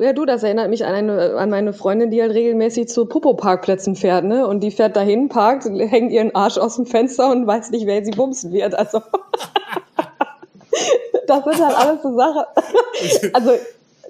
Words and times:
ja 0.00 0.12
du, 0.12 0.24
das 0.24 0.42
erinnert 0.42 0.70
mich 0.70 0.84
an, 0.84 0.94
eine, 0.94 1.36
an 1.36 1.50
meine 1.50 1.72
Freundin, 1.72 2.10
die 2.10 2.20
halt 2.20 2.32
regelmäßig 2.32 2.88
zu 2.88 3.06
Popo-Parkplätzen 3.06 3.96
fährt, 3.96 4.24
ne? 4.24 4.46
Und 4.46 4.60
die 4.60 4.70
fährt 4.70 4.96
dahin, 4.96 5.28
parkt, 5.28 5.66
hängt 5.66 6.12
ihren 6.12 6.34
Arsch 6.34 6.58
aus 6.58 6.76
dem 6.76 6.86
Fenster 6.86 7.30
und 7.30 7.46
weiß 7.46 7.70
nicht, 7.70 7.86
wer 7.86 8.04
sie 8.04 8.12
bumsen 8.12 8.52
wird. 8.52 8.74
Also 8.74 8.98
das 11.26 11.44
sind 11.44 11.64
halt 11.64 11.76
alles 11.76 12.02
so 12.02 12.16
Sachen. 12.16 12.44
Also 13.32 13.52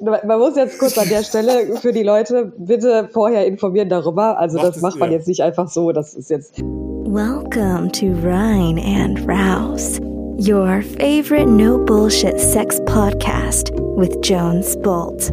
man 0.01 0.39
muss 0.39 0.57
jetzt 0.57 0.79
kurz 0.79 0.97
an 0.97 1.09
der 1.09 1.23
Stelle 1.23 1.77
für 1.77 1.93
die 1.93 2.03
Leute 2.03 2.53
bitte 2.57 3.09
vorher 3.13 3.47
informieren 3.47 3.89
darüber. 3.89 4.39
Also 4.39 4.57
macht 4.57 4.69
das 4.69 4.81
macht 4.81 4.99
man 4.99 5.13
jetzt 5.13 5.29
nicht 5.29 5.43
einfach 5.43 5.69
so. 5.69 5.93
Das 5.93 6.15
ist 6.15 6.31
jetzt. 6.31 6.59
Welcome 6.59 7.91
to 7.93 8.07
Rhine 8.07 8.81
and 8.81 9.21
Rouse, 9.29 10.01
your 10.39 10.83
favorite 10.99 11.49
no 11.49 11.79
bullshit 11.79 12.41
sex 12.41 12.81
podcast 12.87 13.73
with 13.97 14.17
Jones 14.23 14.79
Bolt. 14.81 15.33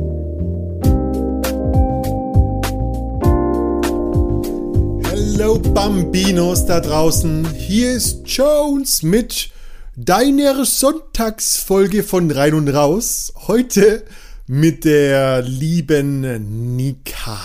Hello 5.39 5.59
Bambinos 5.59 6.65
da 6.65 6.79
draußen. 6.79 7.53
Hier 7.53 7.91
ist 7.91 8.21
Jones 8.25 9.03
mit 9.03 9.51
deiner 9.95 10.65
Sonntagsfolge 10.65 12.01
von 12.01 12.31
Rein 12.31 12.55
und 12.55 12.67
Raus. 12.69 13.31
Heute 13.45 14.03
mit 14.47 14.83
der 14.83 15.43
lieben 15.43 16.75
Nika. 16.75 17.37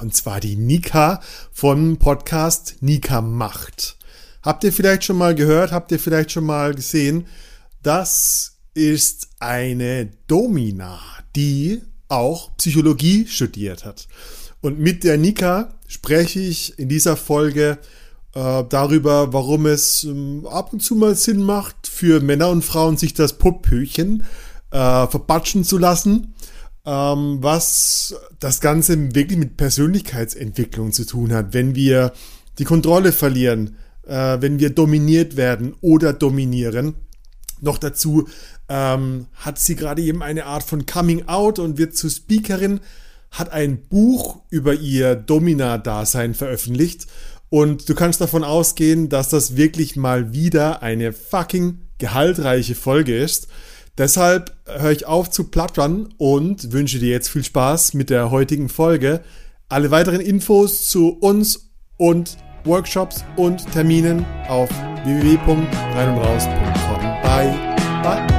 Und 0.00 0.14
zwar 0.14 0.40
die 0.40 0.56
Nika 0.56 1.22
vom 1.50 1.96
Podcast 1.96 2.76
Nika 2.82 3.22
Macht. 3.22 3.96
Habt 4.42 4.62
ihr 4.64 4.72
vielleicht 4.72 5.04
schon 5.04 5.16
mal 5.16 5.34
gehört? 5.34 5.72
Habt 5.72 5.90
ihr 5.90 5.98
vielleicht 5.98 6.32
schon 6.32 6.44
mal 6.44 6.74
gesehen? 6.74 7.28
Das 7.82 8.58
ist 8.74 9.26
eine 9.40 10.10
Domina, 10.26 11.00
die 11.34 11.80
auch 12.08 12.54
Psychologie 12.58 13.26
studiert 13.26 13.86
hat. 13.86 14.06
Und 14.60 14.78
mit 14.78 15.04
der 15.04 15.18
Nika 15.18 15.74
spreche 15.86 16.40
ich 16.40 16.78
in 16.78 16.88
dieser 16.88 17.16
Folge 17.16 17.78
äh, 18.34 18.64
darüber, 18.68 19.32
warum 19.32 19.66
es 19.66 20.04
ähm, 20.04 20.46
ab 20.50 20.72
und 20.72 20.80
zu 20.80 20.94
mal 20.94 21.14
Sinn 21.14 21.42
macht, 21.42 21.86
für 21.86 22.20
Männer 22.20 22.48
und 22.50 22.64
Frauen 22.64 22.96
sich 22.96 23.14
das 23.14 23.38
Pupphöchen 23.38 24.24
äh, 24.70 25.06
verbatschen 25.06 25.64
zu 25.64 25.78
lassen 25.78 26.34
ähm, 26.88 27.38
was 27.42 28.14
das 28.40 28.62
Ganze 28.62 29.14
wirklich 29.14 29.38
mit 29.38 29.58
Persönlichkeitsentwicklung 29.58 30.92
zu 30.92 31.04
tun 31.04 31.34
hat. 31.34 31.52
Wenn 31.52 31.74
wir 31.74 32.12
die 32.58 32.64
Kontrolle 32.64 33.12
verlieren, 33.12 33.76
äh, 34.06 34.38
wenn 34.40 34.58
wir 34.58 34.70
dominiert 34.70 35.36
werden 35.36 35.74
oder 35.82 36.14
dominieren. 36.14 36.94
Noch 37.60 37.76
dazu 37.76 38.26
ähm, 38.70 39.26
hat 39.34 39.58
sie 39.58 39.76
gerade 39.76 40.00
eben 40.00 40.22
eine 40.22 40.46
Art 40.46 40.62
von 40.62 40.86
Coming 40.86 41.28
Out 41.28 41.58
und 41.58 41.76
wird 41.76 41.94
zur 41.94 42.08
Speakerin, 42.08 42.80
hat 43.30 43.52
ein 43.52 43.82
Buch 43.88 44.40
über 44.50 44.74
ihr 44.74 45.14
Domina-Dasein 45.14 46.34
veröffentlicht. 46.34 47.06
Und 47.50 47.88
du 47.88 47.94
kannst 47.94 48.20
davon 48.20 48.44
ausgehen, 48.44 49.08
dass 49.08 49.28
das 49.30 49.56
wirklich 49.56 49.96
mal 49.96 50.32
wieder 50.32 50.82
eine 50.82 51.12
fucking 51.12 51.80
gehaltreiche 51.98 52.74
Folge 52.74 53.16
ist. 53.16 53.48
Deshalb 53.96 54.54
höre 54.66 54.92
ich 54.92 55.06
auf 55.06 55.30
zu 55.30 55.44
plattern 55.44 56.14
und 56.18 56.72
wünsche 56.72 56.98
dir 56.98 57.10
jetzt 57.10 57.28
viel 57.28 57.44
Spaß 57.44 57.94
mit 57.94 58.10
der 58.10 58.30
heutigen 58.30 58.68
Folge. 58.68 59.22
Alle 59.68 59.90
weiteren 59.90 60.20
Infos 60.20 60.88
zu 60.88 61.08
uns 61.08 61.70
und 61.96 62.36
Workshops 62.64 63.24
und 63.36 63.70
Terminen 63.72 64.24
auf 64.48 64.70
www.reinundraus.com. 65.04 67.00
Bye, 67.22 67.76
bye, 68.02 68.37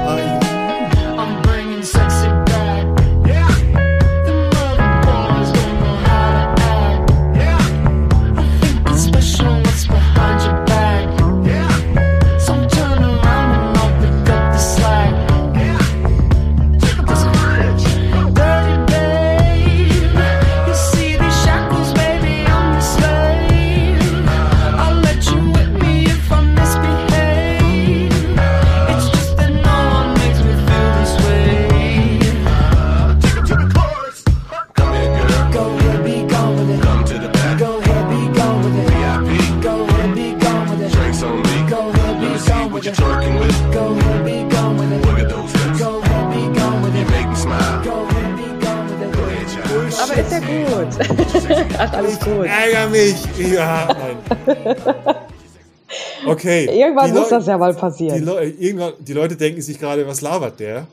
Okay. 56.40 56.70
Irgendwann 56.72 57.14
muss 57.14 57.30
das 57.30 57.46
ja 57.46 57.58
mal 57.58 57.74
passieren. 57.74 58.26
Die, 58.26 58.64
irgendwann, 58.64 58.94
die 59.00 59.14
Leute 59.14 59.36
denken 59.36 59.62
sich 59.62 59.78
gerade, 59.78 60.08
was 60.08 60.22
labert 60.22 60.60
der? 60.60 60.88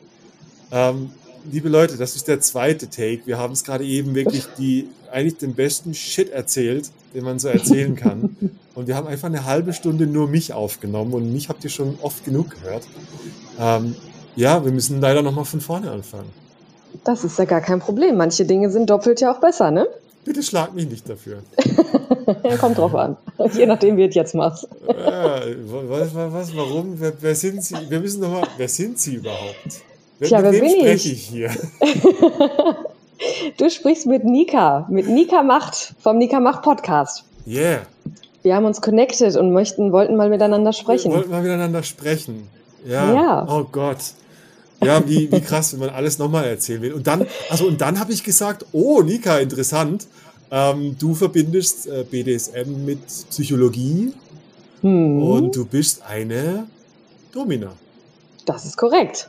Ähm, 0.73 1.11
liebe 1.51 1.69
Leute, 1.69 1.97
das 1.97 2.17
ist 2.17 2.27
der 2.27 2.41
zweite 2.41 2.91
Take. 2.91 3.21
Wir 3.27 3.39
haben 3.39 3.53
es 3.53 3.62
gerade 3.62 3.85
eben 3.85 4.15
wirklich 4.17 4.45
die, 4.59 4.89
eigentlich 5.12 5.39
den 5.39 5.55
besten 5.55 5.95
Shit 5.95 6.31
erzählt, 6.31 6.91
den 7.15 7.23
man 7.23 7.39
so 7.39 7.47
erzählen 7.49 7.95
kann. 7.95 8.37
Und 8.75 8.89
wir 8.89 8.97
haben 8.97 9.06
einfach 9.06 9.29
eine 9.29 9.45
halbe 9.45 9.73
Stunde 9.73 10.06
nur 10.06 10.29
mich 10.29 10.53
aufgenommen 10.53 11.15
und 11.15 11.33
mich 11.33 11.49
habt 11.49 11.65
ihr 11.65 11.71
schon 11.71 11.97
oft 12.03 12.27
genug 12.27 12.51
gehört. 12.51 12.87
Ähm, 13.59 13.97
ja, 14.35 14.62
wir 14.62 14.71
müssen 14.71 15.01
leider 15.01 15.23
nochmal 15.23 15.47
von 15.47 15.62
vorne 15.62 15.91
anfangen. 15.91 16.29
Das 17.03 17.25
ist 17.25 17.39
ja 17.39 17.47
gar 17.47 17.62
kein 17.62 17.81
Problem. 17.81 18.19
Manche 18.19 18.45
Dinge 18.45 18.69
sind 18.69 18.91
doppelt 18.91 19.23
ja 19.23 19.33
auch 19.33 19.41
besser, 19.41 19.71
ne? 19.71 19.87
Bitte 20.26 20.42
schlag 20.42 20.75
mich 20.75 20.91
nicht 20.91 21.09
dafür. 21.09 21.38
Kommt 22.60 22.76
drauf 22.76 22.92
an. 22.97 23.16
Je 23.54 23.64
nachdem, 23.64 23.97
wie 23.97 24.03
du 24.03 24.09
es 24.09 24.16
jetzt 24.16 24.34
machst. 24.34 24.66
ja, 24.88 25.41
was, 25.88 26.12
was, 26.12 26.56
warum? 26.56 26.98
Wer, 26.98 27.12
wer, 27.20 27.34
sind 27.37 27.62
Sie? 27.62 27.76
Wir 27.88 28.00
müssen 28.00 28.20
doch 28.20 28.32
mal, 28.32 28.48
wer 28.56 28.69
sind 28.69 28.98
Sie 28.98 29.14
überhaupt? 29.14 29.84
Wer, 30.19 30.28
Tja, 30.28 30.42
wer 30.42 30.50
mit 30.50 30.62
wem 30.62 30.72
bin 30.72 30.81
spreche 30.81 31.09
ich? 31.10 31.12
ich 31.12 31.28
hier? 31.28 31.50
du 33.56 33.70
sprichst 33.70 34.06
mit 34.06 34.25
Nika, 34.25 34.87
mit 34.91 35.09
Nika 35.09 35.44
Macht 35.44 35.94
vom 36.00 36.19
Nika 36.19 36.41
Macht 36.41 36.62
Podcast. 36.62 37.22
Yeah. 37.47 37.82
Wir 38.43 38.56
haben 38.56 38.64
uns 38.64 38.81
connected 38.81 39.37
und 39.37 39.53
möchten, 39.53 39.93
wollten 39.93 40.16
mal 40.16 40.28
miteinander 40.28 40.72
sprechen. 40.72 41.12
Wir 41.12 41.19
wollten 41.19 41.31
mal 41.31 41.43
miteinander 41.43 41.84
sprechen. 41.84 42.48
Ja. 42.84 43.14
ja. 43.14 43.47
Oh 43.48 43.64
Gott. 43.70 43.98
Ja, 44.82 45.06
wie, 45.09 45.31
wie 45.32 45.41
krass, 45.41 45.72
wenn 45.72 45.81
man 45.81 45.91
alles 45.91 46.19
nochmal 46.19 46.44
erzählen 46.44 46.82
will. 46.82 46.92
Und 46.92 47.06
dann, 47.06 47.26
also 47.48 47.66
und 47.66 47.81
dann 47.81 47.98
habe 47.98 48.12
ich 48.12 48.22
gesagt, 48.22 48.66
oh, 48.72 49.03
Nika, 49.03 49.38
interessant. 49.38 50.06
Ähm, 50.50 50.97
du 50.98 51.14
verbindest 51.14 51.87
äh, 51.87 52.04
BDSM 52.09 52.84
mit 52.84 53.00
Psychologie 53.31 54.12
hm. 54.82 55.22
und 55.22 55.56
du 55.56 55.64
bist 55.64 56.03
eine 56.06 56.66
Domina. 57.32 57.72
Das 58.44 58.64
ist 58.64 58.76
korrekt. 58.76 59.28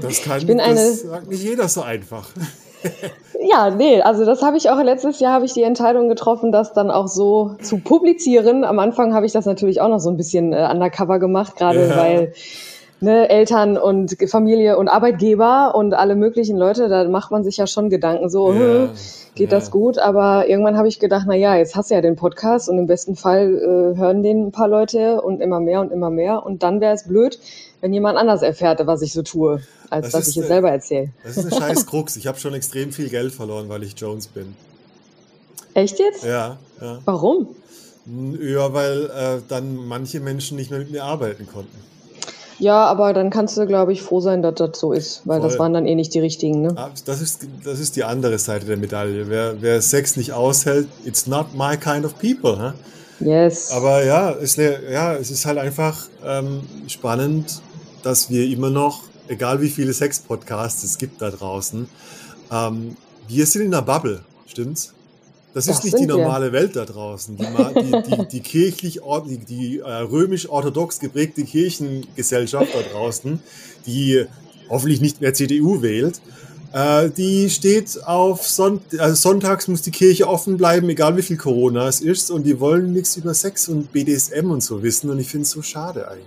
Das 0.00 0.22
kann 0.22 0.38
ich 0.38 0.46
bin 0.46 0.58
das 0.58 0.66
eine, 0.68 0.92
sagt 0.92 1.28
nicht 1.28 1.42
jeder 1.42 1.68
so 1.68 1.82
einfach. 1.82 2.30
ja, 3.50 3.70
nee, 3.70 4.00
also 4.00 4.24
das 4.24 4.42
habe 4.42 4.56
ich 4.56 4.70
auch 4.70 4.80
letztes 4.82 5.20
Jahr 5.20 5.34
habe 5.34 5.44
ich 5.44 5.52
die 5.52 5.62
Entscheidung 5.62 6.08
getroffen, 6.08 6.52
das 6.52 6.72
dann 6.72 6.90
auch 6.90 7.08
so 7.08 7.56
zu 7.60 7.78
publizieren. 7.78 8.64
Am 8.64 8.78
Anfang 8.78 9.14
habe 9.14 9.26
ich 9.26 9.32
das 9.32 9.44
natürlich 9.44 9.80
auch 9.80 9.88
noch 9.88 10.00
so 10.00 10.10
ein 10.10 10.16
bisschen 10.16 10.52
äh, 10.52 10.68
undercover 10.70 11.18
gemacht, 11.18 11.56
gerade 11.56 11.88
ja. 11.88 11.96
weil 11.96 12.32
ne, 13.02 13.28
Eltern 13.28 13.76
und 13.76 14.16
Familie 14.28 14.78
und 14.78 14.88
Arbeitgeber 14.88 15.74
und 15.74 15.92
alle 15.94 16.14
möglichen 16.16 16.56
Leute, 16.56 16.88
da 16.88 17.08
macht 17.08 17.30
man 17.30 17.44
sich 17.44 17.56
ja 17.56 17.66
schon 17.66 17.90
Gedanken, 17.90 18.30
so, 18.30 18.52
ja, 18.52 18.90
geht 19.34 19.50
ja. 19.50 19.58
das 19.58 19.70
gut? 19.70 19.98
Aber 19.98 20.48
irgendwann 20.48 20.76
habe 20.76 20.88
ich 20.88 20.98
gedacht, 20.98 21.24
na 21.26 21.34
ja, 21.34 21.56
jetzt 21.56 21.74
hast 21.74 21.90
du 21.90 21.94
ja 21.94 22.00
den 22.00 22.16
Podcast 22.16 22.68
und 22.68 22.78
im 22.78 22.86
besten 22.86 23.16
Fall 23.16 23.54
äh, 23.54 23.98
hören 23.98 24.22
den 24.22 24.46
ein 24.46 24.52
paar 24.52 24.68
Leute 24.68 25.20
und 25.20 25.40
immer 25.40 25.60
mehr 25.60 25.80
und 25.80 25.92
immer 25.92 26.10
mehr. 26.10 26.44
Und 26.46 26.62
dann 26.62 26.80
wäre 26.80 26.94
es 26.94 27.04
blöd, 27.04 27.38
wenn 27.80 27.92
jemand 27.92 28.16
anders 28.16 28.42
erfährte, 28.42 28.86
was 28.86 29.02
ich 29.02 29.12
so 29.12 29.22
tue, 29.22 29.60
als 29.90 30.06
das 30.06 30.12
dass 30.12 30.28
ich 30.28 30.36
es 30.38 30.46
selber 30.46 30.70
erzähle. 30.70 31.10
Das 31.24 31.36
ist 31.36 31.52
eine 31.52 31.60
scheiß 31.60 31.86
Krux. 31.88 32.16
Ich 32.16 32.26
habe 32.26 32.38
schon 32.38 32.54
extrem 32.54 32.92
viel 32.92 33.08
Geld 33.08 33.32
verloren, 33.32 33.68
weil 33.68 33.82
ich 33.82 33.98
Jones 33.98 34.28
bin. 34.28 34.54
Echt 35.74 35.98
jetzt? 35.98 36.24
Ja. 36.24 36.58
ja. 36.80 36.98
Warum? 37.04 37.48
Ja, 38.40 38.72
weil 38.74 39.04
äh, 39.06 39.40
dann 39.48 39.76
manche 39.76 40.20
Menschen 40.20 40.56
nicht 40.56 40.70
mehr 40.70 40.80
mit 40.80 40.90
mir 40.90 41.04
arbeiten 41.04 41.46
konnten. 41.46 41.91
Ja, 42.58 42.86
aber 42.86 43.12
dann 43.12 43.30
kannst 43.30 43.56
du, 43.56 43.66
glaube 43.66 43.92
ich, 43.92 44.02
froh 44.02 44.20
sein, 44.20 44.42
dass 44.42 44.54
das 44.54 44.78
so 44.78 44.92
ist, 44.92 45.22
weil 45.24 45.40
Voll. 45.40 45.48
das 45.48 45.58
waren 45.58 45.72
dann 45.72 45.86
eh 45.86 45.94
nicht 45.94 46.14
die 46.14 46.20
richtigen. 46.20 46.62
Ne? 46.62 46.74
Ah, 46.76 46.90
das, 47.04 47.20
ist, 47.20 47.46
das 47.64 47.80
ist 47.80 47.96
die 47.96 48.04
andere 48.04 48.38
Seite 48.38 48.66
der 48.66 48.76
Medaille. 48.76 49.28
Wer, 49.28 49.60
wer 49.60 49.82
Sex 49.82 50.16
nicht 50.16 50.32
aushält, 50.32 50.88
it's 51.04 51.26
not 51.26 51.54
my 51.54 51.76
kind 51.76 52.04
of 52.04 52.18
people. 52.18 52.58
Huh? 52.58 52.72
Yes. 53.20 53.70
Aber 53.70 54.04
ja, 54.04 54.30
ist 54.30 54.58
ja, 54.58 55.14
es 55.14 55.30
ist 55.30 55.46
halt 55.46 55.58
einfach 55.58 56.08
ähm, 56.24 56.62
spannend, 56.88 57.62
dass 58.02 58.30
wir 58.30 58.46
immer 58.46 58.70
noch 58.70 59.02
egal 59.28 59.60
wie 59.60 59.68
viele 59.68 59.92
Sex-Podcasts 59.92 60.84
es 60.84 60.98
gibt 60.98 61.22
da 61.22 61.30
draußen, 61.30 61.88
ähm, 62.50 62.96
wir 63.28 63.46
sind 63.46 63.62
in 63.62 63.74
einer 63.74 63.82
Bubble, 63.82 64.20
stimmt's? 64.46 64.94
Das, 65.54 65.66
das 65.66 65.78
ist 65.78 65.84
nicht 65.84 65.98
die 65.98 66.06
normale 66.06 66.46
wir. 66.46 66.60
Welt 66.60 66.76
da 66.76 66.84
draußen. 66.84 67.36
Die, 67.36 67.44
die, 67.44 68.02
die, 68.02 68.28
die 68.28 68.40
kirchlich, 68.40 69.00
die, 69.28 69.38
die 69.38 69.78
äh, 69.80 69.84
römisch-orthodox 69.84 70.98
geprägte 70.98 71.44
Kirchengesellschaft 71.44 72.74
da 72.74 72.80
draußen, 72.92 73.40
die 73.86 74.24
hoffentlich 74.70 75.00
nicht 75.02 75.20
mehr 75.20 75.34
CDU 75.34 75.82
wählt, 75.82 76.22
äh, 76.72 77.10
die 77.10 77.50
steht 77.50 78.02
auf 78.06 78.48
Sonnt 78.48 78.98
also 78.98 79.14
Sonntags 79.14 79.68
muss 79.68 79.82
die 79.82 79.90
Kirche 79.90 80.26
offen 80.26 80.56
bleiben, 80.56 80.88
egal 80.88 81.16
wie 81.18 81.22
viel 81.22 81.36
Corona 81.36 81.86
es 81.86 82.00
ist, 82.00 82.30
und 82.30 82.44
die 82.44 82.58
wollen 82.58 82.94
nichts 82.94 83.16
über 83.16 83.34
Sex 83.34 83.68
und 83.68 83.92
BDSM 83.92 84.50
und 84.50 84.62
so 84.62 84.82
wissen, 84.82 85.10
und 85.10 85.18
ich 85.18 85.28
finde 85.28 85.42
es 85.42 85.50
so 85.50 85.60
schade 85.60 86.08
eigentlich. 86.08 86.26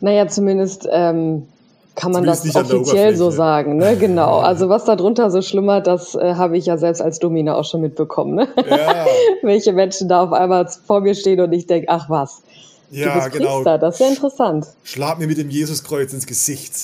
Naja, 0.00 0.28
zumindest 0.28 0.86
ähm, 0.90 1.46
kann 1.94 2.12
man 2.12 2.24
das 2.24 2.54
offiziell 2.54 3.16
so 3.16 3.30
sagen, 3.30 3.76
ne? 3.76 3.96
Genau. 3.96 4.38
Also 4.38 4.68
was 4.68 4.84
darunter 4.84 5.30
so 5.30 5.42
schlummert, 5.42 5.86
das 5.86 6.14
äh, 6.14 6.34
habe 6.34 6.56
ich 6.56 6.66
ja 6.66 6.78
selbst 6.78 7.02
als 7.02 7.18
Domina 7.18 7.54
auch 7.54 7.64
schon 7.64 7.82
mitbekommen, 7.82 8.34
ne? 8.34 8.48
Ja. 8.68 9.06
Welche 9.42 9.72
Menschen 9.72 10.08
da 10.08 10.24
auf 10.24 10.32
einmal 10.32 10.68
vor 10.86 11.00
mir 11.00 11.14
stehen 11.14 11.40
und 11.40 11.52
ich 11.52 11.66
denke, 11.66 11.88
ach 11.90 12.08
was. 12.08 12.42
Ja, 12.90 13.14
du 13.14 13.20
bist 13.20 13.32
genau. 13.32 13.56
Priester, 13.56 13.78
das 13.78 13.94
ist 13.94 14.00
ja 14.00 14.08
interessant. 14.08 14.66
Schlag 14.84 15.18
mir 15.18 15.26
mit 15.26 15.38
dem 15.38 15.50
Jesuskreuz 15.50 16.12
ins 16.12 16.26
Gesicht, 16.26 16.74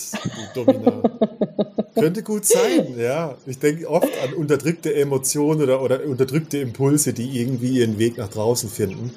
Domina. 0.55 1.03
Könnte 1.95 2.23
gut 2.23 2.45
sein, 2.45 2.95
ja. 2.97 3.35
Ich 3.47 3.59
denke 3.59 3.89
oft 3.91 4.09
an 4.23 4.35
unterdrückte 4.35 4.95
Emotionen 4.95 5.63
oder, 5.63 5.83
oder 5.83 6.05
unterdrückte 6.05 6.59
Impulse, 6.59 7.13
die 7.13 7.41
irgendwie 7.41 7.81
ihren 7.81 7.99
Weg 7.99 8.19
nach 8.19 8.29
draußen 8.29 8.69
finden. 8.71 9.13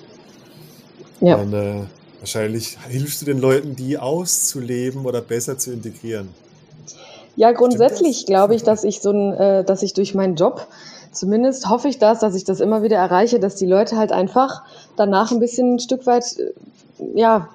Ja. 1.19 1.35
Und, 1.35 1.53
äh, 1.53 1.83
wahrscheinlich 2.21 2.77
hilfst 2.88 3.21
du 3.21 3.25
den 3.25 3.39
Leuten, 3.39 3.75
die 3.75 3.97
auszuleben 3.97 5.06
oder 5.06 5.19
besser 5.21 5.57
zu 5.57 5.73
integrieren. 5.73 6.29
Ja, 7.35 7.51
grundsätzlich 7.51 8.25
glaube 8.25 8.56
ich, 8.56 8.63
dass 8.63 8.83
ich 8.83 9.01
so 9.01 9.12
ein, 9.12 9.33
äh, 9.33 9.63
dass 9.63 9.83
ich 9.83 9.94
durch 9.94 10.15
meinen 10.15 10.35
Job 10.35 10.68
zumindest 11.12 11.69
hoffe 11.69 11.88
ich 11.88 12.00
das, 12.00 12.19
dass 12.19 12.35
ich 12.35 12.44
das 12.44 12.59
immer 12.59 12.83
wieder 12.83 12.97
erreiche, 12.97 13.39
dass 13.39 13.56
die 13.56 13.65
Leute 13.65 13.97
halt 13.97 14.12
einfach 14.12 14.63
danach 14.95 15.31
ein 15.31 15.39
bisschen 15.39 15.75
ein 15.75 15.79
Stück 15.79 16.06
weit, 16.06 16.38
äh, 16.39 16.53
ja, 17.15 17.50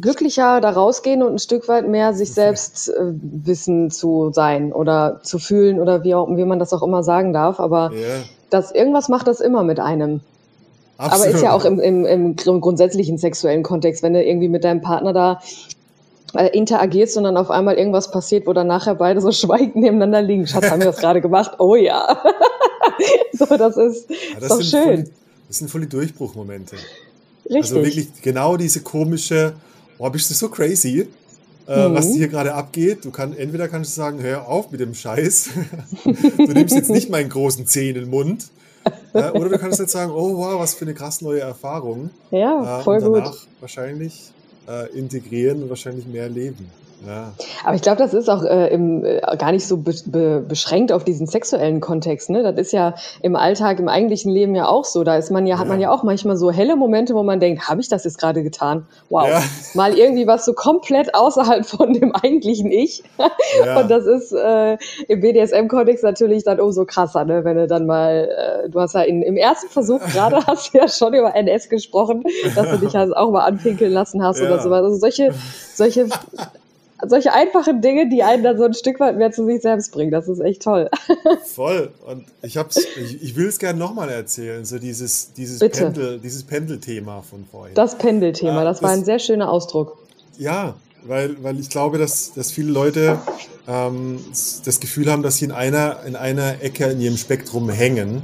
glücklicher 0.00 0.60
da 0.60 0.70
rausgehen 0.70 1.22
und 1.22 1.34
ein 1.34 1.38
Stück 1.38 1.68
weit 1.68 1.86
mehr 1.86 2.12
sich 2.12 2.32
selbst 2.32 2.88
äh, 2.88 3.12
wissen 3.22 3.90
zu 3.90 4.30
sein 4.32 4.72
oder 4.72 5.20
zu 5.22 5.38
fühlen 5.38 5.78
oder 5.78 6.02
wie, 6.02 6.14
auch, 6.14 6.28
wie 6.28 6.44
man 6.44 6.58
das 6.58 6.72
auch 6.72 6.82
immer 6.82 7.02
sagen 7.02 7.32
darf. 7.32 7.60
Aber 7.60 7.92
yeah. 7.92 8.24
das, 8.50 8.72
irgendwas 8.72 9.08
macht 9.08 9.28
das 9.28 9.40
immer 9.40 9.62
mit 9.62 9.78
einem. 9.78 10.20
Absolut. 10.98 11.26
Aber 11.26 11.34
ist 11.34 11.42
ja 11.42 11.52
auch 11.52 11.64
im, 11.64 11.78
im, 11.78 12.04
im 12.04 12.36
grundsätzlichen 12.36 13.18
sexuellen 13.18 13.62
Kontext, 13.62 14.02
wenn 14.02 14.14
du 14.14 14.22
irgendwie 14.22 14.48
mit 14.48 14.64
deinem 14.64 14.80
Partner 14.80 15.12
da 15.12 15.40
äh, 16.34 16.48
interagierst 16.48 17.16
und 17.16 17.24
dann 17.24 17.36
auf 17.36 17.50
einmal 17.50 17.76
irgendwas 17.76 18.10
passiert, 18.10 18.46
wo 18.46 18.52
dann 18.52 18.66
nachher 18.66 18.96
beide 18.96 19.20
so 19.20 19.30
schweigend 19.32 19.76
nebeneinander 19.76 20.22
liegen. 20.22 20.46
Schatz, 20.46 20.70
haben 20.70 20.80
wir 20.80 20.86
das 20.86 20.98
gerade 20.98 21.20
gemacht? 21.20 21.52
Oh 21.58 21.76
ja. 21.76 22.20
so, 23.32 23.46
das 23.46 23.76
ist, 23.76 24.10
ja, 24.10 24.40
das 24.40 24.48
doch 24.48 24.62
schön. 24.62 25.04
Voll, 25.04 25.10
das 25.46 25.58
sind 25.58 25.70
voll 25.70 25.82
die 25.82 25.88
Durchbruchmomente. 25.88 26.76
Richtig. 27.44 27.62
Also 27.62 27.76
wirklich 27.76 28.08
genau 28.20 28.56
diese 28.56 28.80
komische, 28.80 29.54
boah, 29.96 30.10
bist 30.10 30.28
du 30.30 30.34
so 30.34 30.48
crazy, 30.48 31.06
äh, 31.68 31.88
mhm. 31.88 31.94
was 31.94 32.12
hier 32.12 32.26
gerade 32.26 32.54
abgeht. 32.54 33.04
Du 33.04 33.12
kannst, 33.12 33.38
entweder 33.38 33.68
kannst 33.68 33.96
du 33.96 34.00
sagen, 34.00 34.20
hör 34.20 34.48
auf 34.48 34.72
mit 34.72 34.80
dem 34.80 34.94
Scheiß. 34.94 35.50
du 36.04 36.52
nimmst 36.52 36.74
jetzt 36.74 36.90
nicht 36.90 37.08
meinen 37.08 37.30
großen 37.30 37.66
Zeh 37.66 37.90
in 37.90 37.94
den 37.94 38.10
Mund. 38.10 38.48
Äh, 39.14 39.30
oder 39.30 39.48
du 39.48 39.58
kannst 39.58 39.80
jetzt 39.80 39.92
sagen, 39.92 40.12
oh 40.12 40.36
wow, 40.36 40.60
was 40.60 40.74
für 40.74 40.84
eine 40.84 40.94
krass 40.94 41.22
neue 41.22 41.40
Erfahrung. 41.40 42.10
Ja, 42.30 42.80
voll 42.80 43.02
äh, 43.02 43.06
und 43.06 43.12
danach 43.14 43.30
gut. 43.30 43.48
wahrscheinlich 43.60 44.32
äh, 44.68 44.90
integrieren 44.96 45.62
und 45.62 45.70
wahrscheinlich 45.70 46.06
mehr 46.06 46.28
leben. 46.28 46.70
Ja. 47.06 47.32
Aber 47.64 47.74
ich 47.74 47.82
glaube, 47.82 47.98
das 47.98 48.14
ist 48.14 48.28
auch 48.28 48.42
äh, 48.42 48.68
im, 48.68 49.04
äh, 49.04 49.20
gar 49.38 49.52
nicht 49.52 49.66
so 49.66 49.76
be 49.76 49.94
be 50.06 50.44
beschränkt 50.46 50.92
auf 50.92 51.04
diesen 51.04 51.26
sexuellen 51.26 51.80
Kontext. 51.80 52.30
Ne? 52.30 52.42
Das 52.42 52.56
ist 52.56 52.72
ja 52.72 52.94
im 53.22 53.36
Alltag, 53.36 53.78
im 53.78 53.88
eigentlichen 53.88 54.32
Leben 54.32 54.54
ja 54.54 54.66
auch 54.66 54.84
so. 54.84 55.04
Da 55.04 55.16
ist 55.16 55.30
man 55.30 55.46
ja, 55.46 55.54
ja. 55.54 55.60
hat 55.60 55.68
man 55.68 55.80
ja 55.80 55.90
auch 55.90 56.02
manchmal 56.02 56.36
so 56.36 56.50
helle 56.50 56.76
Momente, 56.76 57.14
wo 57.14 57.22
man 57.22 57.40
denkt, 57.40 57.68
habe 57.68 57.80
ich 57.80 57.88
das 57.88 58.04
jetzt 58.04 58.18
gerade 58.18 58.42
getan? 58.42 58.86
Wow. 59.10 59.28
Ja. 59.28 59.42
Mal 59.74 59.96
irgendwie 59.96 60.26
was 60.26 60.44
so 60.44 60.52
komplett 60.52 61.14
außerhalb 61.14 61.64
von 61.64 61.92
dem 61.92 62.14
eigentlichen 62.14 62.70
Ich. 62.70 63.02
Und 63.18 63.90
das 63.90 64.06
ist 64.06 64.32
äh, 64.32 64.76
im 65.08 65.20
BDSM-Kontext 65.20 66.02
natürlich 66.04 66.44
dann 66.44 66.60
umso 66.60 66.84
krasser, 66.84 67.24
ne? 67.24 67.44
wenn 67.44 67.56
du 67.56 67.66
dann 67.66 67.86
mal, 67.86 68.64
äh, 68.64 68.68
du 68.68 68.80
hast 68.80 68.94
ja 68.94 69.02
in, 69.02 69.22
im 69.22 69.36
ersten 69.36 69.68
Versuch 69.68 70.00
gerade 70.12 70.44
hast 70.46 70.74
du 70.74 70.78
ja 70.78 70.88
schon 70.88 71.14
über 71.14 71.34
NS 71.34 71.68
gesprochen, 71.68 72.24
dass 72.54 72.70
du 72.70 72.78
dich 72.78 72.94
halt 72.96 73.16
auch 73.16 73.30
mal 73.30 73.44
anpinkeln 73.44 73.92
lassen 73.92 74.22
hast 74.22 74.40
oder 74.40 74.58
sowas. 74.60 74.82
Also 74.82 74.96
solche, 74.96 75.32
solche 75.74 76.08
solche 77.06 77.32
einfachen 77.32 77.80
Dinge, 77.80 78.08
die 78.08 78.22
einen 78.22 78.42
dann 78.42 78.58
so 78.58 78.64
ein 78.64 78.74
Stück 78.74 78.98
weit 79.00 79.16
mehr 79.16 79.30
zu 79.30 79.46
sich 79.46 79.62
selbst 79.62 79.92
bringen. 79.92 80.10
Das 80.10 80.28
ist 80.28 80.40
echt 80.40 80.62
toll. 80.62 80.90
Voll. 81.44 81.92
Und 82.06 82.24
ich 82.42 82.56
hab's, 82.56 82.76
ich, 82.76 83.22
ich 83.22 83.36
will 83.36 83.46
es 83.46 83.58
gerne 83.58 83.78
nochmal 83.78 84.08
erzählen, 84.10 84.64
so 84.64 84.78
dieses, 84.78 85.32
dieses 85.32 85.58
Pendel, 85.60 86.18
dieses 86.18 86.42
Pendelthema 86.42 87.22
von 87.22 87.44
vorhin. 87.50 87.74
Das 87.74 87.96
Pendelthema, 87.98 88.64
das, 88.64 88.78
das 88.78 88.82
war 88.82 88.90
ein 88.90 89.04
sehr 89.04 89.18
schöner 89.18 89.50
Ausdruck. 89.50 89.96
Ja, 90.38 90.74
weil, 91.04 91.42
weil 91.42 91.58
ich 91.60 91.70
glaube, 91.70 91.98
dass, 91.98 92.32
dass 92.34 92.50
viele 92.50 92.72
Leute 92.72 93.18
ähm, 93.68 94.20
das 94.64 94.80
Gefühl 94.80 95.10
haben, 95.10 95.22
dass 95.22 95.36
sie 95.36 95.44
in 95.44 95.52
einer, 95.52 95.98
in 96.04 96.16
einer 96.16 96.62
Ecke 96.62 96.86
in 96.86 97.00
ihrem 97.00 97.16
Spektrum 97.16 97.68
hängen. 97.70 98.22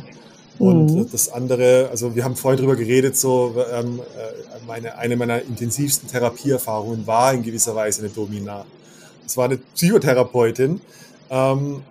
Und 0.59 0.95
mhm. 0.95 1.11
das 1.11 1.33
andere, 1.33 1.89
also 1.91 2.15
wir 2.15 2.25
haben 2.25 2.37
vorhin 2.37 2.61
drüber 2.61 2.77
geredet, 2.77 3.17
so 3.17 3.55
ähm, 3.73 4.01
äh, 4.01 4.67
meine, 4.67 4.97
eine 4.97 5.17
meiner 5.17 5.43
intensivsten 5.43 6.09
Therapieerfahrungen 6.09 7.06
war 7.06 7.35
in 7.35 7.43
gewisser 7.43 7.75
Weise 7.75 8.03
eine 8.03 8.11
Domina. 8.11 8.65
Es 9.27 9.37
war 9.37 9.47
eine 9.47 9.59
Psychotherapeutin, 9.59 10.81
ähm, 11.31 11.83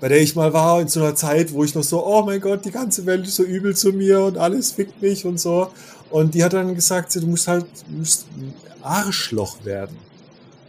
bei 0.00 0.08
der 0.08 0.20
ich 0.20 0.34
mal 0.34 0.52
war 0.52 0.80
in 0.80 0.88
so 0.88 1.00
einer 1.00 1.14
Zeit, 1.14 1.52
wo 1.52 1.64
ich 1.64 1.74
noch 1.74 1.84
so, 1.84 2.04
oh 2.04 2.22
mein 2.22 2.40
Gott, 2.40 2.64
die 2.64 2.72
ganze 2.72 3.06
Welt 3.06 3.26
ist 3.26 3.36
so 3.36 3.44
übel 3.44 3.74
zu 3.74 3.92
mir 3.92 4.20
und 4.20 4.36
alles 4.36 4.72
fickt 4.72 5.00
mich 5.00 5.24
und 5.24 5.40
so. 5.40 5.68
Und 6.10 6.34
die 6.34 6.44
hat 6.44 6.52
dann 6.52 6.74
gesagt, 6.74 7.14
du 7.14 7.26
musst 7.26 7.48
halt, 7.48 7.64
du 7.88 7.98
musst 7.98 8.26
ein 8.36 8.52
Arschloch 8.82 9.64
werden. 9.64 9.96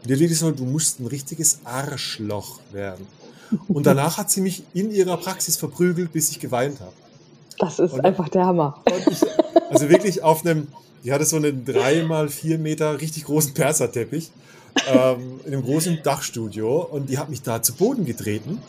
Und 0.01 0.09
die 0.09 0.13
hat 0.13 0.19
wirklich 0.19 0.39
so, 0.39 0.51
du 0.51 0.65
musst 0.65 0.99
ein 0.99 1.07
richtiges 1.07 1.59
Arschloch 1.65 2.59
werden. 2.71 3.07
Und 3.67 3.85
danach 3.85 4.17
hat 4.17 4.31
sie 4.31 4.41
mich 4.41 4.63
in 4.73 4.91
ihrer 4.91 5.17
Praxis 5.17 5.57
verprügelt, 5.57 6.11
bis 6.11 6.29
ich 6.31 6.39
geweint 6.39 6.79
habe. 6.79 6.93
Das 7.59 7.79
ist 7.79 7.93
und, 7.93 8.05
einfach 8.05 8.29
der 8.29 8.45
Hammer. 8.45 8.81
Ich, 9.09 9.21
also 9.69 9.89
wirklich 9.89 10.23
auf 10.23 10.45
einem, 10.45 10.67
die 11.03 11.11
hatte 11.11 11.25
so 11.25 11.37
einen 11.37 11.65
drei 11.65 12.03
mal 12.03 12.29
vier 12.29 12.57
Meter 12.57 12.99
richtig 12.99 13.25
großen 13.25 13.53
Perserteppich 13.53 14.31
ähm, 14.87 15.39
in 15.45 15.53
einem 15.53 15.63
großen 15.63 15.99
Dachstudio 16.03 16.81
und 16.81 17.09
die 17.09 17.17
hat 17.17 17.29
mich 17.29 17.41
da 17.41 17.61
zu 17.61 17.73
Boden 17.73 18.05
getreten, 18.05 18.61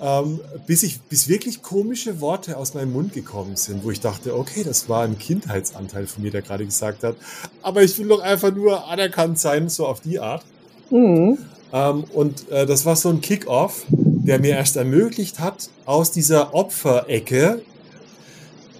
ähm, 0.00 0.40
bis 0.66 0.82
ich, 0.82 1.00
bis 1.00 1.28
wirklich 1.28 1.62
komische 1.62 2.20
Worte 2.20 2.56
aus 2.56 2.74
meinem 2.74 2.92
Mund 2.92 3.12
gekommen 3.12 3.56
sind, 3.56 3.84
wo 3.84 3.90
ich 3.90 4.00
dachte, 4.00 4.36
okay, 4.36 4.64
das 4.64 4.88
war 4.88 5.04
ein 5.04 5.18
Kindheitsanteil 5.18 6.06
von 6.06 6.22
mir, 6.22 6.30
der 6.30 6.42
gerade 6.42 6.64
gesagt 6.64 7.04
hat, 7.04 7.16
aber 7.62 7.82
ich 7.82 7.98
will 7.98 8.08
doch 8.08 8.20
einfach 8.20 8.52
nur 8.54 8.88
anerkannt 8.88 9.38
sein, 9.38 9.68
so 9.68 9.86
auf 9.86 10.00
die 10.00 10.18
Art. 10.18 10.44
Mhm. 10.90 11.38
Ähm, 11.72 12.04
und 12.12 12.50
äh, 12.50 12.66
das 12.66 12.84
war 12.84 12.96
so 12.96 13.08
ein 13.08 13.20
Kick-off, 13.20 13.84
der 13.88 14.38
mir 14.38 14.50
erst 14.56 14.76
ermöglicht 14.76 15.40
hat, 15.40 15.68
aus 15.84 16.12
dieser 16.12 16.54
Opferecke 16.54 17.62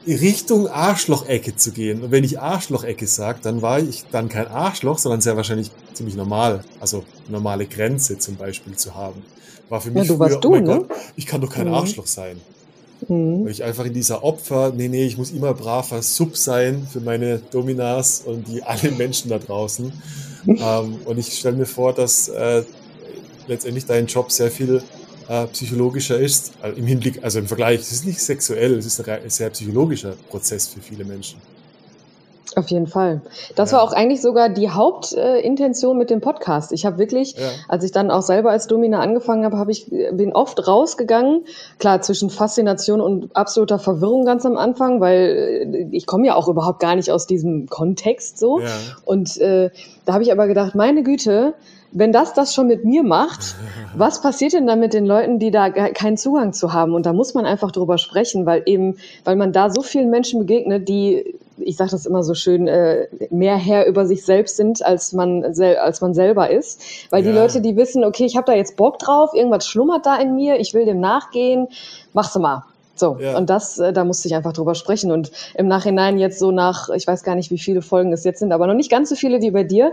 Richtung 0.07 0.69
Arschlochecke 0.69 1.57
zu 1.57 1.73
gehen. 1.73 2.03
Und 2.03 2.11
wenn 2.11 2.25
ich 2.25 2.41
Arschlochecke 2.41 3.07
sage, 3.07 3.39
dann 3.43 3.63
war 3.63 3.79
ich 3.79 4.05
dann 4.11 4.29
kein 4.29 4.49
Arschloch, 4.49 4.99
sondern 4.99 5.21
sehr 5.21 5.37
wahrscheinlich 5.37 5.71
ziemlich 5.95 6.17
normal. 6.17 6.65
Also 6.81 7.05
normale 7.29 7.67
Grenze 7.67 8.19
zum 8.19 8.37
Beispiel 8.37 8.77
zu 8.77 8.95
haben. 8.95 9.23
War 9.69 9.81
für 9.81 9.91
mich 9.91 10.09
ja, 10.09 10.15
du 10.15 10.17
früher, 10.17 10.41
du, 10.41 10.49
oh 10.49 10.51
mein 10.53 10.65
ne? 10.65 10.77
Gott, 10.79 10.91
ich 11.17 11.27
kann 11.27 11.41
doch 11.41 11.51
kein 11.51 11.69
mhm. 11.69 11.75
Arschloch 11.75 12.07
sein. 12.07 12.41
Mhm. 13.09 13.45
Weil 13.45 13.53
ich 13.53 13.63
einfach 13.63 13.85
in 13.85 13.95
dieser 13.95 14.25
Opfer, 14.25 14.73
nee, 14.77 14.89
nee, 14.89 15.05
ich 15.05 15.17
muss 15.17 15.31
immer 15.31 15.55
braver 15.55 16.03
Sub 16.03 16.37
sein 16.37 16.87
für 16.91 17.01
meine 17.01 17.39
Dominas 17.39 18.23
und 18.25 18.49
die 18.49 18.63
alle 18.63 18.91
Menschen 18.99 19.31
da 19.31 19.39
draußen. 19.39 19.93
ähm, 20.47 20.97
und 21.05 21.19
ich 21.19 21.39
stelle 21.39 21.57
mir 21.57 21.67
vor, 21.67 21.93
dass 21.93 22.29
äh, 22.29 22.65
letztendlich 23.47 23.87
dein 23.87 24.07
Job 24.07 24.31
sehr 24.31 24.51
viel 24.51 24.83
äh, 25.29 25.47
psychologischer 25.47 26.19
ist, 26.19 26.53
also 26.61 26.77
im 26.77 26.87
Hinblick, 26.87 27.23
also 27.23 27.39
im 27.39 27.47
Vergleich, 27.47 27.81
es 27.81 27.93
ist 27.93 28.07
nicht 28.07 28.21
sexuell, 28.21 28.75
es 28.75 28.87
ist 28.87 29.09
ein 29.09 29.31
sehr 29.31 29.51
psychologischer 29.51 30.15
Prozess 30.29 30.69
für 30.69 30.81
viele 30.81 31.05
Menschen. 31.05 31.41
Auf 32.55 32.69
jeden 32.69 32.87
Fall. 32.87 33.23
Das 33.55 33.71
ja. 33.71 33.79
war 33.79 33.85
auch 33.85 33.93
eigentlich 33.93 34.21
sogar 34.21 34.49
die 34.51 34.69
Hauptintention 34.69 35.97
äh, 35.97 35.99
mit 35.99 36.11
dem 36.11 36.21
Podcast. 36.21 36.73
Ich 36.73 36.85
habe 36.85 36.99
wirklich, 36.99 37.35
ja. 37.35 37.49
als 37.69 37.83
ich 37.85 37.93
dann 37.93 38.11
auch 38.11 38.23
selber 38.23 38.51
als 38.51 38.67
Domina 38.67 39.01
angefangen 39.01 39.45
habe, 39.45 39.57
habe 39.57 39.71
ich 39.71 39.87
bin 39.89 40.33
oft 40.35 40.67
rausgegangen, 40.67 41.45
klar 41.79 42.03
zwischen 42.03 42.29
Faszination 42.29 43.01
und 43.01 43.35
absoluter 43.35 43.79
Verwirrung 43.79 44.27
ganz 44.27 44.45
am 44.45 44.57
Anfang, 44.57 45.01
weil 45.01 45.65
äh, 45.73 45.97
ich 45.97 46.07
komme 46.07 46.27
ja 46.27 46.35
auch 46.35 46.49
überhaupt 46.49 46.81
gar 46.81 46.95
nicht 46.95 47.11
aus 47.11 47.27
diesem 47.27 47.69
Kontext 47.69 48.39
so. 48.39 48.61
Ja. 48.61 48.69
Und 49.05 49.39
äh, 49.39 49.71
da 50.05 50.13
habe 50.13 50.23
ich 50.23 50.33
aber 50.33 50.47
gedacht, 50.47 50.75
meine 50.75 51.03
Güte, 51.03 51.55
wenn 51.93 52.13
das 52.13 52.35
das 52.35 52.55
schon 52.55 52.67
mit 52.67 52.85
mir 52.85 53.03
macht, 53.03 53.55
was 53.97 54.23
passiert 54.23 54.55
denn 54.55 54.67
dann 54.67 54.81
mit 54.81 54.95
den 54.95 55.07
Leuten, 55.07 55.39
die 55.39 55.51
da 55.51 55.71
keinen 55.71 56.17
Zugang 56.17 56.53
zu 56.53 56.73
haben? 56.73 56.95
Und 56.95 57.07
da 57.07 57.13
muss 57.13 57.35
man 57.35 57.47
einfach 57.47 57.71
drüber 57.71 57.99
sprechen, 57.99 58.47
weil 58.47 58.63
eben, 58.67 58.97
weil 59.25 59.37
man 59.37 59.53
da 59.53 59.71
so 59.71 59.83
vielen 59.83 60.11
Menschen 60.11 60.41
begegnet, 60.41 60.89
die, 60.89 61.37
ich 61.59 61.77
sage 61.77 61.91
das 61.91 62.07
immer 62.07 62.23
so 62.23 62.35
schön, 62.35 62.67
äh, 62.67 63.09
mehr 63.31 63.57
Herr 63.57 63.87
über 63.87 64.07
sich 64.07 64.25
selbst 64.25 64.57
sind, 64.57 64.85
als 64.85 65.13
man, 65.13 65.45
als 65.45 66.01
man 66.01 66.15
selber 66.15 66.51
ist. 66.51 66.83
Weil 67.11 67.25
ja. 67.25 67.31
die 67.31 67.37
Leute, 67.39 67.61
die 67.61 67.77
wissen, 67.77 68.05
okay, 68.05 68.25
ich 68.25 68.37
habe 68.37 68.47
da 68.47 68.55
jetzt 68.55 68.77
Bock 68.77 68.99
drauf, 68.99 69.35
irgendwas 69.35 69.67
schlummert 69.67 70.07
da 70.07 70.17
in 70.17 70.35
mir, 70.35 70.59
ich 70.59 70.75
will 70.75 70.87
dem 70.87 71.01
nachgehen, 71.01 71.69
mach's 72.13 72.35
mal. 72.37 72.65
So, 73.03 73.17
ja. 73.19 73.37
und 73.37 73.51
das, 73.51 73.81
äh, 73.81 73.93
da 73.93 74.05
musste 74.05 74.29
ich 74.29 74.37
einfach 74.37 74.53
drüber 74.53 74.77
sprechen. 74.77 75.11
Und 75.11 75.33
im 75.55 75.67
Nachhinein 75.67 76.19
jetzt 76.19 76.39
so 76.39 76.53
nach, 76.53 76.89
ich 76.91 77.05
weiß 77.05 77.25
gar 77.25 77.35
nicht, 77.35 77.51
wie 77.51 77.59
viele 77.59 77.83
Folgen 77.83 78.13
es 78.13 78.23
jetzt 78.23 78.39
sind, 78.39 78.53
aber 78.53 78.69
noch 78.69 78.75
nicht 78.75 78.93
ganz 78.93 79.09
so 79.09 79.17
viele 79.17 79.43
wie 79.43 79.51
bei 79.51 79.65
dir, 79.65 79.93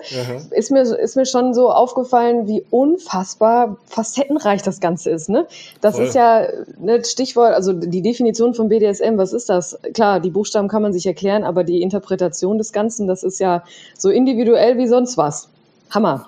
ist 0.51 0.69
mir, 0.69 0.81
ist 0.81 1.15
mir 1.15 1.25
schon 1.25 1.55
so 1.55 1.71
aufgefallen, 1.71 2.47
wie 2.47 2.63
unfassbar 2.69 3.77
facettenreich 3.87 4.61
das 4.61 4.79
Ganze 4.79 5.09
ist. 5.09 5.27
Ne? 5.27 5.47
Das 5.81 5.95
Voll. 5.95 6.05
ist 6.05 6.13
ja 6.13 6.45
ne, 6.77 7.03
Stichwort, 7.03 7.55
also 7.55 7.73
die 7.73 8.03
Definition 8.03 8.53
von 8.53 8.69
BDSM, 8.69 9.17
was 9.17 9.33
ist 9.33 9.49
das? 9.49 9.79
Klar, 9.95 10.19
die 10.19 10.29
Buchstaben 10.29 10.67
kann 10.67 10.83
man 10.83 10.93
sich 10.93 11.07
erklären, 11.07 11.43
aber 11.43 11.63
die 11.63 11.81
Interpretation 11.81 12.59
des 12.59 12.73
Ganzen, 12.73 13.07
das 13.07 13.23
ist 13.23 13.39
ja 13.39 13.63
so 13.97 14.11
individuell 14.11 14.77
wie 14.77 14.87
sonst 14.87 15.17
was. 15.17 15.49
Hammer. 15.89 16.27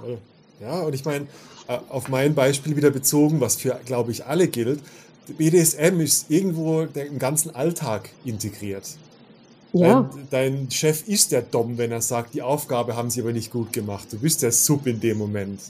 Ja, 0.59 0.81
und 0.81 0.95
ich 0.95 1.05
meine, 1.05 1.27
äh, 1.67 1.77
auf 1.89 2.09
mein 2.09 2.33
Beispiel 2.33 2.75
wieder 2.75 2.89
bezogen, 2.89 3.39
was 3.39 3.57
für, 3.57 3.79
glaube 3.85 4.09
ich, 4.09 4.25
alle 4.25 4.47
gilt, 4.47 4.79
BDSM 5.27 5.99
ist 5.99 6.29
irgendwo 6.29 6.81
im 6.81 7.19
ganzen 7.19 7.55
Alltag 7.55 8.09
integriert. 8.25 8.85
Ja. 9.73 10.09
Dein, 10.29 10.55
dein, 10.55 10.71
Chef 10.71 11.07
ist 11.07 11.31
der 11.31 11.43
Dom, 11.43 11.77
wenn 11.77 11.91
er 11.91 12.01
sagt, 12.01 12.33
die 12.33 12.41
Aufgabe 12.41 12.95
haben 12.95 13.09
sie 13.09 13.21
aber 13.21 13.31
nicht 13.31 13.51
gut 13.51 13.71
gemacht. 13.71 14.07
Du 14.11 14.17
bist 14.17 14.41
der 14.41 14.51
Sub 14.51 14.85
in 14.85 14.99
dem 14.99 15.17
Moment. 15.17 15.61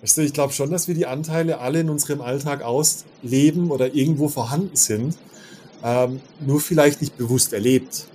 Also 0.00 0.22
ich 0.22 0.32
glaube 0.32 0.52
schon, 0.52 0.70
dass 0.70 0.88
wir 0.88 0.94
die 0.94 1.06
Anteile 1.06 1.58
alle 1.58 1.80
in 1.80 1.90
unserem 1.90 2.20
Alltag 2.20 2.62
ausleben 2.62 3.70
oder 3.70 3.94
irgendwo 3.94 4.28
vorhanden 4.28 4.76
sind, 4.76 5.16
ähm, 5.84 6.20
nur 6.40 6.60
vielleicht 6.60 7.00
nicht 7.00 7.16
bewusst 7.16 7.52
erlebt. 7.52 8.06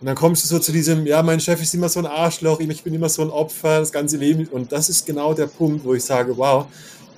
Und 0.00 0.06
dann 0.06 0.16
kommst 0.16 0.42
du 0.42 0.48
so 0.48 0.58
zu 0.58 0.72
diesem, 0.72 1.06
ja, 1.06 1.22
mein 1.22 1.38
Chef 1.38 1.62
ist 1.62 1.74
immer 1.74 1.88
so 1.88 2.00
ein 2.00 2.06
Arschloch, 2.06 2.58
ich 2.58 2.82
bin 2.82 2.94
immer 2.94 3.08
so 3.08 3.22
ein 3.22 3.30
Opfer, 3.30 3.78
das 3.78 3.92
ganze 3.92 4.16
Leben. 4.16 4.48
Und 4.48 4.72
das 4.72 4.88
ist 4.88 5.06
genau 5.06 5.34
der 5.34 5.46
Punkt, 5.46 5.84
wo 5.84 5.94
ich 5.94 6.02
sage, 6.02 6.36
wow, 6.36 6.66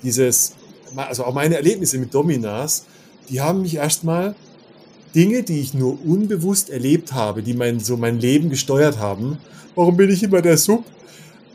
dieses 0.03 0.53
also 0.97 1.25
auch 1.25 1.33
meine 1.33 1.55
Erlebnisse 1.55 1.97
mit 1.97 2.13
Dominas, 2.13 2.85
die 3.29 3.41
haben 3.41 3.61
mich 3.61 3.75
erstmal 3.75 4.35
Dinge, 5.15 5.43
die 5.43 5.61
ich 5.61 5.73
nur 5.73 5.97
unbewusst 6.05 6.69
erlebt 6.69 7.13
habe, 7.13 7.41
die 7.41 7.53
mein, 7.53 7.79
so 7.79 7.97
mein 7.97 8.19
Leben 8.19 8.49
gesteuert 8.49 8.99
haben, 8.99 9.37
warum 9.75 9.97
bin 9.97 10.09
ich 10.09 10.23
immer 10.23 10.41
der 10.41 10.57
Sub, 10.57 10.83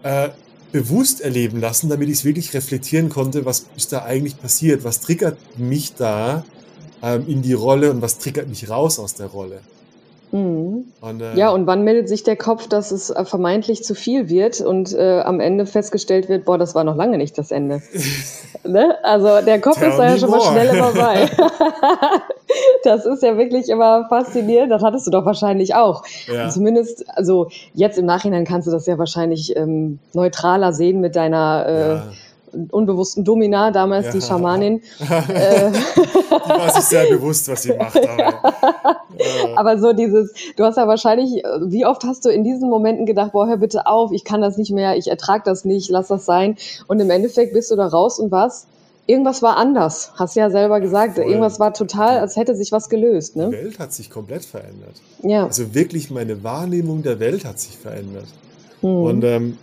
äh, 0.02 0.30
bewusst 0.72 1.20
erleben 1.20 1.60
lassen, 1.60 1.88
damit 1.88 2.08
ich 2.08 2.18
es 2.18 2.24
wirklich 2.24 2.54
reflektieren 2.54 3.08
konnte, 3.08 3.44
was 3.44 3.66
ist 3.76 3.92
da 3.92 4.04
eigentlich 4.04 4.38
passiert, 4.40 4.84
was 4.84 5.00
triggert 5.00 5.36
mich 5.58 5.94
da 5.94 6.44
ähm, 7.02 7.24
in 7.26 7.42
die 7.42 7.52
Rolle 7.52 7.90
und 7.90 8.02
was 8.02 8.18
triggert 8.18 8.48
mich 8.48 8.70
raus 8.70 8.98
aus 8.98 9.14
der 9.14 9.26
Rolle. 9.26 9.60
Mhm. 10.32 10.84
Und, 11.00 11.20
äh, 11.20 11.34
ja, 11.36 11.50
und 11.50 11.66
wann 11.66 11.82
meldet 11.82 12.08
sich 12.08 12.22
der 12.22 12.36
Kopf, 12.36 12.68
dass 12.68 12.90
es 12.90 13.10
äh, 13.10 13.24
vermeintlich 13.24 13.84
zu 13.84 13.94
viel 13.94 14.28
wird 14.28 14.60
und 14.60 14.92
äh, 14.92 15.20
am 15.20 15.40
Ende 15.40 15.66
festgestellt 15.66 16.28
wird, 16.28 16.44
boah, 16.44 16.58
das 16.58 16.74
war 16.74 16.84
noch 16.84 16.96
lange 16.96 17.18
nicht 17.18 17.36
das 17.38 17.50
Ende. 17.50 17.82
ne? 18.64 18.96
Also 19.02 19.44
der 19.44 19.60
Kopf 19.60 19.82
ist 19.82 19.96
da 19.96 20.10
ja 20.10 20.18
schon 20.18 20.30
more. 20.30 20.44
mal 20.44 20.52
schnell 20.52 20.76
immer 20.76 20.92
bei. 20.92 21.28
das 22.84 23.06
ist 23.06 23.22
ja 23.22 23.36
wirklich 23.36 23.68
immer 23.68 24.06
faszinierend. 24.08 24.70
Das 24.70 24.82
hattest 24.82 25.06
du 25.06 25.10
doch 25.10 25.24
wahrscheinlich 25.24 25.74
auch. 25.74 26.04
Ja. 26.26 26.48
Zumindest, 26.48 27.04
also 27.16 27.48
jetzt 27.74 27.98
im 27.98 28.06
Nachhinein 28.06 28.44
kannst 28.44 28.68
du 28.68 28.72
das 28.72 28.86
ja 28.86 28.98
wahrscheinlich 28.98 29.56
ähm, 29.56 29.98
neutraler 30.12 30.72
sehen 30.72 31.00
mit 31.00 31.16
deiner 31.16 31.66
äh, 31.66 31.90
ja 31.94 32.02
unbewussten 32.70 33.24
Domina, 33.24 33.70
damals 33.70 34.06
ja. 34.06 34.12
die 34.12 34.20
Schamanin. 34.20 34.82
Äh, 35.00 35.70
die 35.70 36.48
war 36.48 36.70
sich 36.70 36.84
sehr 36.84 37.06
bewusst, 37.08 37.48
was 37.48 37.62
sie 37.62 37.74
macht. 37.74 37.96
Aber, 37.96 38.52
äh. 39.18 39.54
aber 39.56 39.78
so 39.78 39.92
dieses, 39.92 40.32
du 40.56 40.64
hast 40.64 40.76
ja 40.76 40.86
wahrscheinlich, 40.86 41.42
wie 41.66 41.86
oft 41.86 42.04
hast 42.04 42.24
du 42.24 42.30
in 42.30 42.44
diesen 42.44 42.68
Momenten 42.68 43.06
gedacht, 43.06 43.32
boah, 43.32 43.46
hör 43.46 43.56
bitte 43.56 43.86
auf, 43.86 44.12
ich 44.12 44.24
kann 44.24 44.40
das 44.40 44.56
nicht 44.56 44.72
mehr, 44.72 44.96
ich 44.96 45.08
ertrag 45.08 45.44
das 45.44 45.64
nicht, 45.64 45.90
lass 45.90 46.08
das 46.08 46.24
sein. 46.24 46.56
Und 46.86 47.00
im 47.00 47.10
Endeffekt 47.10 47.52
bist 47.52 47.70
du 47.70 47.76
da 47.76 47.86
raus 47.86 48.18
und 48.18 48.30
was? 48.30 48.66
Irgendwas 49.06 49.42
war 49.42 49.56
anders, 49.56 50.12
hast 50.14 50.36
du 50.36 50.40
ja 50.40 50.50
selber 50.50 50.80
gesagt. 50.80 51.16
Voll. 51.16 51.24
Irgendwas 51.24 51.58
war 51.58 51.74
total, 51.74 52.20
als 52.20 52.36
hätte 52.36 52.54
sich 52.54 52.70
was 52.70 52.88
gelöst. 52.88 53.34
Ne? 53.34 53.46
Die 53.46 53.56
Welt 53.56 53.78
hat 53.80 53.92
sich 53.92 54.08
komplett 54.08 54.44
verändert. 54.44 54.94
Ja. 55.22 55.46
Also 55.46 55.74
wirklich, 55.74 56.10
meine 56.10 56.44
Wahrnehmung 56.44 57.02
der 57.02 57.18
Welt 57.18 57.44
hat 57.44 57.58
sich 57.58 57.76
verändert. 57.76 58.26
Hm. 58.82 59.02
Und 59.02 59.24
ähm, 59.24 59.58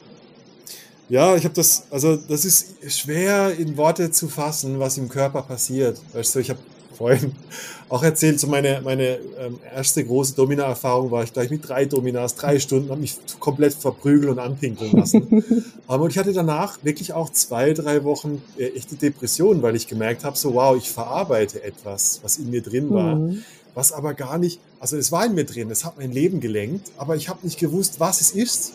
ja, 1.09 1.35
ich 1.35 1.45
habe 1.45 1.55
das, 1.55 1.83
also 1.89 2.17
das 2.17 2.43
ist 2.43 2.75
schwer 2.91 3.57
in 3.57 3.77
Worte 3.77 4.11
zu 4.11 4.27
fassen, 4.27 4.79
was 4.79 4.97
im 4.97 5.07
Körper 5.07 5.41
passiert. 5.41 6.01
Weißt 6.13 6.35
du, 6.35 6.39
ich 6.39 6.49
habe 6.49 6.59
vorhin 6.97 7.31
auch 7.89 8.03
erzählt, 8.03 8.39
so 8.39 8.47
meine, 8.47 8.81
meine 8.83 9.19
ähm, 9.39 9.59
erste 9.73 10.03
große 10.03 10.35
Domina-Erfahrung 10.35 11.09
war 11.09 11.23
ich 11.23 11.31
gleich 11.31 11.49
mit 11.49 11.67
drei 11.67 11.85
Dominas, 11.85 12.35
drei 12.35 12.59
Stunden, 12.59 12.89
habe 12.89 12.99
mich 12.99 13.17
komplett 13.39 13.73
verprügeln 13.73 14.33
und 14.33 14.39
anpinkeln 14.39 14.91
lassen. 14.91 15.43
Aber 15.87 16.07
ich 16.07 16.17
hatte 16.17 16.33
danach 16.33 16.79
wirklich 16.83 17.13
auch 17.13 17.29
zwei, 17.29 17.73
drei 17.73 18.03
Wochen 18.03 18.41
äh, 18.57 18.65
echte 18.69 18.95
Depressionen, 18.95 19.61
weil 19.61 19.77
ich 19.77 19.87
gemerkt 19.87 20.25
habe, 20.25 20.37
so 20.37 20.55
wow, 20.55 20.75
ich 20.75 20.89
verarbeite 20.89 21.63
etwas, 21.63 22.19
was 22.21 22.37
in 22.37 22.49
mir 22.49 22.61
drin 22.61 22.89
war. 22.89 23.15
Mhm. 23.15 23.43
Was 23.75 23.91
aber 23.93 24.15
gar 24.15 24.39
nicht, 24.39 24.59
also 24.79 24.97
es 24.97 25.11
war 25.11 25.25
in 25.25 25.35
mir 25.35 25.45
drin, 25.45 25.69
es 25.69 25.85
hat 25.85 25.97
mein 25.99 26.11
Leben 26.11 26.39
gelenkt, 26.39 26.91
aber 26.97 27.15
ich 27.15 27.29
habe 27.29 27.39
nicht 27.43 27.59
gewusst, 27.59 27.99
was 27.99 28.21
es 28.21 28.31
ist 28.31 28.73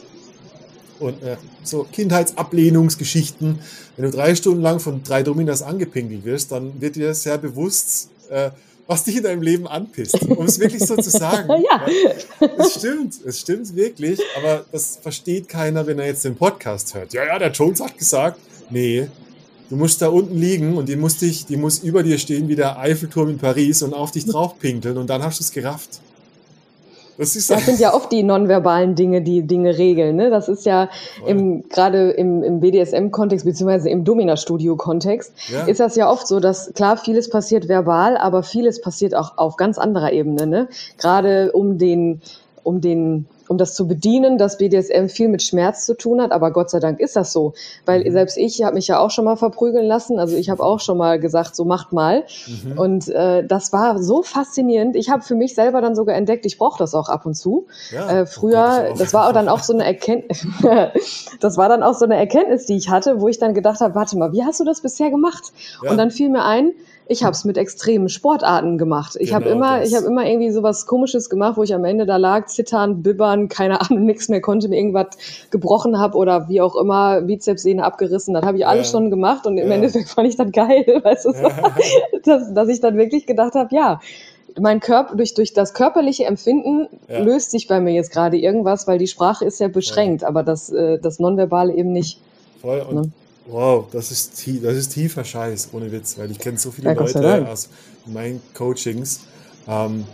und 1.02 1.23
äh, 1.23 1.37
so 1.62 1.87
Kindheitsablehnungsgeschichten. 1.90 3.59
Wenn 3.97 4.04
du 4.04 4.11
drei 4.11 4.35
Stunden 4.35 4.62
lang 4.62 4.80
von 4.80 5.02
drei 5.02 5.23
Dominas 5.23 5.62
angepinkelt 5.62 6.25
wirst, 6.25 6.52
dann 6.52 6.80
wird 6.80 6.97
dir 6.97 7.14
sehr 7.14 7.38
bewusst, 7.38 8.11
äh, 8.30 8.50
was 8.87 9.04
dich 9.04 9.16
in 9.16 9.23
deinem 9.23 9.42
Leben 9.42 9.66
anpisst, 9.66 10.21
um 10.23 10.44
es 10.44 10.59
wirklich 10.59 10.85
so 10.85 10.97
zu 10.97 11.11
sagen. 11.11 11.49
ja. 11.71 11.87
Es 12.59 12.75
stimmt, 12.75 13.14
es 13.25 13.40
stimmt 13.40 13.75
wirklich, 13.76 14.21
aber 14.37 14.64
das 14.73 14.99
versteht 15.00 15.49
keiner, 15.49 15.87
wenn 15.87 15.99
er 15.99 16.06
jetzt 16.06 16.25
den 16.25 16.37
Podcast 16.37 16.94
hört. 16.94 17.12
Ja, 17.12 17.25
ja, 17.25 17.38
der 17.38 17.50
Jones 17.50 17.80
hat 17.80 17.97
gesagt, 17.97 18.38
nee, 18.71 19.09
du 19.71 19.76
musst 19.76 20.02
da 20.02 20.09
unten 20.09 20.37
liegen 20.37 20.76
und 20.76 20.88
die 20.88 20.97
muss 20.97 21.16
dich, 21.16 21.47
die 21.47 21.56
muss 21.56 21.78
über 21.78 22.02
dir 22.02 22.18
stehen 22.18 22.49
wie 22.49 22.56
der 22.56 22.78
Eiffelturm 22.78 23.30
in 23.30 23.38
Paris 23.38 23.82
und 23.82 23.94
auf 23.94 24.11
dich 24.11 24.26
drauf 24.26 24.59
pinkeln 24.59 24.97
und 24.99 25.09
dann 25.09 25.23
hast 25.23 25.40
du 25.40 25.44
es 25.44 25.52
gerafft. 25.52 26.00
Das, 27.19 27.37
ist 27.37 27.50
das 27.50 27.66
sind 27.66 27.78
ja 27.78 27.95
oft 27.95 28.11
die 28.11 28.23
nonverbalen 28.23 28.95
Dinge, 28.95 29.23
die 29.23 29.42
Dinge 29.47 29.76
regeln. 29.78 30.16
Ne? 30.16 30.31
Das 30.31 30.49
ist 30.49 30.64
ja 30.64 30.88
im, 31.26 31.69
gerade 31.69 32.11
im, 32.11 32.42
im 32.42 32.61
BDSM-Kontext 32.61 33.45
beziehungsweise 33.45 33.90
im 33.90 34.04
Domina-Studio-Kontext 34.04 35.33
ja. 35.49 35.64
ist 35.66 35.81
das 35.81 35.97
ja 35.97 36.11
oft 36.11 36.26
so, 36.26 36.40
dass 36.40 36.73
klar 36.75 36.97
vieles 36.97 37.28
passiert 37.28 37.69
verbal, 37.69 38.16
aber 38.16 38.42
vieles 38.42 38.81
passiert 38.81 39.14
auch 39.14 39.38
auf 39.38 39.57
ganz 39.57 39.78
anderer 39.78 40.12
Ebene. 40.12 40.47
Ne? 40.47 40.69
Gerade 40.99 41.52
um 41.52 41.78
den 41.78 42.21
um 42.64 42.81
den 42.81 43.26
um 43.52 43.59
das 43.59 43.75
zu 43.75 43.87
bedienen, 43.87 44.38
dass 44.38 44.56
BDSM 44.56 45.09
viel 45.09 45.28
mit 45.28 45.42
Schmerz 45.42 45.85
zu 45.85 45.94
tun 45.94 46.23
hat, 46.23 46.32
aber 46.32 46.50
Gott 46.52 46.71
sei 46.71 46.80
Dank 46.80 47.00
ist 47.00 47.16
das 47.16 47.32
so, 47.32 47.52
weil 47.85 48.02
mhm. 48.02 48.12
selbst 48.12 48.38
ich 48.38 48.62
habe 48.62 48.75
mich 48.75 48.88
ja 48.88 48.99
auch 48.99 49.11
schon 49.11 49.26
mal 49.26 49.37
verprügeln 49.37 49.87
lassen, 49.87 50.18
also 50.18 50.37
ich 50.37 50.49
habe 50.49 50.62
auch 50.62 50.80
schon 50.80 50.97
mal 50.97 51.21
gesagt, 51.21 51.54
so 51.54 51.66
macht 51.66 51.92
mal 51.92 52.25
mhm. 52.47 52.78
und 52.78 53.09
äh, 53.09 53.47
das 53.47 53.73
war 53.73 54.02
so 54.02 54.23
faszinierend. 54.23 54.97
Ich 54.97 55.11
habe 55.11 55.23
für 55.23 55.35
mich 55.35 55.54
selber 55.54 55.82
dann 55.82 55.94
sogar 55.94 56.16
entdeckt, 56.16 56.47
ich 56.47 56.56
brauche 56.56 56.78
das 56.78 56.94
auch 56.94 57.11
ab 57.11 57.26
und 57.26 57.35
zu. 57.35 57.66
Ja, 57.90 58.21
äh, 58.21 58.26
früher, 58.26 58.94
das 58.97 59.12
war 59.12 59.28
auch 59.28 59.32
dann 59.32 59.50
auch 59.50 59.62
so 59.62 59.75
eine 59.75 59.85
Erkenntnis, 59.85 60.47
das 61.40 61.59
war 61.59 61.68
dann 61.68 61.82
auch 61.82 61.94
so 61.94 62.06
eine 62.06 62.16
Erkenntnis, 62.16 62.64
die 62.64 62.76
ich 62.76 62.88
hatte, 62.88 63.21
wo 63.21 63.28
ich 63.28 63.38
dann 63.38 63.52
gedacht 63.52 63.80
habe, 63.80 63.94
warte 63.94 64.16
mal, 64.16 64.32
wie 64.32 64.44
hast 64.44 64.61
du 64.61 64.64
das 64.64 64.80
bisher 64.80 65.11
gemacht? 65.11 65.52
Ja. 65.82 65.90
Und 65.90 65.99
dann 65.99 66.11
fiel 66.11 66.30
mir 66.30 66.47
ein, 66.47 66.73
ich 67.12 67.25
habe 67.25 67.32
es 67.32 67.44
mit 67.44 67.59
extremen 67.59 68.09
Sportarten 68.09 68.78
gemacht. 68.78 69.16
Ich 69.18 69.30
genau 69.30 69.40
habe 69.40 69.49
immer, 69.50 69.78
das. 69.80 69.88
ich 69.88 69.97
habe 69.97 70.06
immer 70.06 70.26
irgendwie 70.26 70.50
sowas 70.50 70.87
Komisches 70.87 71.28
gemacht, 71.28 71.56
wo 71.56 71.62
ich 71.62 71.75
am 71.75 71.85
Ende 71.85 72.06
da 72.06 72.16
lag, 72.16 72.47
zittern, 72.47 73.02
bibbern, 73.02 73.41
keine 73.49 73.80
Ahnung, 73.80 74.04
nichts 74.04 74.28
mehr 74.28 74.40
konnte, 74.40 74.68
mir 74.68 74.76
irgendwas 74.76 75.08
gebrochen 75.50 75.99
habe 75.99 76.16
oder 76.16 76.49
wie 76.49 76.61
auch 76.61 76.76
immer, 76.76 77.20
Bizepssehne 77.22 77.84
abgerissen. 77.84 78.34
Das 78.34 78.44
habe 78.44 78.58
ich 78.58 78.66
alles 78.66 78.92
ja. 78.92 78.99
schon 78.99 79.11
gemacht 79.11 79.46
und 79.46 79.58
im 79.58 79.68
ja. 79.68 79.75
Endeffekt 79.75 80.08
fand 80.08 80.28
ich 80.28 80.37
das 80.37 80.52
geil, 80.52 80.84
weißt 81.02 81.26
du, 81.26 81.32
so, 81.32 81.42
dass, 82.25 82.54
dass 82.54 82.68
ich 82.68 82.80
dann 82.80 82.96
wirklich 82.96 83.26
gedacht 83.26 83.54
habe, 83.54 83.75
ja, 83.75 84.00
mein 84.61 84.80
Körper, 84.80 85.16
durch, 85.16 85.34
durch 85.34 85.52
das 85.54 85.75
körperliche 85.75 86.25
Empfinden 86.25 86.88
ja. 87.08 87.20
löst 87.20 87.50
sich 87.50 87.68
bei 87.68 87.80
mir 87.80 87.92
jetzt 87.92 88.12
gerade 88.12 88.37
irgendwas, 88.37 88.87
weil 88.87 88.99
die 88.99 89.06
Sprache 89.06 89.44
ist 89.44 89.61
ja 89.61 89.68
beschränkt, 89.68 90.25
aber 90.25 90.42
das, 90.42 90.70
äh, 90.70 90.99
das 90.99 91.18
Nonverbale 91.18 91.75
eben 91.75 91.92
nicht. 91.92 92.20
Voll. 92.61 92.80
Und 92.80 92.94
ne? 92.94 93.11
Wow, 93.46 93.87
das 93.90 94.11
ist, 94.11 94.46
das 94.62 94.76
ist 94.76 94.90
tiefer 94.90 95.25
Scheiß, 95.25 95.70
ohne 95.72 95.90
Witz, 95.90 96.16
weil 96.18 96.30
ich 96.30 96.38
kenne 96.38 96.58
so 96.58 96.70
viele 96.70 96.94
ja, 96.94 97.00
Leute 97.00 97.49
aus 97.49 97.68
meinen 98.06 98.40
Coachings, 98.54 99.22
ähm, 99.68 100.04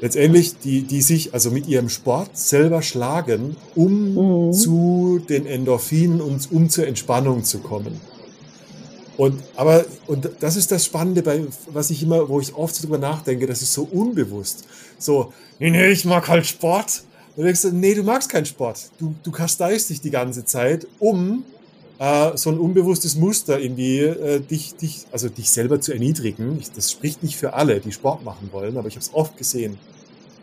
letztendlich, 0.00 0.58
die, 0.58 0.82
die 0.82 1.02
sich 1.02 1.34
also 1.34 1.50
mit 1.50 1.66
ihrem 1.66 1.88
Sport 1.88 2.36
selber 2.36 2.82
schlagen, 2.82 3.56
um 3.74 4.48
mhm. 4.48 4.52
zu 4.52 5.20
den 5.28 5.46
Endorphinen 5.46 6.20
und 6.20 6.50
um 6.52 6.68
zur 6.68 6.86
Entspannung 6.86 7.44
zu 7.44 7.58
kommen. 7.58 8.00
Und, 9.16 9.42
aber, 9.56 9.84
und 10.06 10.28
das 10.40 10.56
ist 10.56 10.70
das 10.70 10.84
Spannende, 10.84 11.22
bei, 11.22 11.46
was 11.72 11.90
ich 11.90 12.02
immer, 12.02 12.28
wo 12.28 12.40
ich 12.40 12.54
oft 12.54 12.78
darüber 12.78 12.98
nachdenke, 12.98 13.46
das 13.46 13.62
ist 13.62 13.72
so 13.72 13.88
unbewusst. 13.90 14.66
So, 14.98 15.32
nee, 15.58 15.70
nee, 15.70 15.88
ich 15.88 16.04
mag 16.04 16.28
halt 16.28 16.46
Sport. 16.46 17.02
Und 17.34 17.42
du 17.42 17.44
denkst, 17.44 17.64
nee, 17.72 17.94
du 17.94 18.02
magst 18.02 18.28
keinen 18.28 18.46
Sport. 18.46 18.90
Du, 18.98 19.14
du 19.22 19.30
kasteist 19.30 19.88
dich 19.88 20.00
die 20.02 20.10
ganze 20.10 20.44
Zeit, 20.44 20.86
um 20.98 21.44
äh, 21.98 22.36
so 22.36 22.50
ein 22.50 22.58
unbewusstes 22.58 23.16
Muster 23.16 23.58
irgendwie, 23.58 24.00
äh, 24.00 24.40
dich, 24.40 24.76
dich, 24.76 25.06
also 25.12 25.28
dich 25.28 25.50
selber 25.50 25.80
zu 25.80 25.92
erniedrigen. 25.92 26.58
Ich, 26.60 26.70
das 26.72 26.90
spricht 26.92 27.22
nicht 27.22 27.36
für 27.36 27.54
alle, 27.54 27.80
die 27.80 27.92
Sport 27.92 28.24
machen 28.24 28.50
wollen, 28.52 28.76
aber 28.76 28.88
ich 28.88 28.94
habe 28.94 29.04
es 29.04 29.14
oft 29.14 29.36
gesehen. 29.36 29.78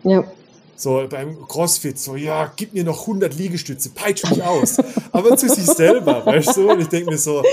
Ja. 0.03 0.23
So 0.75 1.05
beim 1.09 1.47
Crossfit, 1.47 1.99
so, 1.99 2.15
ja, 2.15 2.51
gib 2.55 2.73
mir 2.73 2.83
noch 2.83 3.01
100 3.01 3.35
Liegestütze, 3.35 3.89
peitsch 3.89 4.27
mich 4.29 4.41
aus. 4.41 4.77
aber 5.11 5.37
zu 5.37 5.47
sich 5.47 5.65
selber, 5.65 6.25
weißt 6.25 6.57
du? 6.57 6.71
Und 6.71 6.81
ich 6.81 6.87
denke 6.87 7.11
mir 7.11 7.17
so, 7.17 7.43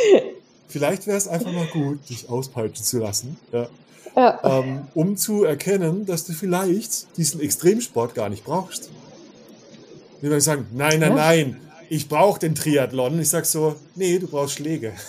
vielleicht 0.68 1.06
wäre 1.06 1.18
es 1.18 1.28
einfach 1.28 1.52
mal 1.52 1.66
gut, 1.66 2.08
dich 2.08 2.28
auspeitschen 2.28 2.84
zu 2.84 2.98
lassen. 2.98 3.36
Ja. 3.52 3.68
Ja. 4.16 4.40
Ähm, 4.42 4.82
um 4.94 5.16
zu 5.16 5.44
erkennen, 5.44 6.06
dass 6.06 6.24
du 6.24 6.32
vielleicht 6.32 7.16
diesen 7.16 7.40
Extremsport 7.40 8.14
gar 8.14 8.28
nicht 8.28 8.44
brauchst. 8.44 8.90
Die 10.20 10.26
Leute 10.26 10.40
sagen, 10.40 10.66
nein, 10.72 11.00
nein, 11.00 11.10
ja. 11.10 11.16
nein, 11.16 11.56
ich 11.90 12.08
brauche 12.08 12.38
den 12.38 12.54
Triathlon. 12.54 13.20
Ich 13.20 13.30
sage 13.30 13.44
so, 13.44 13.74
nee, 13.96 14.18
du 14.18 14.28
brauchst 14.28 14.54
Schläge. 14.54 14.92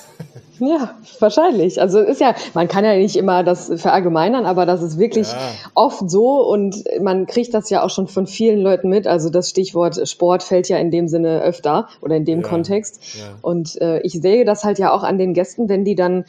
Ja, 0.60 0.94
wahrscheinlich. 1.20 1.82
Also 1.82 2.02
ist 2.02 2.22
ja, 2.22 2.36
man 2.54 2.68
kann 2.68 2.86
ja 2.86 2.96
nicht 2.96 3.16
immer 3.16 3.44
das 3.44 3.72
verallgemeinern, 3.78 4.46
aber 4.46 4.68
das 4.68 4.84
ist 4.84 5.00
wirklich 5.00 5.32
ja. 5.32 5.40
oft 5.74 6.08
so 6.08 6.48
und 6.48 6.84
man 7.02 7.26
kriegt 7.26 7.56
das 7.56 7.72
ja 7.72 7.82
auch 7.82 7.90
schon 7.90 8.08
von 8.08 8.28
vielen 8.28 8.60
Leuten 8.60 8.88
mit. 8.88 9.08
Also 9.08 9.32
das 9.32 9.50
Stichwort 9.50 10.08
Sport 10.08 10.44
fällt 10.44 10.70
ja 10.70 10.78
in 10.78 10.92
dem 10.92 11.08
Sinne 11.08 11.42
öfter 11.42 11.88
oder 12.02 12.16
in 12.16 12.26
dem 12.26 12.42
ja. 12.42 12.48
Kontext. 12.48 13.02
Ja. 13.18 13.40
Und 13.42 13.82
äh, 13.82 14.02
ich 14.02 14.14
sehe 14.14 14.46
das 14.46 14.64
halt 14.64 14.78
ja 14.78 14.94
auch 14.94 15.02
an 15.02 15.18
den 15.18 15.34
Gästen, 15.34 15.68
wenn 15.68 15.84
die 15.84 15.96
dann 15.96 16.26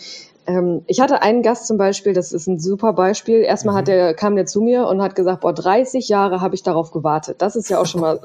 ähm, 0.47 0.81
ich 0.87 1.01
hatte 1.01 1.21
einen 1.21 1.43
Gast 1.43 1.67
zum 1.67 1.77
Beispiel, 1.77 2.15
das 2.15 2.33
ist 2.33 2.47
ein 2.47 2.59
super 2.59 2.95
Beispiel. 2.95 3.43
Erstmal 3.43 3.75
mhm. 3.75 3.79
hat 3.81 3.89
der, 3.89 4.15
kam 4.15 4.35
der 4.35 4.47
zu 4.47 4.63
mir 4.63 4.87
und 4.87 5.03
hat 5.03 5.15
gesagt, 5.15 5.43
boah, 5.43 5.53
30 5.53 6.09
Jahre 6.09 6.41
habe 6.41 6.55
ich 6.55 6.63
darauf 6.63 6.91
gewartet. 6.91 7.43
Das 7.43 7.55
ist 7.55 7.69
ja 7.69 7.79
auch 7.79 7.87
schon 7.87 8.01
mal 8.01 8.19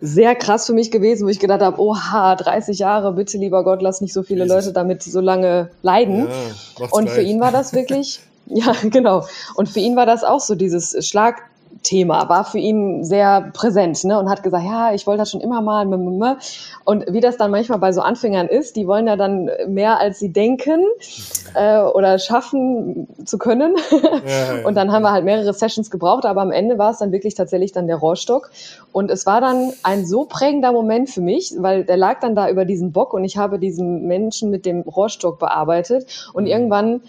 sehr 0.00 0.34
krass 0.34 0.66
für 0.66 0.72
mich 0.72 0.90
gewesen, 0.90 1.26
wo 1.26 1.30
ich 1.30 1.38
gedacht 1.38 1.62
habe, 1.62 1.80
oha, 1.80 2.34
30 2.34 2.78
Jahre, 2.78 3.12
bitte 3.12 3.38
lieber 3.38 3.64
Gott, 3.64 3.82
lass 3.82 4.00
nicht 4.00 4.12
so 4.12 4.22
viele 4.22 4.44
Jesus. 4.44 4.56
Leute 4.56 4.72
damit 4.72 5.02
so 5.02 5.20
lange 5.20 5.70
leiden. 5.82 6.28
Ja, 6.78 6.86
und 6.90 7.08
für 7.08 7.22
ihn 7.22 7.40
war 7.40 7.50
das 7.50 7.72
wirklich, 7.72 8.20
ja, 8.46 8.72
genau. 8.90 9.24
Und 9.54 9.68
für 9.68 9.80
ihn 9.80 9.96
war 9.96 10.06
das 10.06 10.24
auch 10.24 10.40
so 10.40 10.54
dieses 10.54 11.06
Schlag, 11.06 11.42
Thema, 11.82 12.28
war 12.28 12.44
für 12.44 12.58
ihn 12.58 13.04
sehr 13.04 13.50
präsent 13.52 14.04
ne? 14.04 14.18
und 14.18 14.28
hat 14.28 14.42
gesagt, 14.42 14.64
ja, 14.64 14.92
ich 14.92 15.06
wollte 15.06 15.18
das 15.18 15.30
schon 15.30 15.40
immer 15.40 15.60
mal. 15.60 15.86
Und 16.84 17.04
wie 17.08 17.20
das 17.20 17.36
dann 17.36 17.50
manchmal 17.50 17.78
bei 17.78 17.92
so 17.92 18.00
Anfängern 18.00 18.48
ist, 18.48 18.76
die 18.76 18.86
wollen 18.86 19.06
ja 19.06 19.16
dann 19.16 19.50
mehr, 19.68 19.98
als 19.98 20.18
sie 20.18 20.32
denken 20.32 20.84
äh, 21.54 21.80
oder 21.80 22.18
schaffen 22.18 23.08
zu 23.24 23.38
können. 23.38 23.76
Ja, 24.26 24.66
und 24.66 24.76
dann 24.76 24.92
haben 24.92 25.02
wir 25.02 25.12
halt 25.12 25.24
mehrere 25.24 25.52
Sessions 25.52 25.90
gebraucht, 25.90 26.24
aber 26.24 26.40
am 26.40 26.50
Ende 26.50 26.78
war 26.78 26.90
es 26.90 26.98
dann 26.98 27.12
wirklich 27.12 27.34
tatsächlich 27.34 27.72
dann 27.72 27.86
der 27.86 27.96
Rohrstock. 27.96 28.50
Und 28.92 29.10
es 29.10 29.26
war 29.26 29.40
dann 29.40 29.72
ein 29.82 30.06
so 30.06 30.24
prägender 30.24 30.72
Moment 30.72 31.10
für 31.10 31.20
mich, 31.20 31.54
weil 31.58 31.84
der 31.84 31.96
lag 31.96 32.20
dann 32.20 32.34
da 32.34 32.48
über 32.48 32.64
diesen 32.64 32.92
Bock 32.92 33.14
und 33.14 33.24
ich 33.24 33.36
habe 33.36 33.58
diesen 33.58 34.06
Menschen 34.06 34.50
mit 34.50 34.66
dem 34.66 34.80
Rohrstock 34.80 35.38
bearbeitet 35.38 36.30
und 36.32 36.44
mhm. 36.44 36.50
irgendwann 36.50 37.00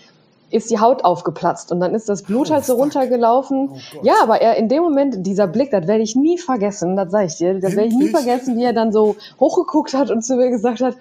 ist 0.50 0.70
die 0.70 0.80
Haut 0.80 1.04
aufgeplatzt 1.04 1.72
und 1.72 1.80
dann 1.80 1.94
ist 1.94 2.08
das 2.08 2.24
Blut 2.24 2.50
oh, 2.50 2.54
halt 2.54 2.66
so 2.66 2.74
fuck. 2.74 2.84
runtergelaufen. 2.84 3.70
Oh 3.72 4.00
ja, 4.04 4.16
aber 4.24 4.42
er 4.42 4.56
in 4.56 4.70
dem 4.70 4.82
Moment, 4.82 5.26
dieser 5.26 5.48
Blick, 5.48 5.72
das 5.72 5.88
werde 5.88 6.04
ich 6.04 6.16
nie 6.16 6.38
vergessen, 6.38 6.96
das 6.96 7.12
sage 7.12 7.26
ich 7.26 7.36
dir, 7.36 7.60
das 7.60 7.76
werde 7.76 7.90
ich 7.90 7.96
nie 7.96 8.10
vergessen, 8.10 8.58
wie 8.58 8.64
er 8.64 8.74
dann 8.74 8.92
so 8.92 9.16
hochgeguckt 9.40 9.94
hat 9.94 10.10
und 10.10 10.24
zu 10.24 10.36
mir 10.36 10.50
gesagt 10.50 10.82
hat, 10.82 10.96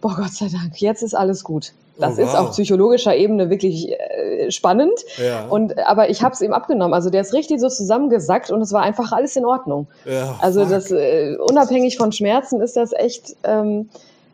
boah, 0.00 0.14
Gott 0.16 0.32
sei 0.32 0.48
Dank, 0.52 0.80
jetzt 0.80 1.02
ist 1.02 1.14
alles 1.14 1.44
gut. 1.44 1.72
Das 1.98 2.14
oh, 2.14 2.22
wow. 2.22 2.28
ist 2.28 2.34
auf 2.34 2.50
psychologischer 2.50 3.14
Ebene 3.14 3.50
wirklich 3.50 3.92
äh, 3.92 4.50
spannend. 4.50 4.98
Ja. 5.18 5.46
Und 5.46 5.78
aber 5.86 6.10
ich 6.10 6.22
habe 6.22 6.34
es 6.34 6.40
ihm 6.40 6.52
abgenommen. 6.52 6.94
Also 6.94 7.10
der 7.10 7.20
ist 7.20 7.34
richtig 7.34 7.60
so 7.60 7.68
zusammengesackt 7.68 8.50
und 8.50 8.62
es 8.62 8.72
war 8.72 8.82
einfach 8.82 9.12
alles 9.12 9.36
in 9.36 9.44
Ordnung. 9.44 9.86
Ja, 10.04 10.36
also 10.40 10.64
das 10.64 10.90
äh, 10.90 11.36
unabhängig 11.38 11.98
von 11.98 12.12
Schmerzen 12.12 12.60
ist 12.60 12.76
das 12.76 12.92
echt. 12.92 13.36
Ähm, 13.44 13.88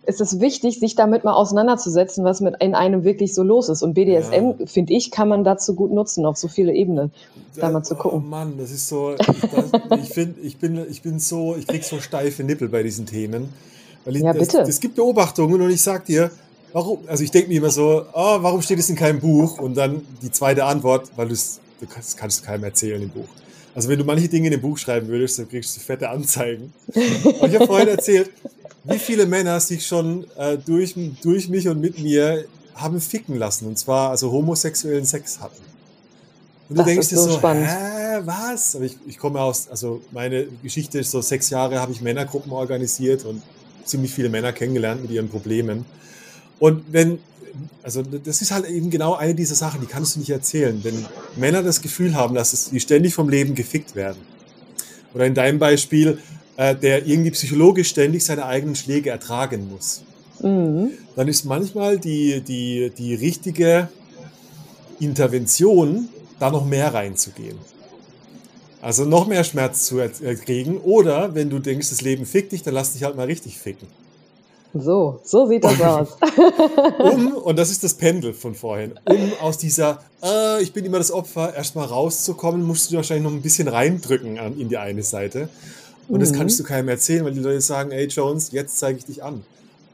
ist 0.09 0.23
es 0.23 0.41
wichtig, 0.41 0.81
sich 0.81 0.95
damit 0.95 1.23
mal 1.25 1.35
auseinanderzusetzen, 1.35 2.25
was 2.25 2.41
mit 2.41 2.55
in 2.61 2.75
einem 2.75 3.05
wirklich 3.05 3.35
so 3.35 3.43
los 3.43 3.69
ist. 3.69 3.83
Und 3.83 3.93
BDSM, 3.93 4.55
ja. 4.59 4.67
finde 4.67 4.95
ich, 4.95 5.11
kann 5.11 5.29
man 5.29 5.45
dazu 5.45 5.75
gut 5.75 5.93
nutzen, 5.93 6.25
auf 6.25 6.39
so 6.39 6.49
viele 6.49 6.73
Ebenen, 6.73 7.13
da 7.57 7.69
mal 7.71 7.83
zu 7.83 7.95
gucken. 7.95 8.23
Oh 8.25 8.27
Mann, 8.27 8.55
das 8.57 8.71
ist 8.71 8.89
so, 8.89 9.13
ich, 9.13 9.27
das, 9.27 10.01
ich 10.03 10.09
finde, 10.09 10.41
ich 10.41 10.57
bin, 10.57 10.83
ich 10.89 11.03
bin 11.03 11.21
so, 11.21 11.57
ich 11.57 11.67
krieg 11.67 11.85
so 11.85 12.01
steife 12.01 12.43
Nippel 12.43 12.71
bei 12.71 12.83
diesen 12.83 13.05
Themen. 13.05 13.51
Weil 14.07 14.17
ich, 14.17 14.23
ja, 14.23 14.33
bitte. 14.33 14.63
Es, 14.63 14.71
es 14.71 14.81
gibt 14.81 14.95
Beobachtungen 14.95 15.61
und 15.61 15.71
ich 15.71 15.83
sag 15.83 16.07
dir, 16.07 16.31
warum, 16.73 17.01
also 17.07 17.23
ich 17.23 17.31
denke 17.31 17.51
mir 17.51 17.59
immer 17.59 17.71
so, 17.71 18.05
oh, 18.15 18.39
warum 18.41 18.63
steht 18.63 18.79
es 18.79 18.89
in 18.89 18.97
keinem 18.97 19.21
Buch? 19.21 19.59
Und 19.59 19.77
dann 19.77 20.07
die 20.23 20.31
zweite 20.31 20.65
Antwort, 20.65 21.11
weil 21.17 21.29
du 21.29 21.37
kannst, 21.87 22.17
kannst 22.17 22.43
keinem 22.45 22.65
erzählen 22.65 23.03
im 23.03 23.11
Buch. 23.11 23.29
Also 23.79 23.91
wenn 23.91 23.99
du 24.01 24.05
manche 24.05 24.27
Dinge 24.27 24.49
in 24.49 24.51
dem 24.51 24.61
Buch 24.61 24.77
schreiben 24.77 25.07
würdest, 25.07 25.39
dann 25.39 25.49
kriegst 25.49 25.77
du 25.77 25.81
fette 25.81 26.09
Anzeigen. 26.09 26.73
Und 26.95 27.49
ich 27.49 27.55
habe 27.55 27.67
vorhin 27.69 27.87
erzählt, 27.87 28.29
wie 28.83 28.99
viele 28.99 29.25
Männer 29.25 29.61
sich 29.61 29.87
schon 29.87 30.27
äh, 30.37 30.59
durch, 30.59 30.97
durch 31.23 31.49
mich 31.49 31.69
und 31.69 31.81
mit 31.81 31.97
mir 32.01 32.45
haben 32.75 33.01
ficken 33.01 33.37
lassen 33.37 33.69
und 33.69 33.79
zwar 33.79 34.11
also 34.11 34.33
homosexuellen 34.33 35.05
Sex 35.05 35.39
hatten. 35.39 35.63
Und 36.69 36.71
du 36.71 36.75
das 36.75 36.87
denkst 36.87 37.09
dir 37.11 37.19
so, 37.19 37.31
so 37.31 37.41
hä, 37.41 38.21
was? 38.25 38.75
Aber 38.75 38.85
ich, 38.85 38.97
ich 39.07 39.17
komme 39.17 39.41
aus, 39.41 39.69
also 39.69 40.03
meine 40.11 40.49
Geschichte 40.61 40.99
ist 40.99 41.13
so, 41.13 41.21
sechs 41.21 41.49
Jahre 41.51 41.81
habe 41.81 41.93
ich 41.93 42.01
Männergruppen 42.01 42.51
organisiert 42.51 43.25
und 43.25 43.43
ziemlich 43.85 44.13
viele 44.13 44.29
Männer 44.29 44.53
kennengelernt 44.53 45.03
mit 45.03 45.13
ihren 45.13 45.29
Problemen. 45.29 45.85
Und 46.59 46.83
wenn, 46.91 47.21
also 47.83 48.03
das 48.03 48.43
ist 48.43 48.51
halt 48.51 48.67
eben 48.67 48.91
genau 48.91 49.15
eine 49.15 49.35
dieser 49.35 49.55
Sachen, 49.55 49.81
die 49.81 49.87
kannst 49.87 50.17
du 50.17 50.21
nicht 50.21 50.31
erzählen. 50.31 50.81
Wenn 50.83 51.07
Männer 51.37 51.63
das 51.63 51.81
Gefühl 51.81 52.15
haben, 52.15 52.35
dass 52.35 52.67
sie 52.67 52.81
ständig 52.81 53.15
vom 53.15 53.29
Leben 53.29 53.55
gefickt 53.55 53.95
werden. 53.95 54.19
Oder 55.15 55.27
in 55.27 55.35
deinem 55.35 55.59
Beispiel, 55.59 56.19
äh, 56.57 56.75
der 56.75 57.07
irgendwie 57.07 57.31
psychologisch 57.31 57.89
ständig 57.89 58.25
seine 58.25 58.45
eigenen 58.47 58.77
Schläge 58.77 59.11
ertragen 59.11 59.69
muss. 59.71 60.03
Mhm. 60.43 60.91
Dann 61.17 61.29
ist 61.29 61.45
manchmal 61.45 61.99
die, 61.99 62.41
die, 62.41 62.93
die 62.97 63.15
richtige 63.15 63.89
Intervention, 65.01 66.09
da 66.39 66.51
noch 66.51 66.65
mehr 66.65 66.93
reinzugehen. 66.95 67.59
Also 68.81 69.05
noch 69.05 69.27
mehr 69.27 69.43
Schmerz 69.43 69.87
zu 69.87 69.99
erkriegen. 69.99 70.79
Oder 70.79 71.35
wenn 71.35 71.51
du 71.51 71.59
denkst, 71.59 71.91
das 71.91 72.01
Leben 72.01 72.27
fickt 72.27 72.53
dich, 72.53 72.63
dann 72.63 72.75
lass 72.75 72.93
dich 72.93 73.03
halt 73.03 73.17
mal 73.17 73.27
richtig 73.27 73.59
ficken. 73.59 73.89
So, 74.75 75.21
so 75.25 75.47
sieht 75.47 75.65
das 75.65 75.81
aus. 75.81 76.09
um, 76.99 77.33
und 77.33 77.59
das 77.59 77.71
ist 77.71 77.83
das 77.83 77.95
Pendel 77.95 78.35
von 78.35 78.55
vorhin, 78.55 78.93
um 79.05 79.33
aus 79.41 79.57
dieser, 79.57 80.03
äh, 80.23 80.63
ich 80.63 80.73
bin 80.73 80.85
immer 80.85 80.99
das 80.99 81.11
Opfer, 81.11 81.55
erstmal 81.55 81.87
rauszukommen, 81.87 82.63
musst 82.63 82.91
du 82.91 82.97
wahrscheinlich 82.97 83.25
noch 83.25 83.33
ein 83.33 83.43
bisschen 83.43 83.69
reindrücken 83.69 84.39
an, 84.39 84.59
in 84.59 84.69
die 84.69 84.77
eine 84.77 85.03
Seite. 85.03 85.49
Und 86.09 86.17
mhm. 86.17 86.21
das 86.21 86.33
kannst 86.33 86.61
du 86.61 86.65
keinem 86.65 86.89
erzählen, 86.89 87.25
weil 87.25 87.33
die 87.33 87.41
Leute 87.41 87.61
sagen, 87.61 87.93
ey 87.93 88.07
Jones, 88.07 88.51
jetzt 88.53 88.79
zeige 88.79 88.99
ich 88.99 89.07
dich 89.07 89.23
an. 89.23 89.43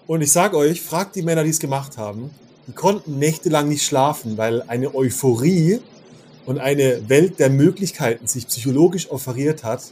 Und 0.06 0.22
ich 0.22 0.32
sage 0.32 0.56
euch, 0.56 0.82
fragt 0.82 1.14
die 1.16 1.22
Männer, 1.22 1.44
die 1.44 1.50
es 1.50 1.60
gemacht 1.60 1.96
haben, 1.96 2.30
die 2.66 2.72
konnten 2.72 3.18
nächtelang 3.18 3.68
nicht 3.68 3.84
schlafen, 3.84 4.36
weil 4.36 4.62
eine 4.62 4.94
Euphorie 4.94 5.80
und 6.46 6.58
eine 6.58 7.08
Welt 7.08 7.38
der 7.38 7.48
Möglichkeiten 7.48 8.26
sich 8.26 8.48
psychologisch 8.48 9.10
offeriert 9.10 9.64
hat, 9.64 9.82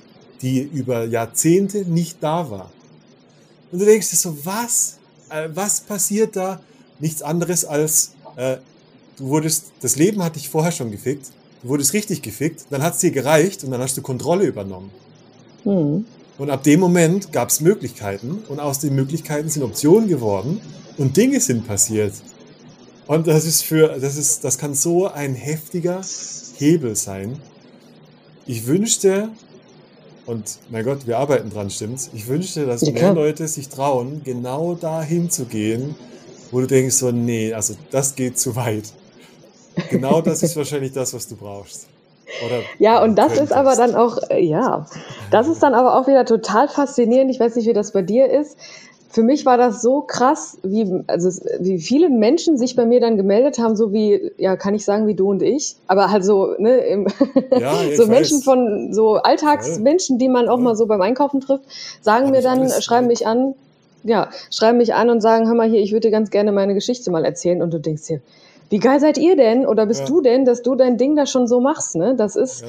die 0.43 0.61
über 0.61 1.05
Jahrzehnte 1.05 1.79
nicht 1.79 2.19
da 2.21 2.51
war. 2.51 2.71
Und 3.73 3.81
du 3.81 3.87
denkst 3.87 4.11
dir 4.11 4.17
so, 4.17 4.37
was? 4.45 4.99
Äh, 5.31 5.49
was 5.55 5.81
passiert 5.81 6.37
da? 6.37 6.61
Nichts 7.01 7.23
anderes 7.23 7.65
als, 7.65 8.13
äh, 8.37 8.59
du 9.17 9.29
wurdest, 9.29 9.73
das 9.81 9.97
Leben 9.97 10.23
hat 10.23 10.37
dich 10.37 10.49
vorher 10.49 10.73
schon 10.73 10.91
gefickt, 10.91 11.33
du 11.63 11.69
wurdest 11.69 11.95
richtig 11.95 12.23
gefickt, 12.23 12.67
dann 12.71 12.83
hat 12.83 12.95
es 12.95 13.01
dir 13.01 13.11
gereicht 13.11 13.65
und 13.65 13.71
dann 13.71 13.81
hast 13.81 13.97
du 13.97 14.03
Kontrolle 14.03 14.45
übernommen. 14.45 14.91
Mhm. 15.65 16.05
Und 16.39 16.51
ab 16.51 16.63
dem 16.63 16.81
Moment 16.81 17.33
gab 17.33 17.49
es 17.49 17.61
Möglichkeiten 17.61 18.45
und 18.49 18.61
aus 18.61 18.79
den 18.79 18.95
Möglichkeiten 18.95 19.49
sind 19.49 19.63
Optionen 19.63 20.09
geworden 20.09 20.61
und 20.99 21.17
Dinge 21.17 21.41
sind 21.41 21.67
passiert. 21.67 22.13
Und 23.07 23.27
das 23.27 23.45
ist 23.45 23.63
für, 23.63 23.99
das 24.01 24.17
ist, 24.17 24.45
das 24.45 24.59
kann 24.59 24.75
so 24.75 25.09
ein 25.09 25.35
heftiger 25.35 26.01
Hebel 26.57 26.95
sein. 26.97 27.39
Ich 28.47 28.67
wünschte, 28.67 29.31
und 30.27 30.59
mein 30.71 30.85
Gott, 30.85 31.07
wir 31.07 31.19
arbeiten 31.19 31.51
dran, 31.51 31.71
stimmt's? 31.71 32.11
Ich 32.15 32.29
wünschte, 32.29 32.67
dass 32.67 32.83
ja, 32.83 32.93
mehr 32.93 33.13
Leute 33.13 33.49
sich 33.49 33.69
trauen, 33.69 34.23
genau 34.25 34.75
dahin 34.75 35.31
zu 35.31 35.47
gehen, 35.47 35.95
wo 36.51 36.61
du 36.61 36.67
denkst 36.67 36.95
so, 36.97 37.11
nee, 37.11 37.53
also 37.53 37.75
das 37.91 38.15
geht 38.15 38.39
zu 38.39 38.55
weit. 38.57 38.93
Genau 39.91 40.21
das 40.21 40.43
ist 40.43 40.57
wahrscheinlich 40.57 40.93
das, 40.93 41.15
was 41.15 41.27
du 41.29 41.37
brauchst. 41.37 41.89
Oder 42.47 42.61
ja, 42.79 43.03
und 43.03 43.17
das 43.17 43.39
ist 43.39 43.53
aber 43.53 43.77
dann 43.77 43.95
auch, 43.95 44.19
äh, 44.31 44.41
ja, 44.41 44.87
das 45.31 45.49
ist 45.49 45.63
dann 45.63 45.75
aber 45.75 45.99
auch 45.99 46.07
wieder 46.07 46.25
total 46.25 46.69
faszinierend. 46.69 47.31
Ich 47.31 47.41
weiß 47.41 47.57
nicht, 47.57 47.67
wie 47.67 47.73
das 47.73 47.93
bei 47.93 48.03
dir 48.03 48.31
ist. 48.31 48.57
Für 49.13 49.23
mich 49.23 49.45
war 49.45 49.59
das 49.59 49.83
so 49.83 50.01
krass, 50.01 50.57
wie, 50.63 51.05
also, 51.07 51.29
wie 51.61 51.79
viele 51.79 52.09
Menschen 52.09 52.57
sich 52.57 52.77
bei 52.77 52.87
mir 52.87 52.99
dann 52.99 53.19
gemeldet 53.19 53.59
haben, 53.59 53.77
so 53.77 53.93
wie, 53.93 54.33
ja, 54.39 54.57
kann 54.57 54.75
ich 54.75 54.87
sagen, 54.87 55.07
wie 55.07 55.15
du 55.15 55.29
und 55.29 55.43
ich, 55.43 55.77
aber 55.87 56.11
halt 56.11 56.25
so, 56.25 56.55
ne, 56.57 56.79
im, 56.79 57.07
ja, 57.51 57.75
so 57.97 58.07
Menschen 58.07 58.39
weiß. 58.39 58.45
von, 58.45 58.93
so 58.95 59.17
Alltagsmenschen, 59.17 60.19
die 60.19 60.31
man 60.31 60.49
auch 60.49 60.57
ja. 60.57 60.65
mal 60.65 60.77
so 60.77 60.87
beim 60.87 61.03
Einkaufen 61.03 61.41
trifft, 61.41 61.65
sagen 62.01 62.27
Hab 62.27 62.33
mir 62.33 62.41
dann, 62.41 62.71
schreiben 62.71 63.07
mich 63.07 63.27
an, 63.27 63.55
ja, 64.03 64.31
schreiben 64.51 64.79
mich 64.79 64.95
an 64.95 65.11
und 65.11 65.21
sagen, 65.21 65.47
hör 65.47 65.55
mal 65.55 65.69
hier, 65.69 65.81
ich 65.81 65.93
würde 65.93 66.09
dir 66.09 66.11
ganz 66.11 66.31
gerne 66.31 66.51
meine 66.51 66.73
Geschichte 66.73 67.11
mal 67.11 67.27
erzählen 67.27 67.61
und 67.61 67.73
du 67.73 67.79
denkst 67.79 68.07
dir, 68.07 68.23
wie 68.71 68.79
geil 68.79 68.99
seid 68.99 69.19
ihr 69.19 69.37
denn 69.37 69.67
oder 69.67 69.85
bist 69.85 70.01
ja. 70.01 70.07
du 70.07 70.23
denn, 70.23 70.47
dass 70.47 70.63
du 70.63 70.75
dein 70.75 70.97
Ding 70.97 71.17
da 71.17 71.27
schon 71.27 71.47
so 71.47 71.61
machst, 71.61 71.97
ne? 71.97 72.15
Das 72.17 72.35
ist. 72.35 72.65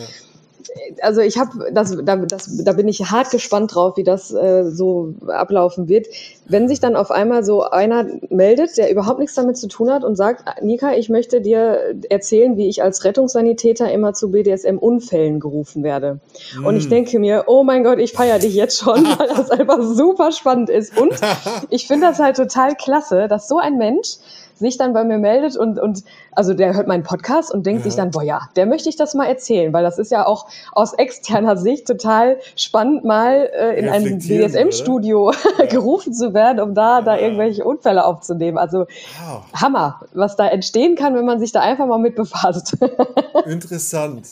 Also 1.01 1.21
ich 1.21 1.37
habe, 1.37 1.71
das, 1.71 1.95
da, 2.03 2.15
das, 2.17 2.63
da 2.63 2.73
bin 2.73 2.87
ich 2.87 2.99
hart 3.11 3.31
gespannt 3.31 3.75
drauf, 3.75 3.97
wie 3.97 4.03
das 4.03 4.31
äh, 4.33 4.69
so 4.69 5.13
ablaufen 5.27 5.87
wird. 5.87 6.07
Wenn 6.47 6.67
sich 6.67 6.79
dann 6.79 6.95
auf 6.95 7.11
einmal 7.11 7.43
so 7.43 7.63
einer 7.63 8.05
meldet, 8.29 8.77
der 8.77 8.91
überhaupt 8.91 9.19
nichts 9.19 9.35
damit 9.35 9.57
zu 9.57 9.67
tun 9.67 9.91
hat 9.91 10.03
und 10.03 10.15
sagt, 10.15 10.43
Nika, 10.61 10.93
ich 10.93 11.09
möchte 11.09 11.41
dir 11.41 11.95
erzählen, 12.09 12.57
wie 12.57 12.67
ich 12.67 12.83
als 12.83 13.03
Rettungssanitäter 13.03 13.91
immer 13.91 14.13
zu 14.13 14.31
BDSM-Unfällen 14.31 15.39
gerufen 15.39 15.83
werde. 15.83 16.19
Mm. 16.57 16.65
Und 16.65 16.77
ich 16.77 16.87
mm. 16.87 16.89
denke 16.89 17.19
mir, 17.19 17.45
oh 17.47 17.63
mein 17.63 17.83
Gott, 17.83 17.99
ich 17.99 18.13
feiere 18.13 18.39
dich 18.39 18.55
jetzt 18.55 18.79
schon, 18.79 19.05
weil 19.17 19.27
das 19.27 19.51
einfach 19.51 19.81
super 19.81 20.31
spannend 20.31 20.69
ist. 20.69 20.99
Und 20.99 21.13
ich 21.69 21.87
finde 21.87 22.07
das 22.07 22.19
halt 22.19 22.35
total 22.37 22.75
klasse, 22.75 23.27
dass 23.27 23.47
so 23.47 23.57
ein 23.57 23.77
Mensch 23.77 24.17
sich 24.55 24.77
dann 24.77 24.93
bei 24.93 25.03
mir 25.03 25.17
meldet 25.17 25.57
und, 25.57 25.79
und 25.79 26.03
also 26.31 26.53
der 26.53 26.73
hört 26.73 26.87
meinen 26.87 27.03
Podcast 27.03 27.53
und 27.53 27.65
denkt 27.65 27.81
ja. 27.81 27.91
sich 27.91 27.95
dann, 27.97 28.11
boah 28.11 28.23
ja, 28.23 28.41
der 28.55 28.65
möchte 28.65 28.89
ich 28.89 28.95
das 28.95 29.13
mal 29.13 29.25
erzählen, 29.25 29.73
weil 29.73 29.83
das 29.83 29.99
ist 29.99 30.11
ja 30.11 30.25
auch 30.25 30.47
aus 30.71 30.93
externer 30.93 31.57
Sicht 31.57 31.87
total 31.87 32.37
spannend, 32.55 33.03
mal 33.03 33.49
äh, 33.53 33.79
in 33.79 33.89
ein 33.89 34.19
BSM-Studio 34.19 35.31
ja. 35.59 35.65
gerufen 35.65 36.13
zu 36.13 36.33
werden, 36.33 36.59
um 36.59 36.73
da, 36.73 37.01
da 37.01 37.17
irgendwelche 37.17 37.63
Unfälle 37.63 38.05
aufzunehmen. 38.05 38.57
Also 38.57 38.79
wow. 38.79 39.43
Hammer, 39.53 40.01
was 40.13 40.35
da 40.35 40.47
entstehen 40.47 40.95
kann, 40.95 41.15
wenn 41.15 41.25
man 41.25 41.39
sich 41.39 41.51
da 41.51 41.61
einfach 41.61 41.87
mal 41.87 41.99
mit 41.99 42.15
befasst. 42.15 42.77
Interessant. 43.45 44.27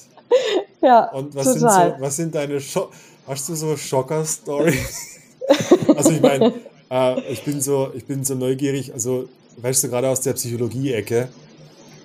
Ja, 0.82 1.10
Und 1.12 1.36
was, 1.36 1.54
total. 1.54 1.60
Sind, 1.60 1.96
so, 1.98 2.02
was 2.02 2.16
sind 2.16 2.36
deine 2.36 2.60
Scho 2.60 2.90
Hast 3.28 3.48
du 3.50 3.56
so 3.56 3.78
Schocker-Stories? 3.78 5.20
also 5.96 6.12
ich 6.12 6.22
meine, 6.22 6.54
äh, 6.90 7.22
ich 7.32 7.44
bin 7.44 7.62
so, 7.62 7.92
ich 7.94 8.06
bin 8.06 8.26
so 8.26 8.36
neugierig. 8.36 8.94
Also 8.94 9.30
weißt 9.62 9.84
du, 9.84 9.90
gerade 9.90 10.10
aus 10.10 10.22
der 10.22 10.34
Psychologie-Ecke, 10.34 11.30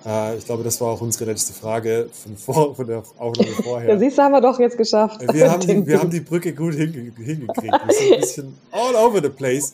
äh, 0.05 0.37
ich 0.37 0.45
glaube, 0.45 0.63
das 0.63 0.79
war 0.79 0.89
auch 0.89 1.01
unsere 1.01 1.25
letzte 1.25 1.53
Frage 1.53 2.09
von, 2.11 2.37
vor, 2.37 2.75
von 2.75 2.87
der 2.87 3.03
Aufnahme 3.17 3.51
vorher. 3.63 3.89
Ja, 3.93 3.99
siehst 3.99 4.17
du, 4.17 4.21
haben 4.21 4.31
wir 4.31 4.41
doch 4.41 4.59
jetzt 4.59 4.77
geschafft. 4.77 5.21
Wir 5.31 5.51
haben 5.51 5.61
die, 5.61 5.85
wir 5.87 5.99
haben 5.99 6.09
die 6.09 6.21
Brücke 6.21 6.53
gut 6.53 6.75
hinge 6.75 7.11
hingekriegt. 7.15 7.73
Wir 7.85 7.93
sind 7.93 8.13
ein 8.13 8.19
bisschen 8.21 8.57
all 8.71 8.95
over 8.95 9.21
the 9.21 9.29
place. 9.29 9.73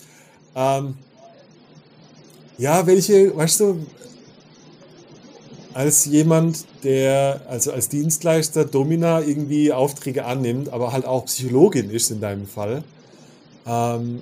Ähm, 0.55 0.95
ja, 2.57 2.85
welche, 2.85 3.35
weißt 3.35 3.59
du, 3.61 3.85
als 5.73 6.05
jemand, 6.05 6.65
der, 6.83 7.41
also 7.49 7.71
als 7.71 7.89
Dienstleister 7.89 8.65
Domina 8.65 9.21
irgendwie 9.21 9.71
Aufträge 9.71 10.25
annimmt, 10.25 10.69
aber 10.71 10.93
halt 10.93 11.05
auch 11.05 11.25
Psychologin 11.25 11.89
ist 11.89 12.11
in 12.11 12.21
deinem 12.21 12.45
Fall, 12.45 12.83
ähm, 13.65 14.21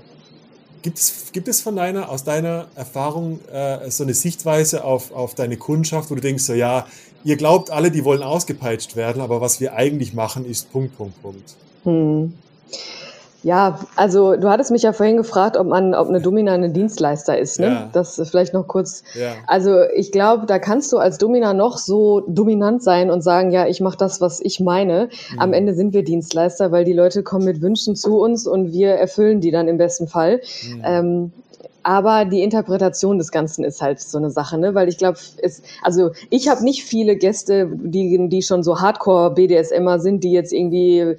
Gibt 0.82 0.98
es, 0.98 1.32
gibt 1.32 1.48
es 1.48 1.62
von 1.62 1.76
deiner, 1.76 2.10
aus 2.10 2.24
deiner 2.24 2.68
Erfahrung 2.76 3.40
äh, 3.52 3.90
so 3.92 4.04
eine 4.04 4.14
Sichtweise 4.14 4.84
auf, 4.84 5.12
auf 5.12 5.36
deine 5.36 5.58
Kundschaft, 5.58 6.10
wo 6.10 6.16
du 6.16 6.22
denkst, 6.22 6.44
so 6.44 6.54
ja, 6.54 6.88
ihr 7.24 7.38
glaubt 7.38 7.70
alle, 7.70 7.92
die 7.92 8.04
wollen 8.04 8.24
ausgepeitscht 8.24 8.96
werden, 8.96 9.22
aber 9.22 9.42
was 9.42 9.60
wir 9.60 9.74
eigentlich 9.74 10.14
machen, 10.14 10.46
ist 10.46 10.72
Punkt, 10.72 10.98
Punkt, 10.98 11.22
Punkt. 11.22 11.56
Hm. 11.84 12.34
Ja, 13.44 13.80
also 13.96 14.36
du 14.36 14.50
hattest 14.50 14.70
mich 14.70 14.84
ja 14.84 14.94
vorhin 14.94 15.18
gefragt, 15.18 15.58
ob 15.58 15.66
man, 15.66 15.96
ob 15.96 16.10
eine 16.10 16.22
Domina 16.22 16.54
ein 16.54 16.74
Dienstleister 16.74 17.38
ist, 17.38 17.60
ne? 17.60 17.68
Ja. 17.68 17.90
Das 17.92 18.22
vielleicht 18.30 18.54
noch 18.54 18.68
kurz. 18.68 19.04
Ja. 19.16 19.32
Also 19.48 19.82
ich 19.96 20.12
glaube, 20.12 20.46
da 20.46 20.60
kannst 20.60 20.94
du 20.94 20.98
als 21.00 21.18
Domina 21.18 21.54
noch 21.54 21.80
so 21.80 22.22
dominant 22.28 22.84
sein 22.84 23.10
und 23.10 23.22
sagen, 23.22 23.52
ja, 23.52 23.66
ich 23.66 23.82
mache 23.82 23.98
das, 23.98 24.22
was 24.22 24.42
ich 24.42 24.60
meine. 24.60 25.10
Mhm. 25.34 25.40
Am 25.40 25.54
Ende 25.54 25.74
sind 25.74 25.94
wir 25.94 26.04
Dienstleister, 26.04 26.72
weil 26.72 26.86
die 26.86 26.94
Leute 26.94 27.24
kommen 27.24 27.46
mit 27.46 27.62
Wünschen 27.62 27.96
zu 27.96 28.20
uns 28.20 28.46
und 28.46 28.74
wir 28.74 28.92
erfüllen 28.92 29.42
die 29.42 29.52
dann 29.52 29.68
im 29.68 29.78
besten 29.78 30.08
Fall. 30.08 30.42
Mhm. 30.68 30.82
Ähm, 30.84 31.32
aber 31.84 32.26
die 32.26 32.44
Interpretation 32.44 33.18
des 33.18 33.32
Ganzen 33.32 33.64
ist 33.64 33.82
halt 33.82 34.00
so 34.00 34.20
eine 34.20 34.30
Sache, 34.30 34.60
ne? 34.60 34.76
Weil 34.76 34.88
ich 34.88 35.00
glaube, 35.00 35.18
es, 35.42 35.64
also 35.82 36.12
ich 36.30 36.48
habe 36.48 36.64
nicht 36.64 36.84
viele 36.84 37.16
Gäste, 37.16 37.68
die, 37.72 38.30
die 38.30 38.42
schon 38.44 38.62
so 38.62 38.80
Hardcore 38.80 39.34
BDSMer 39.34 40.00
sind, 40.00 40.24
die 40.24 40.32
jetzt 40.32 40.54
irgendwie 40.54 41.18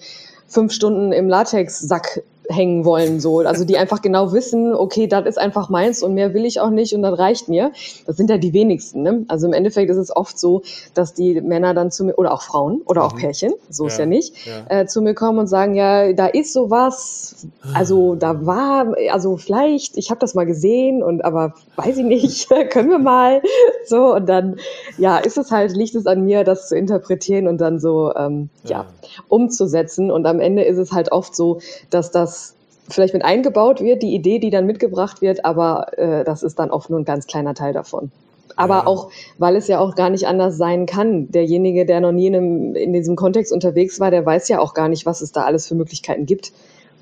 fünf 0.52 0.72
Stunden 0.72 1.12
im 1.12 1.28
Latex-Sack 1.28 2.22
hängen 2.48 2.84
wollen, 2.84 3.20
so. 3.20 3.40
Also 3.40 3.64
die 3.64 3.76
einfach 3.76 4.02
genau 4.02 4.32
wissen, 4.32 4.74
okay, 4.74 5.06
das 5.06 5.26
ist 5.26 5.38
einfach 5.38 5.68
meins 5.68 6.02
und 6.02 6.14
mehr 6.14 6.34
will 6.34 6.44
ich 6.44 6.60
auch 6.60 6.70
nicht 6.70 6.94
und 6.94 7.02
das 7.02 7.18
reicht 7.18 7.48
mir. 7.48 7.72
Das 8.06 8.16
sind 8.16 8.30
ja 8.30 8.38
die 8.38 8.52
wenigsten, 8.52 9.02
ne? 9.02 9.24
Also 9.28 9.46
im 9.46 9.52
Endeffekt 9.52 9.90
ist 9.90 9.96
es 9.96 10.14
oft 10.14 10.38
so, 10.38 10.62
dass 10.94 11.14
die 11.14 11.40
Männer 11.40 11.74
dann 11.74 11.90
zu 11.90 12.04
mir, 12.04 12.14
oder 12.14 12.32
auch 12.32 12.42
Frauen, 12.42 12.82
oder 12.86 13.04
auch 13.04 13.14
mhm. 13.14 13.18
Pärchen, 13.18 13.52
so 13.70 13.84
ja. 13.84 13.88
ist 13.88 13.98
ja 13.98 14.06
nicht, 14.06 14.34
ja. 14.46 14.80
Äh, 14.80 14.86
zu 14.86 15.02
mir 15.02 15.14
kommen 15.14 15.38
und 15.38 15.46
sagen, 15.46 15.74
ja, 15.74 16.12
da 16.12 16.26
ist 16.26 16.52
sowas, 16.52 17.46
also 17.74 18.14
da 18.14 18.44
war, 18.44 18.94
also 19.10 19.36
vielleicht, 19.36 19.96
ich 19.96 20.10
habe 20.10 20.20
das 20.20 20.34
mal 20.34 20.46
gesehen 20.46 21.02
und 21.02 21.24
aber 21.24 21.54
weiß 21.76 21.98
ich 21.98 22.04
nicht, 22.04 22.48
können 22.70 22.90
wir 22.90 22.98
mal, 22.98 23.42
so 23.86 24.14
und 24.14 24.28
dann, 24.28 24.56
ja, 24.98 25.18
ist 25.18 25.38
es 25.38 25.50
halt, 25.50 25.72
liegt 25.76 25.94
es 25.94 26.06
an 26.06 26.24
mir, 26.24 26.44
das 26.44 26.68
zu 26.68 26.76
interpretieren 26.76 27.46
und 27.46 27.60
dann 27.60 27.78
so, 27.78 28.12
ähm, 28.16 28.50
ja. 28.64 28.70
ja, 28.70 28.86
umzusetzen 29.28 30.10
und 30.10 30.26
am 30.26 30.40
Ende 30.40 30.64
ist 30.64 30.78
es 30.78 30.92
halt 30.92 31.12
oft 31.12 31.36
so, 31.36 31.60
dass 31.90 32.10
das 32.10 32.41
vielleicht 32.88 33.14
mit 33.14 33.24
eingebaut 33.24 33.80
wird, 33.80 34.02
die 34.02 34.14
Idee, 34.14 34.38
die 34.38 34.50
dann 34.50 34.66
mitgebracht 34.66 35.22
wird, 35.22 35.44
aber 35.44 35.98
äh, 35.98 36.24
das 36.24 36.42
ist 36.42 36.58
dann 36.58 36.70
oft 36.70 36.90
nur 36.90 37.00
ein 37.00 37.04
ganz 37.04 37.26
kleiner 37.26 37.54
Teil 37.54 37.72
davon. 37.72 38.10
Aber 38.56 38.74
ja. 38.74 38.86
auch, 38.86 39.10
weil 39.38 39.56
es 39.56 39.66
ja 39.68 39.78
auch 39.78 39.94
gar 39.94 40.10
nicht 40.10 40.26
anders 40.26 40.56
sein 40.56 40.86
kann. 40.86 41.30
Derjenige, 41.30 41.86
der 41.86 42.00
noch 42.00 42.12
nie 42.12 42.26
in, 42.26 42.36
einem, 42.36 42.74
in 42.74 42.92
diesem 42.92 43.16
Kontext 43.16 43.52
unterwegs 43.52 43.98
war, 43.98 44.10
der 44.10 44.26
weiß 44.26 44.48
ja 44.48 44.58
auch 44.58 44.74
gar 44.74 44.88
nicht, 44.88 45.06
was 45.06 45.22
es 45.22 45.32
da 45.32 45.44
alles 45.44 45.66
für 45.66 45.74
Möglichkeiten 45.74 46.26
gibt. 46.26 46.52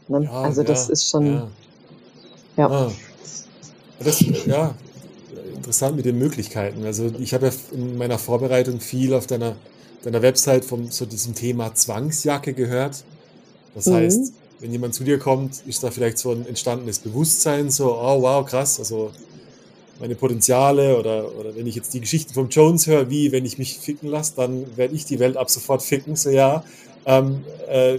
Ne? 0.09 0.25
Ja, 0.25 0.43
also 0.43 0.63
das 0.63 0.87
ja, 0.87 0.93
ist 0.93 1.09
schon. 1.09 1.43
Ja. 2.57 2.69
Ah. 2.69 2.93
Das, 4.03 4.25
ja, 4.47 4.75
interessant 5.55 5.97
mit 5.97 6.05
den 6.05 6.19
Möglichkeiten. 6.19 6.85
Also 6.85 7.11
ich 7.19 7.35
habe 7.35 7.47
ja 7.47 7.53
in 7.73 7.99
meiner 7.99 8.19
Vorbereitung 8.19 8.81
viel 8.81 9.13
auf 9.13 9.27
deiner, 9.27 9.57
deiner 10.03 10.23
Website 10.23 10.65
von 10.65 10.91
so 10.91 11.05
diesem 11.05 11.35
Thema 11.35 11.75
Zwangsjacke 11.75 12.55
gehört. 12.55 13.05
Das 13.75 13.87
mhm. 13.87 13.95
heißt, 13.95 14.33
wenn 14.61 14.73
jemand 14.73 14.95
zu 14.95 15.05
dir 15.05 15.19
kommt, 15.19 15.63
ist 15.67 15.83
da 15.83 15.91
vielleicht 15.91 16.19
so 16.19 16.33
ein 16.33 16.47
entstandenes 16.47 16.99
Bewusstsein, 16.99 17.71
so, 17.71 17.95
oh 17.95 18.23
wow, 18.23 18.45
krass, 18.45 18.79
also 18.79 19.11
meine 19.99 20.15
Potenziale 20.15 20.99
oder, 20.99 21.31
oder 21.39 21.55
wenn 21.55 21.67
ich 21.67 21.75
jetzt 21.75 21.93
die 21.93 22.01
Geschichten 22.01 22.33
vom 22.33 22.49
Jones 22.49 22.87
höre, 22.87 23.11
wie 23.11 23.33
wenn 23.33 23.45
ich 23.45 23.59
mich 23.59 23.79
ficken 23.79 24.09
lasse, 24.09 24.35
dann 24.37 24.77
werde 24.77 24.95
ich 24.95 25.05
die 25.05 25.19
Welt 25.19 25.37
ab 25.37 25.51
sofort 25.51 25.83
ficken, 25.83 26.17
so 26.17 26.31
ja. 26.31 26.65
Ähm, 27.07 27.45
äh, 27.69 27.99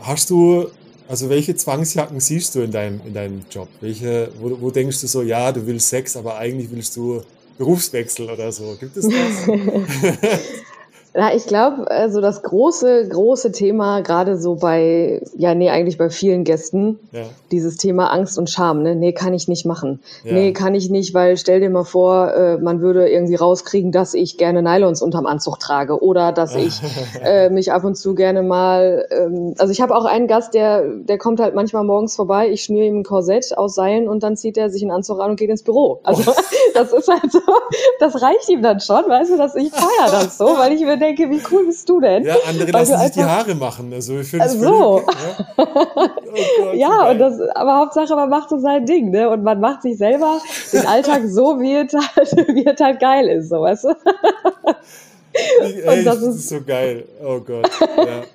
hast 0.00 0.30
du, 0.30 0.68
also 1.08 1.28
welche 1.28 1.54
Zwangsjacken 1.54 2.20
siehst 2.20 2.54
du 2.54 2.60
in 2.60 2.70
deinem, 2.70 3.00
in 3.06 3.14
deinem 3.14 3.42
Job? 3.50 3.68
Welche, 3.80 4.30
wo, 4.40 4.58
wo 4.60 4.70
denkst 4.70 5.00
du 5.00 5.06
so, 5.06 5.22
ja, 5.22 5.52
du 5.52 5.66
willst 5.66 5.88
Sex, 5.88 6.16
aber 6.16 6.36
eigentlich 6.36 6.70
willst 6.70 6.96
du 6.96 7.22
Berufswechsel 7.58 8.30
oder 8.30 8.50
so? 8.52 8.76
Gibt 8.78 8.96
es 8.96 9.08
das? 9.08 9.46
Na, 11.14 11.34
ich 11.34 11.46
glaube, 11.46 11.90
also 11.90 12.22
das 12.22 12.42
große, 12.42 13.06
große 13.08 13.52
Thema, 13.52 14.00
gerade 14.00 14.38
so 14.38 14.54
bei, 14.54 15.20
ja, 15.36 15.54
nee, 15.54 15.68
eigentlich 15.68 15.98
bei 15.98 16.08
vielen 16.08 16.44
Gästen, 16.44 16.98
ja. 17.12 17.24
dieses 17.50 17.76
Thema 17.76 18.10
Angst 18.10 18.38
und 18.38 18.48
Scham, 18.48 18.82
ne? 18.82 18.96
Nee, 18.96 19.12
kann 19.12 19.34
ich 19.34 19.46
nicht 19.46 19.66
machen. 19.66 20.00
Ja. 20.24 20.32
Nee, 20.32 20.52
kann 20.54 20.74
ich 20.74 20.88
nicht, 20.88 21.12
weil 21.12 21.36
stell 21.36 21.60
dir 21.60 21.68
mal 21.68 21.84
vor, 21.84 22.32
äh, 22.32 22.56
man 22.56 22.80
würde 22.80 23.10
irgendwie 23.10 23.34
rauskriegen, 23.34 23.92
dass 23.92 24.14
ich 24.14 24.38
gerne 24.38 24.62
Nylons 24.62 25.02
unterm 25.02 25.26
Anzug 25.26 25.58
trage 25.58 26.02
oder 26.02 26.32
dass 26.32 26.56
ich 26.56 26.80
äh, 27.22 27.50
mich 27.50 27.72
ab 27.72 27.84
und 27.84 27.96
zu 27.96 28.14
gerne 28.14 28.42
mal, 28.42 29.06
ähm, 29.10 29.54
also 29.58 29.70
ich 29.70 29.82
habe 29.82 29.94
auch 29.94 30.06
einen 30.06 30.28
Gast, 30.28 30.54
der, 30.54 30.82
der 30.96 31.18
kommt 31.18 31.40
halt 31.40 31.54
manchmal 31.54 31.84
morgens 31.84 32.16
vorbei, 32.16 32.48
ich 32.48 32.62
schnüre 32.62 32.86
ihm 32.86 33.00
ein 33.00 33.04
Korsett 33.04 33.58
aus 33.58 33.74
Seilen 33.74 34.08
und 34.08 34.22
dann 34.22 34.38
zieht 34.38 34.56
er 34.56 34.70
sich 34.70 34.80
einen 34.80 34.92
Anzug 34.92 35.20
an 35.20 35.32
und 35.32 35.36
geht 35.36 35.50
ins 35.50 35.62
Büro. 35.62 36.00
Also 36.04 36.30
oh. 36.30 36.34
das 36.74 36.94
ist 36.94 37.08
halt 37.08 37.30
so, 37.30 37.40
das 38.00 38.22
reicht 38.22 38.48
ihm 38.48 38.62
dann 38.62 38.80
schon, 38.80 39.04
weißt 39.06 39.32
du, 39.32 39.36
dass 39.36 39.54
ich 39.56 39.70
feiere 39.70 40.10
das 40.10 40.38
so, 40.38 40.46
weil 40.56 40.72
ich 40.72 40.80
mir 40.80 41.01
denke, 41.02 41.30
wie 41.30 41.40
cool 41.50 41.66
bist 41.66 41.88
du 41.88 42.00
denn? 42.00 42.24
Ja, 42.24 42.36
andere 42.48 42.70
lassen 42.70 42.98
sich 42.98 43.10
die 43.10 43.24
Haare 43.24 43.54
machen. 43.54 43.92
Also 43.92 44.20
ich 44.20 44.28
finde 44.28 44.46
es 44.46 44.52
so. 44.52 45.02
ja, 45.02 45.04
oh 45.56 45.64
Gott, 45.64 46.74
ja 46.74 47.10
und 47.10 47.18
das, 47.18 47.40
aber 47.54 47.76
Hauptsache, 47.76 48.14
man 48.14 48.30
macht 48.30 48.48
so 48.48 48.58
sein 48.58 48.86
Ding, 48.86 49.10
ne? 49.10 49.28
Und 49.28 49.42
man 49.42 49.60
macht 49.60 49.82
sich 49.82 49.98
selber 49.98 50.40
den 50.72 50.86
Alltag 50.86 51.22
so, 51.26 51.60
wie 51.60 51.74
es 51.74 51.92
halt, 51.92 52.32
wie 52.54 52.66
es 52.66 52.80
halt 52.80 53.00
geil 53.00 53.28
ist, 53.28 53.50
so, 53.50 53.60
weißt 53.60 53.84
du? 53.84 53.88
Ey, 55.62 56.04
das, 56.04 56.18
ist, 56.18 56.36
ist 56.36 56.48
so 56.48 56.60
geil. 56.62 57.04
Oh 57.24 57.40
Gott. 57.40 57.70
Ja. 57.96 58.22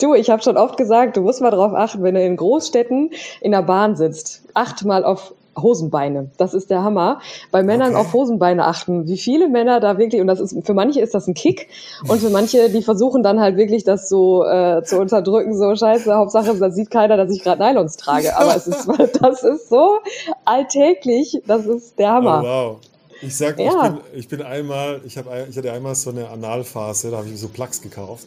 Du, 0.00 0.14
ich 0.14 0.30
habe 0.30 0.42
schon 0.42 0.56
oft 0.56 0.78
gesagt, 0.78 1.18
du 1.18 1.20
musst 1.20 1.42
mal 1.42 1.50
drauf 1.50 1.74
achten, 1.74 2.02
wenn 2.02 2.14
du 2.14 2.24
in 2.24 2.34
Großstädten 2.34 3.10
in 3.42 3.52
der 3.52 3.60
Bahn 3.60 3.96
sitzt. 3.96 4.42
Acht 4.54 4.82
mal 4.82 5.04
auf 5.04 5.34
Hosenbeine. 5.62 6.30
Das 6.36 6.54
ist 6.54 6.70
der 6.70 6.82
Hammer. 6.82 7.20
Bei 7.50 7.62
Männern 7.62 7.90
okay. 7.90 8.00
auf 8.00 8.12
Hosenbeine 8.12 8.66
achten. 8.66 9.06
Wie 9.06 9.18
viele 9.18 9.48
Männer 9.48 9.80
da 9.80 9.98
wirklich, 9.98 10.20
und 10.20 10.26
das 10.26 10.40
ist, 10.40 10.56
für 10.64 10.74
manche 10.74 11.00
ist 11.00 11.14
das 11.14 11.26
ein 11.26 11.34
Kick, 11.34 11.68
und 12.08 12.20
für 12.20 12.30
manche, 12.30 12.70
die 12.70 12.82
versuchen 12.82 13.22
dann 13.22 13.40
halt 13.40 13.56
wirklich 13.56 13.84
das 13.84 14.08
so 14.08 14.44
äh, 14.44 14.82
zu 14.84 14.98
unterdrücken, 14.98 15.56
so 15.56 15.74
scheiße, 15.74 16.14
Hauptsache, 16.14 16.54
da 16.56 16.70
sieht 16.70 16.90
keiner, 16.90 17.16
dass 17.16 17.30
ich 17.30 17.42
gerade 17.42 17.62
Nylons 17.62 17.96
trage. 17.96 18.36
Aber 18.36 18.54
es 18.56 18.66
ist, 18.66 18.88
das 19.20 19.42
ist 19.42 19.68
so 19.68 19.98
alltäglich, 20.44 21.42
das 21.46 21.66
ist 21.66 21.98
der 21.98 22.12
Hammer. 22.12 22.42
Oh, 22.42 22.46
wow. 22.46 22.76
Ich 23.22 23.36
sag, 23.36 23.58
ja. 23.58 23.64
ich, 23.64 23.92
bin, 23.92 24.20
ich 24.20 24.28
bin 24.28 24.42
einmal, 24.42 25.00
ich, 25.04 25.18
hab, 25.18 25.26
ich 25.48 25.56
hatte 25.56 25.72
einmal 25.72 25.94
so 25.94 26.10
eine 26.10 26.28
Analphase, 26.28 27.10
da 27.10 27.18
habe 27.18 27.28
ich 27.28 27.38
so 27.38 27.48
Plugs 27.48 27.82
gekauft. 27.82 28.26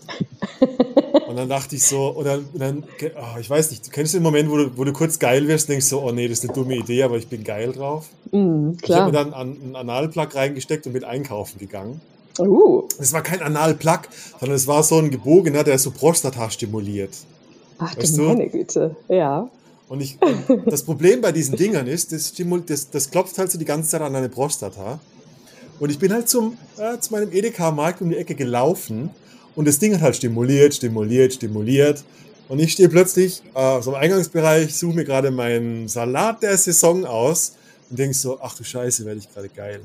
Und 1.34 1.38
dann 1.38 1.50
dachte 1.50 1.76
ich 1.76 1.84
so, 1.84 2.10
und 2.10 2.26
dann, 2.26 2.46
dann 2.54 2.84
oh, 3.16 3.40
ich 3.40 3.50
weiß 3.50 3.72
nicht, 3.72 3.88
du 3.88 3.90
kennst 3.90 4.14
den 4.14 4.22
Moment, 4.22 4.52
wo 4.52 4.58
du, 4.58 4.78
wo 4.78 4.84
du 4.84 4.94
kurz 4.94 5.18
geil 5.18 5.48
wirst, 5.48 5.68
denkst 5.68 5.88
so, 5.88 6.00
oh 6.00 6.12
nee, 6.12 6.28
das 6.28 6.40
ist 6.40 6.44
eine 6.44 6.54
dumme 6.54 6.76
Idee, 6.76 7.02
aber 7.02 7.18
ich 7.18 7.28
bin 7.28 7.44
geil 7.44 7.72
drauf. 7.72 8.06
Mm. 8.30 8.74
Ich 8.84 8.92
habe 8.92 9.08
mir 9.08 9.12
dann 9.12 9.34
einen 9.34 9.76
Analplug 9.76 10.36
reingesteckt 10.36 10.86
und 10.86 10.94
bin 10.94 11.04
einkaufen 11.04 11.58
gegangen. 11.58 12.02
Uh. 12.38 12.84
Das 13.00 13.14
war 13.14 13.24
kein 13.24 13.42
Analplug, 13.42 14.02
sondern 14.40 14.56
es 14.56 14.68
war 14.68 14.84
so 14.84 15.00
ein 15.00 15.10
gebogener, 15.10 15.64
der 15.64 15.80
so 15.80 15.90
Prostata 15.90 16.52
stimuliert. 16.52 17.16
Ach 17.80 17.98
weißt 17.98 18.16
du 18.16 18.22
meine 18.24 18.50
Güte, 18.50 18.96
ja. 19.10 19.50
Und 19.90 20.02
ich, 20.02 20.18
das 20.66 20.84
Problem 20.84 21.22
bei 21.22 21.32
diesen 21.32 21.56
Dingern 21.56 21.88
ist, 21.88 22.12
das, 22.12 22.34
das, 22.66 22.90
das 22.90 23.12
klopft 23.12 23.38
halt 23.38 23.52
so 23.52 23.60
die 23.60 23.66
ganze 23.66 23.90
Zeit 23.90 24.02
an 24.02 24.14
deine 24.14 24.30
Prostata. 24.30 25.00
Und 25.80 25.90
ich 25.90 26.00
bin 26.00 26.14
halt 26.14 26.30
zum, 26.30 26.58
äh, 26.78 26.98
zu 27.00 27.12
meinem 27.12 27.32
Edeka-Markt 27.32 28.02
um 28.02 28.10
die 28.10 28.18
Ecke 28.18 28.36
gelaufen 28.36 29.10
und 29.56 29.68
das 29.68 29.80
Ding 29.80 29.94
hat 29.94 30.02
halt 30.02 30.16
stimuliert, 30.16 30.74
stimuliert, 30.74 31.34
stimuliert. 31.34 32.04
Und 32.50 32.60
ich 32.60 32.74
stehe 32.74 32.90
plötzlich 32.90 33.42
äh, 33.56 33.82
so 33.82 33.92
im 33.92 33.98
Eingangsbereich, 33.98 34.76
suche 34.76 34.96
mir 34.96 35.06
gerade 35.06 35.32
meinen 35.32 35.88
Salat 35.88 36.44
der 36.44 36.58
Saison 36.58 37.06
aus 37.06 37.54
und 37.90 38.00
denke 38.00 38.16
so, 38.16 38.40
ach 38.42 38.56
du 38.56 38.64
Scheiße, 38.64 39.06
werde 39.06 39.20
ich 39.20 39.32
gerade 39.32 39.50
geil. 39.50 39.82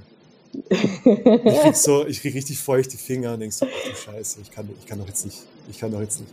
ich 0.70 1.60
krieg 1.60 1.76
so, 1.76 2.06
ich 2.06 2.20
krieg 2.20 2.34
richtig 2.34 2.58
feuchte 2.58 2.96
Finger 2.96 3.34
und 3.34 3.40
denke 3.40 3.54
so, 3.54 3.66
ach 3.66 3.90
du 3.90 3.96
Scheiße, 3.96 4.40
ich 4.42 4.50
kann, 4.50 4.68
ich 4.78 4.86
kann 4.86 4.98
doch 4.98 5.06
jetzt 5.06 5.24
nicht, 5.24 5.38
ich 5.70 5.78
kann 5.78 5.92
doch 5.92 6.00
jetzt 6.00 6.20
nicht. 6.20 6.32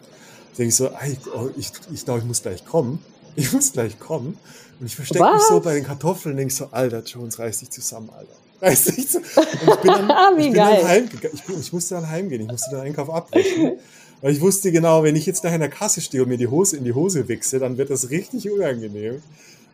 Denke 0.58 0.70
ich 0.70 0.76
so, 0.76 0.90
ich, 1.06 1.18
oh, 1.34 1.50
ich, 1.58 1.72
ich 1.94 2.06
glaube, 2.06 2.22
ich 2.22 2.26
muss 2.26 2.42
gleich 2.42 2.66
kommen. 2.66 3.00
Ich 3.38 3.52
muss 3.52 3.74
gleich 3.74 4.00
kommen. 4.00 4.38
Und 4.80 4.86
ich 4.86 4.96
verstecke 4.96 5.26
mich 5.34 5.42
so 5.44 5.60
bei 5.60 5.74
den 5.74 5.84
Kartoffeln 5.84 6.34
und 6.34 6.38
denke 6.38 6.54
so, 6.54 6.70
Alter, 6.72 7.04
Jones, 7.04 7.40
reiß 7.40 7.60
dich 7.60 7.70
zusammen, 7.72 8.10
Alter. 8.18 8.32
Reiß 8.62 8.86
dich 8.86 9.10
zusammen. 9.10 9.48
Und 9.66 9.74
ich 9.74 9.82
bin 9.82 9.92
dann, 9.92 10.10
ich 10.40 10.46
bin 10.46 10.54
dann 10.54 10.88
heimgegangen. 10.88 11.40
Ich, 11.48 11.58
ich 11.60 11.74
musste 11.74 11.96
dann 11.96 12.10
heimgehen. 12.10 12.42
Ich 12.42 12.48
musste 12.48 12.72
den 12.72 12.80
Einkauf 12.80 13.10
abbrechen. 13.10 13.74
Weil 14.22 14.32
ich 14.32 14.42
wusste 14.42 14.72
genau, 14.72 15.04
wenn 15.04 15.16
ich 15.16 15.26
jetzt 15.26 15.44
nachher 15.44 15.56
in 15.56 15.62
der 15.62 15.70
Kasse 15.70 16.02
stehe 16.02 16.24
und 16.24 16.30
mir 16.30 16.38
die 16.38 16.48
Hose 16.48 16.78
in 16.78 16.84
die 16.84 16.94
Hose 16.94 17.28
wichse, 17.28 17.60
dann 17.60 17.78
wird 17.78 17.90
das 17.90 18.10
richtig 18.10 18.50
unangenehm. 18.50 19.22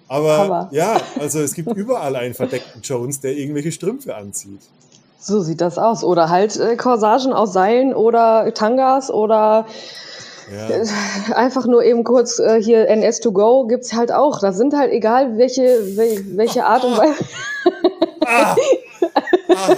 Aber 0.08 0.38
Hammer. 0.39 0.69
ja, 0.71 1.00
also 1.19 1.39
es 1.39 1.54
gibt 1.54 1.74
überall 1.78 2.15
einen 2.15 2.34
verdeckten 2.34 2.82
Jones, 2.82 3.21
der 3.21 3.38
irgendwelche 3.38 3.71
Strümpfe 3.71 4.15
anzieht. 4.15 4.60
So 5.19 5.41
sieht 5.41 5.62
das 5.62 5.78
aus. 5.78 6.04
Oder 6.04 6.30
halt 6.30 6.58
äh, 6.58 6.76
Corsagen 6.76 7.32
aus 7.32 7.54
Seilen 7.54 7.93
oder 7.93 8.52
Tangas 8.54 9.10
oder 9.10 9.67
ja. 10.52 10.70
Äh, 10.70 11.34
einfach 11.34 11.66
nur 11.66 11.84
eben 11.84 12.04
kurz 12.04 12.40
äh, 12.40 12.62
hier 12.62 12.90
NS2Go 12.90 13.68
gibt 13.68 13.84
es 13.84 13.94
halt 13.94 14.12
auch. 14.12 14.40
Das 14.40 14.58
sind 14.58 14.76
halt 14.76 14.92
egal, 14.92 15.38
welche, 15.38 15.64
welche 16.36 16.66
Art 16.66 16.84
und 16.84 16.98
Weise. 16.98 17.24
Ah. 18.26 18.56
Ah. 19.54 19.76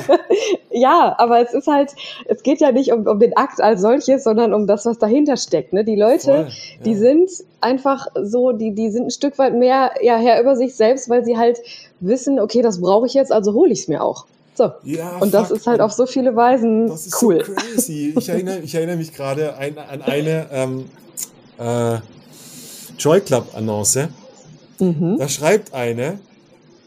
ja, 0.70 1.16
aber 1.18 1.40
es 1.42 1.54
ist 1.54 1.68
halt, 1.68 1.92
es 2.26 2.44
geht 2.44 2.60
ja 2.60 2.72
nicht 2.72 2.92
um, 2.92 3.08
um 3.08 3.20
den 3.20 3.36
Akt 3.36 3.60
als 3.62 3.82
solches, 3.82 4.24
sondern 4.24 4.54
um 4.54 4.68
das, 4.68 4.86
was 4.86 5.00
dahinter 5.00 5.38
steckt. 5.38 5.74
Ne? 5.74 5.84
Die 5.84 5.96
Leute, 5.96 6.32
Voll, 6.32 6.48
ja. 6.48 6.84
die 6.86 6.96
sind 6.96 7.32
einfach 7.60 8.08
so, 8.22 8.52
die, 8.52 8.76
die 8.76 8.92
sind 8.92 9.06
ein 9.06 9.12
Stück 9.12 9.40
weit 9.40 9.56
mehr 9.56 9.92
ja, 10.02 10.18
Herr 10.18 10.40
über 10.40 10.56
sich 10.56 10.76
selbst, 10.76 11.10
weil 11.10 11.26
sie 11.26 11.38
halt 11.38 11.60
wissen, 12.02 12.40
okay, 12.40 12.62
das 12.62 12.82
brauche 12.82 13.08
ich 13.08 13.14
jetzt, 13.14 13.32
also 13.32 13.54
hole 13.54 13.72
ich 13.72 13.80
es 13.80 13.88
mir 13.88 14.04
auch. 14.04 14.26
So. 14.56 14.72
Ja, 14.84 15.18
und 15.18 15.34
das 15.34 15.52
ist 15.52 15.66
halt 15.66 15.82
auf 15.82 15.92
so 15.94 16.06
viele 16.06 16.36
Weisen 16.36 16.88
das 16.88 17.08
ist 17.08 17.22
cool. 17.22 17.44
So 17.44 17.54
crazy. 17.54 18.14
Ich 18.18 18.30
erinnere, 18.30 18.60
ich 18.60 18.76
erinnere 18.76 18.98
mich 18.98 19.14
gerade 19.14 19.58
ein, 19.58 19.78
an 19.78 20.02
eine 20.04 20.48
ähm, 20.52 20.86
äh, 21.58 21.98
Joy 23.00 23.22
Club 23.22 23.50
Annonce. 23.56 24.10
Mhm. 24.80 25.18
Da 25.18 25.28
schreibt 25.28 25.74
eine, 25.74 26.20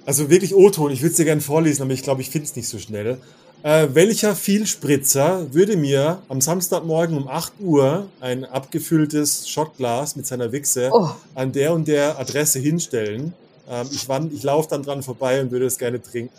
also 0.04 0.30
wirklich 0.30 0.54
O-Ton, 0.54 0.90
ich 0.90 1.02
würde 1.02 1.10
es 1.10 1.16
dir 1.16 1.24
gerne 1.24 1.40
vorlesen, 1.40 1.82
aber 1.82 1.92
ich 1.92 2.02
glaube, 2.02 2.20
ich 2.20 2.30
finde 2.30 2.46
es 2.46 2.54
nicht 2.54 2.68
so 2.68 2.78
schnell. 2.78 3.18
Äh, 3.62 3.88
welcher 3.94 4.36
Vielspritzer 4.36 5.52
würde 5.52 5.76
mir 5.76 6.22
am 6.28 6.40
Samstagmorgen 6.40 7.16
um 7.16 7.26
8 7.26 7.54
Uhr 7.60 8.06
ein 8.20 8.44
abgefülltes 8.44 9.48
Shotglas 9.48 10.14
mit 10.14 10.26
seiner 10.26 10.52
Wichse 10.52 10.90
oh. 10.92 11.08
an 11.34 11.50
der 11.50 11.72
und 11.72 11.88
der 11.88 12.18
Adresse 12.18 12.60
hinstellen? 12.60 13.34
Ähm, 13.68 13.88
ich 13.90 14.06
ich 14.32 14.42
laufe 14.44 14.68
dann 14.68 14.84
dran 14.84 15.02
vorbei 15.02 15.40
und 15.40 15.50
würde 15.50 15.66
es 15.66 15.78
gerne 15.78 16.00
trinken. 16.00 16.32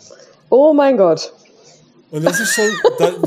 Oh 0.50 0.72
mein 0.72 0.96
Gott. 0.96 1.32
Und 2.10 2.24
das 2.24 2.40
ist 2.40 2.54
schon. 2.54 2.70
Da, 2.98 3.12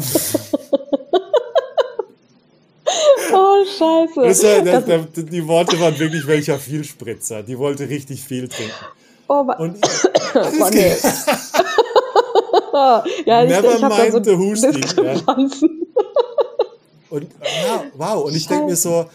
oh, 3.33 3.63
scheiße. 3.65 4.21
Das 4.21 4.41
das, 4.41 4.85
das, 4.85 5.25
die 5.25 5.47
Worte 5.47 5.79
waren 5.79 5.97
wirklich 5.99 6.25
welcher 6.25 6.57
Vielspritzer. 6.57 7.43
Die 7.43 7.57
wollte 7.57 7.87
richtig 7.87 8.23
viel 8.23 8.47
trinken. 8.47 8.73
Oh, 9.27 9.45
und 9.59 9.79
Mann, 10.59 10.73
nee. 10.73 10.91
ja, 13.25 13.45
Never 13.45 13.69
ich, 13.69 13.75
ich 13.75 13.81
mind 13.81 14.11
so 14.11 14.23
the 14.23 14.35
hosting. 14.35 14.83
Ja. 15.03 15.13
Und 17.09 17.27
ja, 17.41 17.83
wow, 17.95 18.25
und 18.25 18.35
ich 18.35 18.47
denke 18.47 18.65
mir 18.65 18.75
so, 18.75 19.05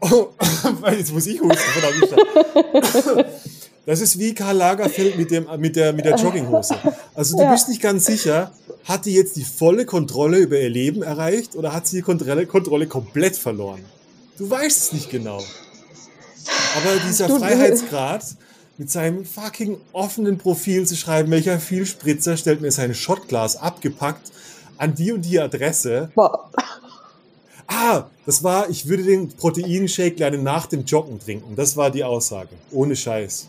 oh, 0.00 0.28
jetzt 0.90 1.12
muss 1.12 1.26
ich 1.26 1.40
husten, 1.40 1.56
verdammt. 1.56 3.26
Das 3.90 4.00
ist 4.00 4.20
wie 4.20 4.34
Karl 4.34 4.56
Lagerfeld 4.56 5.18
mit, 5.18 5.32
dem, 5.32 5.48
mit, 5.58 5.74
der, 5.74 5.92
mit 5.92 6.04
der 6.04 6.14
Jogginghose. 6.14 6.76
Also 7.12 7.36
du 7.36 7.42
ja. 7.42 7.50
bist 7.50 7.68
nicht 7.68 7.82
ganz 7.82 8.06
sicher, 8.06 8.52
hat 8.84 9.04
die 9.04 9.12
jetzt 9.12 9.34
die 9.34 9.42
volle 9.42 9.84
Kontrolle 9.84 10.38
über 10.38 10.60
ihr 10.60 10.70
Leben 10.70 11.02
erreicht 11.02 11.56
oder 11.56 11.72
hat 11.72 11.88
sie 11.88 11.96
die 11.96 12.02
Kontrolle, 12.02 12.46
Kontrolle 12.46 12.86
komplett 12.86 13.34
verloren? 13.34 13.84
Du 14.38 14.48
weißt 14.48 14.78
es 14.78 14.92
nicht 14.92 15.10
genau. 15.10 15.38
Aber 16.76 17.00
dieser 17.08 17.26
du, 17.26 17.40
Freiheitsgrad 17.40 18.22
mit 18.78 18.92
seinem 18.92 19.24
fucking 19.24 19.76
offenen 19.92 20.38
Profil 20.38 20.86
zu 20.86 20.94
schreiben, 20.94 21.32
welcher 21.32 21.58
Vielspritzer 21.58 22.36
stellt 22.36 22.60
mir 22.60 22.70
sein 22.70 22.94
Shotglas 22.94 23.56
abgepackt 23.56 24.30
an 24.78 24.94
die 24.94 25.10
und 25.10 25.22
die 25.22 25.40
Adresse. 25.40 26.12
Boah. 26.14 26.48
Ah, 27.66 28.04
das 28.24 28.44
war, 28.44 28.70
ich 28.70 28.86
würde 28.86 29.02
den 29.02 29.32
Proteinshake 29.32 30.14
gerne 30.14 30.38
nach 30.38 30.66
dem 30.66 30.84
Joggen 30.84 31.18
trinken. 31.18 31.56
Das 31.56 31.76
war 31.76 31.90
die 31.90 32.04
Aussage. 32.04 32.50
Ohne 32.70 32.94
Scheiß. 32.94 33.48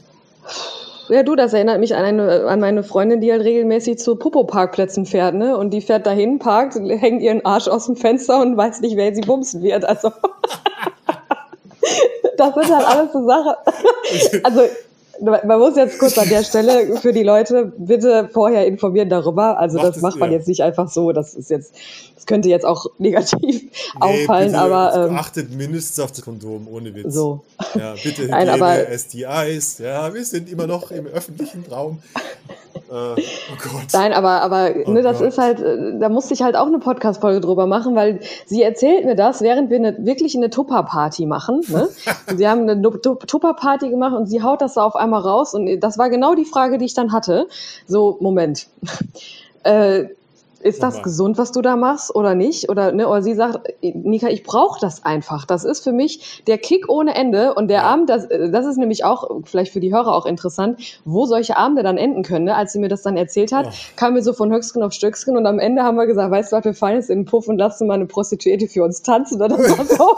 Ja, 1.10 1.24
du, 1.24 1.36
das 1.36 1.54
erinnert 1.54 1.80
mich 1.80 1.96
an, 1.96 2.06
eine, 2.06 2.46
an 2.46 2.62
meine 2.62 2.84
Freundin, 2.84 3.20
die 3.20 3.32
halt 3.32 3.44
regelmäßig 3.44 4.00
zu 4.00 4.16
Popo-Parkplätzen 4.16 5.06
fährt, 5.06 5.36
ne? 5.36 5.58
Und 5.58 5.72
die 5.72 5.82
fährt 5.82 6.06
dahin, 6.06 6.40
parkt, 6.40 6.76
hängt 6.76 7.22
ihren 7.22 7.46
Arsch 7.46 7.68
aus 7.68 7.88
dem 7.88 7.98
Fenster 7.98 8.42
und 8.42 8.56
weiß 8.56 8.80
nicht, 8.80 8.96
wer 8.96 9.14
sie 9.14 9.22
bumsen 9.22 9.62
wird. 9.62 9.84
Also. 9.84 10.10
das 12.38 12.54
sind 12.54 12.76
halt 12.76 12.88
alles 12.88 13.12
so 13.12 13.26
Sachen. 13.26 13.54
Also, 14.44 14.62
man 15.22 15.60
muss 15.60 15.76
jetzt 15.76 16.00
kurz 16.00 16.18
an 16.18 16.30
der 16.30 16.44
Stelle 16.44 16.98
für 16.98 17.14
die 17.14 17.24
Leute 17.24 17.72
bitte 17.78 18.30
vorher 18.32 18.66
informieren 18.66 19.10
darüber. 19.10 19.60
Also 19.60 19.78
macht 19.78 19.88
das 19.88 20.02
macht 20.02 20.20
man 20.20 20.32
ja. 20.32 20.38
jetzt 20.38 20.48
nicht 20.48 20.62
einfach 20.62 20.90
so. 20.90 21.12
Das 21.12 21.34
ist 21.34 21.50
jetzt, 21.50 21.74
das 22.16 22.26
könnte 22.26 22.50
jetzt 22.50 22.66
auch 22.66 22.88
negativ 22.98 23.40
nee, 23.40 23.70
auffallen, 24.00 24.52
bitte, 24.52 24.60
aber 24.60 25.08
ähm, 25.10 25.16
achtet 25.16 25.52
mindestens 25.52 26.00
auf 26.00 26.12
das 26.12 26.22
Kondom 26.24 26.68
ohne 26.68 26.94
Witz. 26.96 27.14
So. 27.14 27.44
Ja, 27.76 27.94
bitte 27.94 28.24
Hygiene, 28.24 28.28
Nein, 28.32 28.50
aber, 28.50 28.98
STIs. 28.98 29.78
Ja, 29.80 30.14
wir 30.14 30.26
sind 30.26 30.52
immer 30.52 30.68
noch 30.68 30.92
im 30.92 31.06
öffentlichen 31.08 31.66
Raum. 31.70 32.00
Äh, 32.76 32.92
oh 32.92 33.16
Gott. 33.16 33.88
Nein, 33.94 34.14
aber, 34.14 34.42
aber 34.42 34.72
oh 34.86 34.92
ne, 34.92 35.02
das 35.02 35.20
Gott. 35.20 35.28
ist 35.28 35.38
halt, 35.38 35.62
äh, 35.62 36.00
da 36.00 36.10
musste 36.10 36.34
ich 36.34 36.42
halt 36.42 36.56
auch 36.56 36.68
eine 36.68 36.80
Podcast-Folge 36.80 37.42
drüber 37.42 37.66
machen, 37.66 37.96
weil 37.96 38.20
sie 38.46 38.62
erzählt 38.62 39.06
mir 39.06 39.16
das, 39.16 39.42
während 39.42 39.70
wir 39.70 39.78
eine, 39.78 40.06
wirklich 40.06 40.36
eine 40.36 40.50
Tupper-Party 40.50 41.26
machen. 41.26 41.62
Ne? 41.68 41.90
sie 42.36 42.48
haben 42.48 42.70
eine 42.70 42.82
Tupper-Party 42.82 43.90
gemacht 43.90 44.16
und 44.16 44.28
sie 44.28 44.42
haut 44.42 44.62
das 44.62 44.76
da 44.76 44.84
auf 44.84 44.96
einmal 44.96 45.22
raus 45.22 45.54
und 45.54 45.80
das 45.80 45.98
war 45.98 46.10
genau 46.10 46.36
die 46.36 46.46
Frage, 46.46 46.78
die 46.78 46.86
ich 46.86 46.94
dann 46.94 47.12
hatte. 47.12 47.48
So, 47.88 48.18
Moment. 48.20 48.68
äh, 49.64 50.06
ist 50.62 50.84
das 50.84 51.04
gesund, 51.04 51.38
was 51.38 51.52
du 51.52 51.62
da 51.62 51.76
machst 51.76 52.16
oder 52.16 52.36
nicht? 52.36 52.70
Oder, 52.70 52.92
ne, 52.92 53.08
oder 53.08 53.22
sie 53.22 53.34
sagt, 53.34 53.74
Nika, 53.82 54.28
ich 54.30 54.44
brauche 54.44 54.80
das 54.80 55.06
einfach. 55.06 55.46
Das 55.46 55.64
ist 55.64 55.84
für 55.84 55.92
mich 55.92 56.44
der 56.48 56.58
Kick 56.58 56.90
ohne 56.90 57.16
Ende. 57.16 57.54
Und 57.54 57.68
der 57.70 57.84
Abend, 57.84 58.10
das, 58.10 58.28
das 58.28 58.66
ist 58.66 58.78
nämlich 58.78 59.04
auch, 59.04 59.30
vielleicht 59.46 59.74
für 59.74 59.80
die 59.80 59.94
Hörer 59.94 60.16
auch 60.16 60.26
interessant, 60.26 61.00
wo 61.06 61.26
solche 61.26 61.58
Abende 61.58 61.84
dann 61.84 61.98
enden 61.98 62.24
können. 62.24 62.46
Ne? 62.46 62.56
Als 62.56 62.74
sie 62.74 62.80
mir 62.80 62.90
das 62.90 63.02
dann 63.02 63.18
erzählt 63.18 63.52
hat, 63.52 63.66
ja. 63.66 63.72
kam 63.96 64.14
mir 64.14 64.24
so 64.24 64.34
von 64.34 64.52
Höchstgen 64.52 64.84
auf 64.84 64.94
Stöcksken 64.94 65.38
und 65.38 65.46
am 65.46 65.60
Ende 65.60 65.84
haben 65.84 65.98
wir 65.98 66.06
gesagt, 66.06 66.32
weißt 66.32 66.52
du 66.52 66.58
was, 66.58 66.66
wir 66.66 66.74
fallen 66.74 66.96
jetzt 66.96 67.10
in 67.10 67.20
den 67.20 67.26
Puff 67.26 67.48
und 67.48 67.58
lassen 67.58 67.88
mal 67.88 67.96
eine 67.96 68.06
Prostituierte 68.06 68.68
für 68.68 68.84
uns 68.84 69.02
tanzen. 69.02 69.40
War 69.40 69.50
so. 69.86 70.16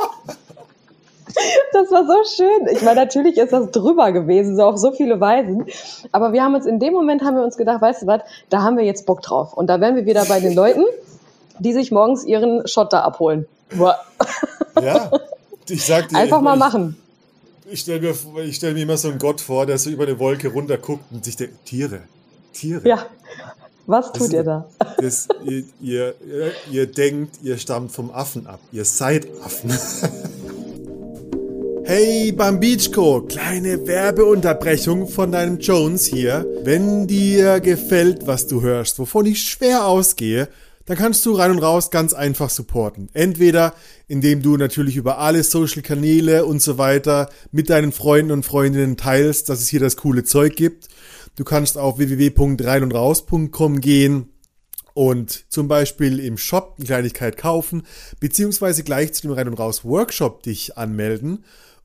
Das 1.71 1.89
war 1.91 2.05
so 2.05 2.13
schön. 2.35 2.67
Ich 2.71 2.81
meine, 2.81 3.01
natürlich 3.01 3.37
ist 3.37 3.53
das 3.53 3.71
drüber 3.71 4.11
gewesen, 4.11 4.55
so 4.55 4.63
auf 4.63 4.77
so 4.77 4.91
viele 4.91 5.19
Weisen. 5.19 5.65
Aber 6.11 6.33
wir 6.33 6.43
haben 6.43 6.55
uns 6.55 6.65
in 6.65 6.79
dem 6.79 6.93
Moment 6.93 7.23
haben 7.23 7.35
wir 7.35 7.43
uns 7.43 7.57
gedacht, 7.57 7.81
weißt 7.81 8.03
du 8.03 8.07
was, 8.07 8.21
da 8.49 8.61
haben 8.61 8.77
wir 8.77 8.83
jetzt 8.83 9.05
Bock 9.05 9.21
drauf. 9.21 9.53
Und 9.53 9.67
da 9.67 9.81
wären 9.81 9.95
wir 9.95 10.05
wieder 10.05 10.25
bei 10.25 10.39
den 10.39 10.53
Leuten, 10.53 10.83
die 11.59 11.73
sich 11.73 11.91
morgens 11.91 12.23
ihren 12.23 12.67
Shot 12.67 12.93
da 12.93 13.01
abholen. 13.01 13.47
Ja, 14.81 15.11
ich 15.69 15.85
sag 15.85 16.09
dir. 16.09 16.17
Einfach 16.17 16.41
mal 16.41 16.57
machen. 16.57 16.97
Ich, 17.65 17.73
ich 17.73 17.79
stelle 17.81 18.01
mir, 18.01 18.53
stell 18.53 18.73
mir 18.73 18.83
immer 18.83 18.97
so 18.97 19.09
einen 19.09 19.19
Gott 19.19 19.41
vor, 19.41 19.65
der 19.65 19.77
so 19.77 19.89
über 19.89 20.03
eine 20.03 20.19
Wolke 20.19 20.49
runterguckt 20.49 21.03
und 21.11 21.25
sich 21.25 21.35
denkt, 21.37 21.65
Tiere, 21.65 22.01
Tiere. 22.53 22.87
Ja. 22.87 23.05
Was 23.85 24.13
tut 24.13 24.27
das, 24.27 24.33
ihr 24.33 24.43
da? 24.43 24.65
Das, 24.97 25.27
ihr, 25.43 25.63
ihr, 25.81 26.13
ihr 26.71 26.87
denkt, 26.87 27.39
ihr 27.43 27.57
stammt 27.57 27.91
vom 27.91 28.11
Affen 28.11 28.47
ab. 28.47 28.59
Ihr 28.71 28.85
seid 28.85 29.27
Affen. 29.43 29.77
Hey 31.85 32.31
Bambichko, 32.31 33.23
kleine 33.23 33.85
Werbeunterbrechung 33.85 35.09
von 35.09 35.33
deinem 35.33 35.59
Jones 35.59 36.05
hier. 36.05 36.45
Wenn 36.63 37.07
dir 37.07 37.59
gefällt, 37.59 38.25
was 38.25 38.47
du 38.47 38.61
hörst, 38.61 38.99
wovon 38.99 39.25
ich 39.25 39.43
schwer 39.43 39.85
ausgehe, 39.85 40.47
dann 40.85 40.95
kannst 40.95 41.25
du 41.25 41.33
rein 41.33 41.51
und 41.51 41.59
raus 41.59 41.91
ganz 41.91 42.13
einfach 42.13 42.49
supporten. 42.49 43.09
Entweder 43.13 43.73
indem 44.07 44.41
du 44.41 44.55
natürlich 44.55 44.95
über 44.95 45.17
alle 45.17 45.43
Social 45.43 45.81
Kanäle 45.81 46.45
und 46.45 46.61
so 46.61 46.77
weiter 46.77 47.29
mit 47.51 47.69
deinen 47.69 47.91
Freunden 47.91 48.31
und 48.31 48.45
Freundinnen 48.45 48.95
teilst, 48.95 49.49
dass 49.49 49.61
es 49.61 49.67
hier 49.67 49.81
das 49.81 49.97
coole 49.97 50.23
Zeug 50.23 50.55
gibt. 50.55 50.87
Du 51.35 51.43
kannst 51.43 51.77
auf 51.77 51.97
www.reinundraus.com 51.97 53.81
gehen 53.81 54.29
und 54.93 55.51
zum 55.51 55.67
Beispiel 55.67 56.19
im 56.19 56.37
Shop 56.37 56.75
eine 56.77 56.85
Kleinigkeit 56.85 57.37
kaufen, 57.37 57.83
beziehungsweise 58.19 58.83
gleich 58.83 59.13
zu 59.13 59.23
dem 59.23 59.31
Rein 59.31 59.47
und 59.47 59.55
Raus 59.55 59.83
Workshop 59.83 60.43
dich 60.43 60.77
anmelden. 60.77 61.43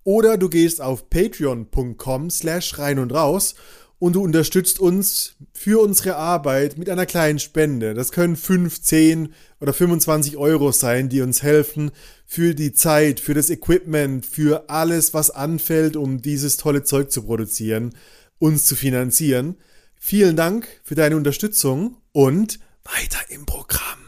Oder 0.09 0.39
du 0.39 0.49
gehst 0.49 0.81
auf 0.81 1.11
patreon.com 1.11 2.31
slash 2.31 2.79
rein 2.79 2.99
und 2.99 3.13
raus 3.13 3.55
und 3.99 4.15
du 4.15 4.23
unterstützt 4.23 4.81
uns 4.81 5.35
für 5.53 5.83
unsere 5.83 6.17
Arbeit 6.17 6.79
mit 6.79 6.89
einer 6.89 7.05
kleinen 7.05 7.39
Spende. 7.39 7.93
Das 7.93 8.11
können 8.11 8.37
5, 8.37 8.81
10 8.81 9.35
oder 9.61 9.75
25 9.75 10.39
Euro 10.39 10.73
sein, 10.73 11.11
die 11.11 11.21
uns 11.21 11.43
helfen 11.43 11.91
für 12.25 12.55
die 12.55 12.73
Zeit, 12.73 13.21
für 13.21 13.35
das 13.35 13.51
Equipment, 13.51 14.25
für 14.25 14.71
alles, 14.71 15.13
was 15.13 15.29
anfällt, 15.29 15.95
um 15.95 16.23
dieses 16.23 16.57
tolle 16.57 16.85
Zeug 16.85 17.11
zu 17.13 17.25
produzieren, 17.25 17.95
uns 18.39 18.65
zu 18.65 18.77
finanzieren. 18.77 19.57
Vielen 20.01 20.37
Dank 20.37 20.67
für 20.85 20.95
deine 20.95 21.19
Unterstützung 21.19 21.99
und 22.13 22.61
weiter 22.83 23.21
im 23.29 23.45
Programm. 23.45 23.99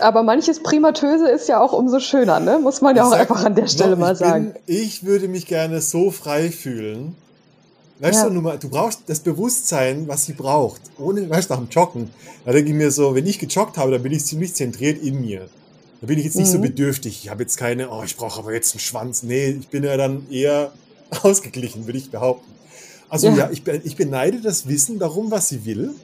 Aber 0.00 0.22
manches 0.22 0.62
Primatöse 0.62 1.28
ist 1.28 1.48
ja 1.48 1.60
auch 1.60 1.72
umso 1.72 2.00
schöner, 2.00 2.40
ne? 2.40 2.58
Muss 2.58 2.80
man 2.80 2.96
ja 2.96 3.06
auch 3.06 3.12
einfach 3.12 3.44
an 3.44 3.54
der 3.54 3.66
Stelle 3.66 3.96
mal 3.96 4.16
sagen. 4.16 4.52
Bin, 4.52 4.62
ich 4.66 5.04
würde 5.04 5.28
mich 5.28 5.46
gerne 5.46 5.80
so 5.80 6.10
frei 6.10 6.50
fühlen. 6.50 7.14
Weißt 7.98 8.24
ja. 8.24 8.28
du, 8.28 8.40
mal, 8.40 8.58
du 8.58 8.68
brauchst 8.68 9.02
das 9.06 9.20
Bewusstsein, 9.20 10.06
was 10.06 10.26
sie 10.26 10.34
braucht. 10.34 10.82
Ohne, 10.98 11.28
weißt 11.30 11.48
du, 11.48 11.54
nach 11.54 11.60
dem 11.60 11.70
Joggen. 11.70 12.10
Da 12.44 12.52
denke 12.52 12.70
ich 12.70 12.76
mir 12.76 12.90
so, 12.90 13.14
wenn 13.14 13.26
ich 13.26 13.38
gejoggt 13.38 13.78
habe, 13.78 13.90
dann 13.90 14.02
bin 14.02 14.12
ich 14.12 14.24
ziemlich 14.24 14.54
zentriert 14.54 15.02
in 15.02 15.20
mir. 15.20 15.48
Da 16.00 16.06
bin 16.06 16.18
ich 16.18 16.24
jetzt 16.26 16.36
nicht 16.36 16.48
mhm. 16.48 16.52
so 16.52 16.58
bedürftig. 16.60 17.24
Ich 17.24 17.30
habe 17.30 17.42
jetzt 17.42 17.56
keine, 17.56 17.90
oh, 17.90 18.02
ich 18.04 18.16
brauche 18.16 18.38
aber 18.38 18.52
jetzt 18.52 18.74
einen 18.74 18.80
Schwanz. 18.80 19.22
Nee, 19.22 19.56
ich 19.60 19.68
bin 19.68 19.82
ja 19.82 19.96
dann 19.96 20.26
eher 20.30 20.72
ausgeglichen, 21.22 21.86
würde 21.86 21.98
ich 21.98 22.10
behaupten. 22.10 22.52
Also 23.08 23.28
ja, 23.28 23.36
ja 23.36 23.50
ich, 23.50 23.62
ich 23.84 23.96
beneide 23.96 24.40
das 24.40 24.68
Wissen 24.68 24.98
darum, 24.98 25.30
was 25.30 25.48
sie 25.48 25.64
will. 25.64 25.94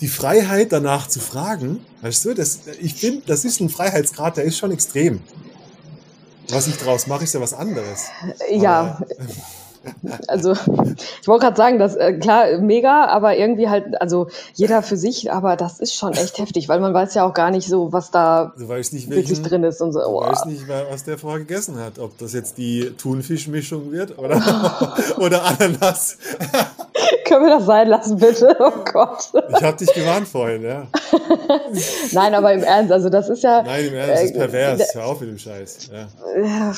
Die 0.00 0.08
Freiheit 0.08 0.72
danach 0.72 1.08
zu 1.08 1.20
fragen, 1.20 1.84
weißt 2.02 2.24
du, 2.24 2.34
das, 2.34 2.60
ich 2.80 2.94
finde, 2.94 3.22
das 3.26 3.44
ist 3.44 3.60
ein 3.60 3.68
Freiheitsgrad, 3.68 4.36
der 4.36 4.44
ist 4.44 4.56
schon 4.56 4.70
extrem. 4.70 5.20
Was 6.50 6.66
ich 6.66 6.76
draus 6.76 7.06
mache, 7.06 7.24
ist 7.24 7.34
ja 7.34 7.40
was 7.40 7.52
anderes. 7.52 8.06
Ja. 8.50 8.98
Aber, 9.00 9.06
also 10.26 10.52
ich 10.52 11.28
wollte 11.28 11.46
gerade 11.46 11.56
sagen, 11.56 11.78
das 11.78 11.96
äh, 11.96 12.14
klar 12.14 12.58
mega, 12.58 13.06
aber 13.06 13.36
irgendwie 13.36 13.68
halt, 13.68 14.00
also 14.00 14.28
jeder 14.54 14.82
für 14.82 14.96
sich, 14.96 15.32
aber 15.32 15.56
das 15.56 15.80
ist 15.80 15.94
schon 15.94 16.12
echt 16.12 16.38
heftig, 16.38 16.68
weil 16.68 16.80
man 16.80 16.94
weiß 16.94 17.14
ja 17.14 17.26
auch 17.26 17.34
gar 17.34 17.50
nicht 17.50 17.68
so, 17.68 17.92
was 17.92 18.10
da 18.10 18.52
nicht, 18.56 18.68
welchen, 18.68 19.10
wirklich 19.10 19.42
drin 19.42 19.64
ist 19.64 19.80
und 19.80 19.92
so. 19.92 20.00
Du 20.00 20.20
weißt 20.20 20.46
nicht, 20.46 20.64
was 20.68 21.04
der 21.04 21.18
vorher 21.18 21.40
gegessen 21.40 21.78
hat, 21.78 21.98
ob 21.98 22.16
das 22.18 22.32
jetzt 22.32 22.58
die 22.58 22.92
Thunfischmischung 22.96 23.92
wird 23.92 24.18
oder, 24.18 24.40
oder 25.18 25.44
Ananas. 25.44 26.18
Können 27.24 27.46
wir 27.46 27.58
das 27.58 27.66
sein 27.66 27.88
lassen, 27.88 28.16
bitte? 28.18 28.56
Oh 28.58 28.72
Gott. 28.92 29.30
Ich 29.56 29.62
habe 29.62 29.76
dich 29.76 29.92
gewarnt 29.92 30.26
vorhin, 30.26 30.62
ja. 30.62 30.86
Nein, 32.12 32.34
aber 32.34 32.52
im 32.52 32.62
Ernst, 32.62 32.90
also 32.90 33.08
das 33.08 33.28
ist 33.28 33.42
ja. 33.42 33.62
Nein, 33.62 33.86
im 33.86 33.94
Ernst, 33.94 34.12
das 34.12 34.22
ist 34.22 34.34
äh, 34.34 34.38
pervers. 34.38 34.94
Hör 34.94 35.06
auf 35.06 35.20
mit 35.20 35.30
dem 35.30 35.38
Scheiß. 35.38 35.90
Ja. 35.92 36.72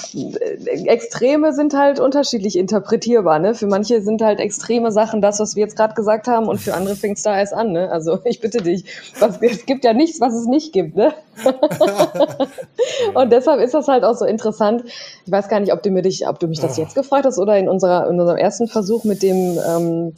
Extreme 0.86 1.52
sind 1.52 1.74
halt 1.74 2.00
unterschiedlich 2.00 2.58
interpretierbar. 3.00 3.38
Ne? 3.38 3.54
Für 3.54 3.66
manche 3.66 4.00
sind 4.02 4.22
halt 4.22 4.40
extreme 4.40 4.92
Sachen 4.92 5.20
das, 5.20 5.40
was 5.40 5.56
wir 5.56 5.62
jetzt 5.62 5.76
gerade 5.76 5.94
gesagt 5.94 6.28
haben, 6.28 6.46
und 6.46 6.58
für 6.58 6.74
andere 6.74 6.96
fängt 6.96 7.16
es 7.16 7.22
da 7.22 7.38
erst 7.38 7.54
an. 7.54 7.72
Ne? 7.72 7.90
Also 7.90 8.18
ich 8.24 8.40
bitte 8.40 8.58
dich, 8.58 8.84
was, 9.18 9.40
es 9.40 9.66
gibt 9.66 9.84
ja 9.84 9.92
nichts, 9.92 10.20
was 10.20 10.34
es 10.34 10.46
nicht 10.46 10.72
gibt. 10.72 10.96
Ne? 10.96 11.12
und 13.14 13.32
deshalb 13.32 13.60
ist 13.60 13.74
das 13.74 13.88
halt 13.88 14.04
auch 14.04 14.14
so 14.14 14.24
interessant. 14.24 14.84
Ich 15.24 15.32
weiß 15.32 15.48
gar 15.48 15.60
nicht, 15.60 15.72
ob 15.72 15.82
du, 15.82 15.90
mir 15.90 16.02
dich, 16.02 16.28
ob 16.28 16.38
du 16.38 16.46
mich 16.46 16.60
das 16.60 16.76
jetzt 16.76 16.94
gefragt 16.94 17.24
hast 17.24 17.38
oder 17.38 17.56
in, 17.58 17.68
unserer, 17.68 18.08
in 18.08 18.20
unserem 18.20 18.38
ersten 18.38 18.68
Versuch 18.68 19.04
mit 19.04 19.22
dem 19.22 19.58
ähm, 19.66 20.12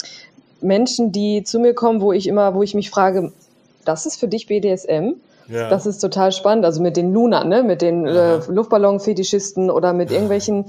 Menschen, 0.61 1.13
die 1.13 1.43
zu 1.45 1.59
mir 1.59 1.75
kommen, 1.75 2.01
wo 2.01 2.13
ich 2.13 2.27
immer, 2.27 2.55
wo 2.55 2.63
ich 2.63 2.75
mich 2.75 2.91
frage, 2.91 3.33
das 3.85 4.07
ist 4.07 4.17
für 4.17 4.29
dich 4.29 4.47
BDSM? 4.47 5.15
Ja. 5.49 5.69
Das 5.69 5.87
ist 5.87 5.99
total 5.99 6.31
spannend. 6.31 6.65
Also 6.65 6.81
mit 6.81 6.97
den 6.97 7.13
Luna, 7.13 7.45
ne? 7.45 7.63
mit 7.63 7.83
den 7.83 8.07
äh, 8.07 8.39
Luftballon-Fetischisten 8.49 9.71
oder 9.71 9.93
mit 9.93 10.13
irgendwelchen, 10.13 10.67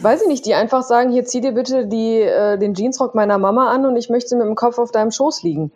weiß 0.00 0.22
ich 0.22 0.28
nicht, 0.28 0.46
die 0.46 0.54
einfach 0.54 0.82
sagen, 0.82 1.12
hier 1.12 1.24
zieh 1.24 1.40
dir 1.40 1.52
bitte 1.52 1.86
die, 1.86 2.20
äh, 2.20 2.58
den 2.58 2.74
Jeansrock 2.74 3.14
meiner 3.14 3.38
Mama 3.38 3.70
an 3.70 3.86
und 3.86 3.96
ich 3.96 4.08
möchte 4.08 4.36
mit 4.36 4.46
dem 4.46 4.54
Kopf 4.54 4.78
auf 4.78 4.92
deinem 4.92 5.10
Schoß 5.10 5.42
liegen. 5.42 5.70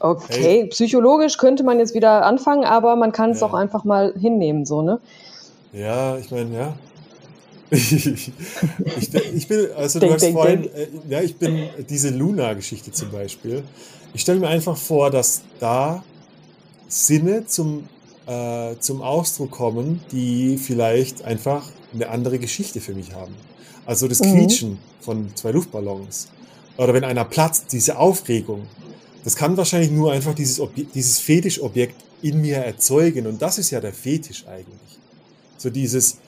Okay, 0.00 0.42
hey. 0.42 0.66
psychologisch 0.66 1.38
könnte 1.38 1.62
man 1.62 1.78
jetzt 1.78 1.94
wieder 1.94 2.24
anfangen, 2.26 2.64
aber 2.64 2.96
man 2.96 3.12
kann 3.12 3.30
es 3.30 3.40
ja. 3.40 3.46
auch 3.46 3.54
einfach 3.54 3.84
mal 3.84 4.12
hinnehmen, 4.18 4.66
so, 4.66 4.82
ne? 4.82 5.00
Ja, 5.72 6.18
ich 6.18 6.30
meine, 6.30 6.54
ja. 6.56 6.74
ich, 7.70 9.14
ich, 9.14 9.48
bin, 9.48 9.68
also 9.76 9.98
du 9.98 10.12
hast 10.12 10.22
denk, 10.22 10.34
vorhin, 10.34 10.62
denk. 10.62 10.74
Äh, 10.74 10.88
ja, 11.08 11.20
ich 11.22 11.36
bin 11.36 11.70
diese 11.88 12.10
Luna-Geschichte 12.10 12.92
zum 12.92 13.10
Beispiel. 13.10 13.62
Ich 14.12 14.22
stelle 14.22 14.40
mir 14.40 14.48
einfach 14.48 14.76
vor, 14.76 15.10
dass 15.10 15.42
da 15.58 16.02
Sinne 16.88 17.46
zum, 17.46 17.88
äh, 18.26 18.74
zum 18.80 19.00
Ausdruck 19.00 19.52
kommen, 19.52 20.02
die 20.10 20.58
vielleicht 20.58 21.24
einfach 21.24 21.64
eine 21.94 22.10
andere 22.10 22.38
Geschichte 22.38 22.80
für 22.80 22.92
mich 22.92 23.14
haben. 23.14 23.34
Also 23.86 24.08
das 24.08 24.20
mhm. 24.20 24.32
Quietschen 24.32 24.70
mhm. 24.70 24.78
von 25.00 25.36
zwei 25.36 25.52
Luftballons. 25.52 26.28
Oder 26.76 26.94
wenn 26.94 27.04
einer 27.04 27.24
platzt, 27.24 27.72
diese 27.72 27.98
Aufregung. 27.98 28.66
Das 29.24 29.36
kann 29.36 29.56
wahrscheinlich 29.56 29.90
nur 29.90 30.12
einfach 30.12 30.34
dieses, 30.34 30.60
dieses 30.94 31.18
Fetischobjekt 31.18 31.94
in 32.22 32.40
mir 32.40 32.56
erzeugen. 32.56 33.26
Und 33.26 33.40
das 33.42 33.58
ist 33.58 33.70
ja 33.70 33.80
der 33.80 33.92
Fetisch 33.92 34.46
eigentlich. 34.46 34.98
So 35.58 35.70
dieses, 35.70 36.18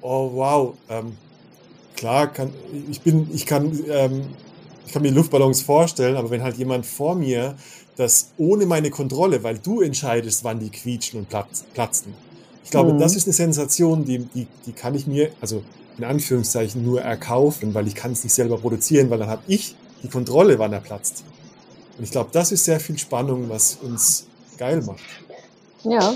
oh 0.00 0.30
wow, 0.34 0.74
ähm, 0.88 1.16
klar, 1.96 2.32
kann, 2.32 2.52
ich 2.90 3.00
bin, 3.00 3.28
ich 3.32 3.46
kann, 3.46 3.78
ähm, 3.88 4.26
ich 4.86 4.92
kann 4.92 5.02
mir 5.02 5.10
Luftballons 5.10 5.62
vorstellen, 5.62 6.16
aber 6.16 6.30
wenn 6.30 6.42
halt 6.42 6.56
jemand 6.56 6.86
vor 6.86 7.14
mir 7.14 7.56
das 7.96 8.30
ohne 8.36 8.66
meine 8.66 8.90
Kontrolle, 8.90 9.42
weil 9.42 9.58
du 9.58 9.80
entscheidest, 9.80 10.44
wann 10.44 10.60
die 10.60 10.70
quietschen 10.70 11.20
und 11.20 11.28
platzen. 11.28 12.12
Ich 12.62 12.70
glaube, 12.70 12.92
mhm. 12.92 12.98
das 12.98 13.16
ist 13.16 13.26
eine 13.26 13.32
Sensation, 13.32 14.04
die, 14.04 14.18
die, 14.18 14.46
die 14.66 14.72
kann 14.72 14.94
ich 14.94 15.06
mir, 15.06 15.30
also 15.40 15.62
in 15.98 16.04
Anführungszeichen, 16.04 16.84
nur 16.84 17.00
erkaufen, 17.02 17.74
weil 17.74 17.86
ich 17.86 17.94
kann 17.94 18.12
es 18.12 18.22
nicht 18.24 18.34
selber 18.34 18.58
produzieren, 18.58 19.10
weil 19.10 19.18
dann 19.18 19.28
habe 19.28 19.42
ich 19.46 19.74
die 20.02 20.08
Kontrolle, 20.08 20.58
wann 20.58 20.72
er 20.72 20.80
platzt. 20.80 21.24
Und 21.96 22.04
ich 22.04 22.10
glaube, 22.10 22.30
das 22.32 22.52
ist 22.52 22.64
sehr 22.64 22.80
viel 22.80 22.98
Spannung, 22.98 23.48
was 23.48 23.78
uns 23.82 24.26
geil 24.58 24.82
macht. 24.82 25.00
Ja. 25.84 26.14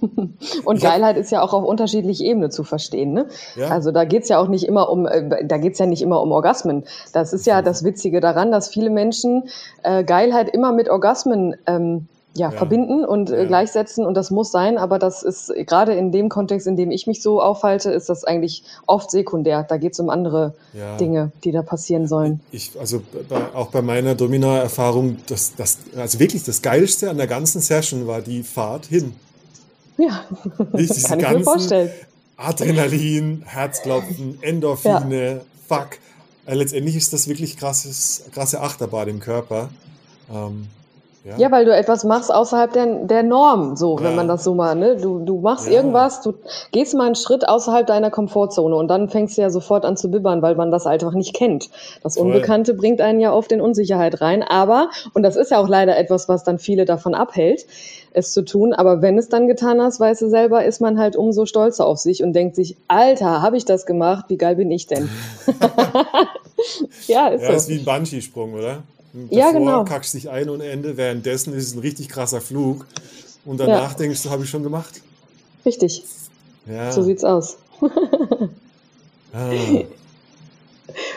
Und 0.64 0.80
Geilheit 0.80 1.16
ist 1.16 1.30
ja 1.30 1.42
auch 1.42 1.52
auf 1.52 1.64
unterschiedliche 1.64 2.24
Ebene 2.24 2.50
zu 2.50 2.64
verstehen. 2.64 3.12
Ne? 3.12 3.26
Ja. 3.54 3.68
Also 3.68 3.92
da 3.92 4.04
geht's 4.04 4.28
ja 4.28 4.38
auch 4.38 4.48
nicht 4.48 4.64
immer 4.64 4.88
um, 4.90 5.06
äh, 5.06 5.44
da 5.44 5.58
geht's 5.58 5.78
ja 5.78 5.86
nicht 5.86 6.02
immer 6.02 6.20
um 6.20 6.32
Orgasmen. 6.32 6.84
Das 7.12 7.32
ist 7.32 7.46
ja 7.46 7.62
das 7.62 7.84
Witzige 7.84 8.20
daran, 8.20 8.50
dass 8.50 8.68
viele 8.68 8.90
Menschen 8.90 9.44
äh, 9.82 10.04
Geilheit 10.04 10.48
immer 10.48 10.72
mit 10.72 10.88
Orgasmen 10.88 11.54
ähm, 11.66 12.08
ja, 12.36 12.50
ja, 12.50 12.56
verbinden 12.56 13.04
und 13.04 13.30
äh, 13.30 13.42
ja. 13.42 13.44
gleichsetzen 13.44 14.04
und 14.04 14.14
das 14.14 14.30
muss 14.30 14.50
sein, 14.50 14.76
aber 14.76 14.98
das 14.98 15.22
ist 15.22 15.52
gerade 15.66 15.94
in 15.94 16.10
dem 16.10 16.28
Kontext, 16.28 16.66
in 16.66 16.76
dem 16.76 16.90
ich 16.90 17.06
mich 17.06 17.22
so 17.22 17.40
aufhalte, 17.40 17.90
ist 17.90 18.08
das 18.08 18.24
eigentlich 18.24 18.64
oft 18.86 19.10
sekundär. 19.10 19.62
Da 19.62 19.76
geht 19.76 19.92
es 19.92 20.00
um 20.00 20.10
andere 20.10 20.54
ja. 20.72 20.96
Dinge, 20.96 21.30
die 21.44 21.52
da 21.52 21.62
passieren 21.62 22.08
sollen. 22.08 22.40
Ich, 22.50 22.72
also 22.78 23.02
bei, 23.28 23.54
auch 23.54 23.68
bei 23.68 23.82
meiner 23.82 24.14
Domina-Erfahrung, 24.14 25.18
das, 25.28 25.54
das, 25.54 25.78
also 25.96 26.18
wirklich 26.18 26.42
das 26.42 26.60
Geilste 26.60 27.08
an 27.08 27.16
der 27.16 27.28
ganzen 27.28 27.60
Session 27.60 28.06
war 28.06 28.20
die 28.20 28.42
Fahrt 28.42 28.86
hin. 28.86 29.14
Ja, 29.96 30.24
das 30.72 31.04
kann 31.08 31.20
ich 31.20 31.28
mir 31.28 31.44
vorstellen. 31.44 31.90
Adrenalin, 32.36 33.42
Herzklopfen, 33.46 34.38
Endorphine, 34.42 35.42
fuck. 35.68 35.98
Äh, 36.46 36.54
letztendlich 36.54 36.96
ist 36.96 37.12
das 37.12 37.28
wirklich 37.28 37.56
krasses, 37.56 38.24
krasse 38.32 38.60
Achterbahn 38.60 39.08
im 39.08 39.20
Körper. 39.20 39.70
Ähm, 40.32 40.66
ja. 41.24 41.38
ja, 41.38 41.50
weil 41.50 41.64
du 41.64 41.74
etwas 41.74 42.04
machst 42.04 42.32
außerhalb 42.32 42.72
der, 42.74 42.86
der 43.06 43.22
Norm, 43.22 43.76
so, 43.76 43.96
ja. 43.96 44.04
wenn 44.04 44.14
man 44.14 44.28
das 44.28 44.44
so 44.44 44.54
mal, 44.54 44.74
ne? 44.74 44.96
Du, 44.96 45.20
du 45.20 45.40
machst 45.40 45.66
ja. 45.66 45.72
irgendwas, 45.72 46.20
du 46.20 46.34
gehst 46.70 46.94
mal 46.94 47.06
einen 47.06 47.14
Schritt 47.14 47.48
außerhalb 47.48 47.86
deiner 47.86 48.10
Komfortzone 48.10 48.76
und 48.76 48.88
dann 48.88 49.08
fängst 49.08 49.38
du 49.38 49.42
ja 49.42 49.48
sofort 49.48 49.86
an 49.86 49.96
zu 49.96 50.10
bibbern, 50.10 50.42
weil 50.42 50.54
man 50.54 50.70
das 50.70 50.86
einfach 50.86 51.12
nicht 51.14 51.34
kennt. 51.34 51.70
Das 52.02 52.16
Voll. 52.16 52.26
Unbekannte 52.26 52.74
bringt 52.74 53.00
einen 53.00 53.20
ja 53.20 53.32
oft 53.32 53.52
in 53.52 53.62
Unsicherheit 53.62 54.20
rein, 54.20 54.42
aber, 54.42 54.90
und 55.14 55.22
das 55.22 55.36
ist 55.36 55.50
ja 55.50 55.58
auch 55.58 55.68
leider 55.68 55.96
etwas, 55.96 56.28
was 56.28 56.44
dann 56.44 56.58
viele 56.58 56.84
davon 56.84 57.14
abhält, 57.14 57.64
es 58.12 58.32
zu 58.32 58.44
tun, 58.44 58.74
aber 58.74 59.00
wenn 59.00 59.16
es 59.16 59.30
dann 59.30 59.48
getan 59.48 59.80
hast, 59.80 60.00
weißt 60.00 60.20
du 60.22 60.28
selber, 60.28 60.64
ist 60.64 60.80
man 60.80 60.98
halt 60.98 61.16
umso 61.16 61.46
stolzer 61.46 61.86
auf 61.86 61.98
sich 61.98 62.22
und 62.22 62.34
denkt 62.34 62.54
sich, 62.54 62.76
Alter, 62.86 63.40
habe 63.40 63.56
ich 63.56 63.64
das 63.64 63.86
gemacht, 63.86 64.26
wie 64.28 64.36
geil 64.36 64.56
bin 64.56 64.70
ich 64.70 64.86
denn? 64.86 65.08
ja, 67.06 67.28
ist 67.28 67.42
ja, 67.42 67.48
so. 67.48 67.52
ist 67.54 67.68
wie 67.70 67.78
ein 67.78 67.84
Bungee-Sprung, 67.84 68.54
oder? 68.54 68.82
Davor 69.14 69.38
ja, 69.38 69.52
genau. 69.52 69.84
kackst 69.84 70.14
dich 70.14 70.28
ein 70.28 70.48
ohne 70.48 70.66
Ende, 70.66 70.96
währenddessen 70.96 71.54
ist 71.54 71.68
es 71.68 71.74
ein 71.74 71.78
richtig 71.78 72.08
krasser 72.08 72.40
Flug. 72.40 72.84
Und 73.44 73.58
danach 73.60 73.92
ja. 73.92 73.96
denkst 73.96 74.22
du, 74.24 74.30
habe 74.30 74.42
ich 74.42 74.50
schon 74.50 74.64
gemacht. 74.64 75.02
Richtig. 75.64 76.02
Ja. 76.66 76.90
So 76.90 77.02
sieht's 77.02 77.22
aus. 77.22 77.56
ah. 79.32 79.50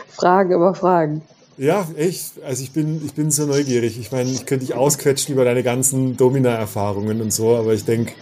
Fragen 0.08 0.52
über 0.52 0.74
Fragen. 0.74 1.22
Ja, 1.56 1.88
echt. 1.96 2.40
Also 2.44 2.62
ich 2.62 2.70
bin, 2.70 3.04
ich 3.04 3.14
bin 3.14 3.32
so 3.32 3.46
neugierig. 3.46 3.98
Ich 3.98 4.12
meine, 4.12 4.30
ich 4.30 4.46
könnte 4.46 4.64
dich 4.66 4.76
ausquetschen 4.76 5.34
über 5.34 5.44
deine 5.44 5.64
ganzen 5.64 6.16
Domina-Erfahrungen 6.16 7.20
und 7.20 7.32
so, 7.32 7.56
aber 7.56 7.74
ich 7.74 7.84
denke, 7.84 8.12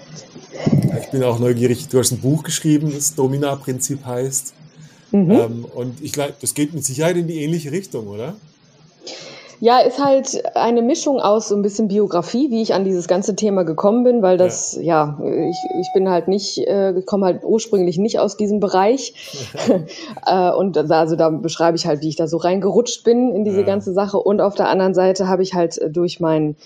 ich 1.03 1.11
bin 1.11 1.23
auch 1.23 1.39
neugierig. 1.39 1.89
Du 1.89 1.99
hast 1.99 2.13
ein 2.13 2.21
Buch 2.21 2.43
geschrieben, 2.43 2.93
das 2.95 3.15
Domina-Prinzip 3.15 4.07
heißt. 4.07 4.55
Mhm. 5.13 5.31
Ähm, 5.31 5.65
und 5.67 6.01
ich 6.03 6.13
glaube, 6.13 6.35
das 6.41 6.55
geht 6.55 6.73
mit 6.73 6.85
Sicherheit 6.85 7.17
in 7.17 7.29
die 7.29 7.43
ähnliche 7.43 7.73
Richtung, 7.73 8.07
oder? 8.07 8.37
Ja, 9.61 9.79
ist 9.79 10.03
halt 10.03 10.43
eine 10.55 10.83
Mischung 10.83 11.21
aus 11.21 11.49
so 11.49 11.57
ein 11.57 11.63
bisschen 11.63 11.89
Biografie, 11.89 12.51
wie 12.51 12.63
ich 12.63 12.75
an 12.75 12.85
dieses 12.85 13.09
ganze 13.09 13.37
Thema 13.37 13.65
gekommen 13.65 14.05
bin, 14.05 14.23
weil 14.23 14.37
das, 14.37 14.77
ja, 14.81 15.19
ja 15.21 15.49
ich, 15.49 15.57
ich 15.81 15.89
bin 15.95 16.11
halt 16.11 16.29
nicht, 16.29 16.59
äh, 16.59 17.03
komme 17.07 17.27
halt 17.27 17.45
ursprünglich 17.45 17.99
nicht 17.99 18.19
aus 18.19 18.37
diesem 18.37 18.61
Bereich. 18.61 19.15
äh, 20.27 20.51
und 20.51 20.77
also 20.91 21.17
da 21.17 21.31
beschreibe 21.31 21.77
ich 21.77 21.87
halt, 21.87 22.03
wie 22.03 22.09
ich 22.09 22.17
da 22.17 22.27
so 22.27 22.37
reingerutscht 22.37 23.05
bin 23.05 23.35
in 23.35 23.45
diese 23.45 23.61
ja. 23.61 23.67
ganze 23.67 23.93
Sache. 23.93 24.19
Und 24.19 24.41
auf 24.41 24.55
der 24.55 24.69
anderen 24.69 24.95
Seite 24.95 25.29
habe 25.29 25.43
ich 25.43 25.55
halt 25.55 25.81
durch 25.91 26.21
mein 26.21 26.57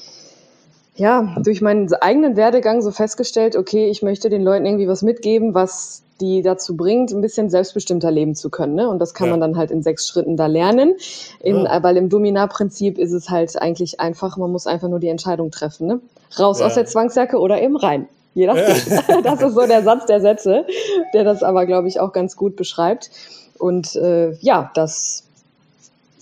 ja, 0.97 1.36
durch 1.43 1.61
meinen 1.62 1.93
eigenen 1.95 2.36
Werdegang 2.36 2.82
so 2.82 2.91
festgestellt, 2.91 3.57
okay, 3.57 3.88
ich 3.88 4.03
möchte 4.03 4.28
den 4.28 4.43
Leuten 4.43 4.66
irgendwie 4.66 4.88
was 4.88 5.03
mitgeben, 5.03 5.55
was 5.55 6.03
die 6.20 6.43
dazu 6.43 6.76
bringt, 6.76 7.12
ein 7.12 7.20
bisschen 7.20 7.49
selbstbestimmter 7.49 8.11
leben 8.11 8.34
zu 8.34 8.51
können. 8.51 8.74
Ne? 8.74 8.88
Und 8.88 8.99
das 8.99 9.14
kann 9.14 9.28
ja. 9.28 9.32
man 9.32 9.41
dann 9.41 9.57
halt 9.57 9.70
in 9.70 9.82
sechs 9.82 10.07
Schritten 10.07 10.36
da 10.36 10.47
lernen. 10.47 10.97
In, 11.41 11.64
ja. 11.64 11.82
Weil 11.82 11.97
im 11.97 12.09
Dominarprinzip 12.09 12.99
ist 12.99 13.12
es 13.12 13.30
halt 13.30 13.61
eigentlich 13.61 14.01
einfach, 14.01 14.36
man 14.36 14.53
muss 14.53 14.66
einfach 14.66 14.88
nur 14.88 15.01
die 15.01 15.09
Entscheidung 15.09 15.51
treffen. 15.51 15.86
Ne? 15.86 16.01
Raus 16.38 16.61
ja. 16.61 16.66
aus 16.66 16.74
der 16.74 16.86
Zwangsjacke 16.86 17.38
oder 17.38 17.61
eben 17.62 17.76
rein. 17.76 18.07
Je 18.34 18.47
nachdem. 18.47 19.22
das 19.24 19.43
ist 19.43 19.55
so 19.55 19.66
der 19.66 19.82
Satz 19.82 20.07
der 20.07 20.20
Sätze, 20.20 20.66
der 21.14 21.24
das 21.24 21.43
aber, 21.43 21.66
glaube 21.66 21.88
ich, 21.88 21.99
auch 21.99 22.12
ganz 22.12 22.36
gut 22.36 22.57
beschreibt. 22.57 23.11
Und 23.59 23.97
äh, 23.97 24.32
ja, 24.41 24.70
das 24.74 25.24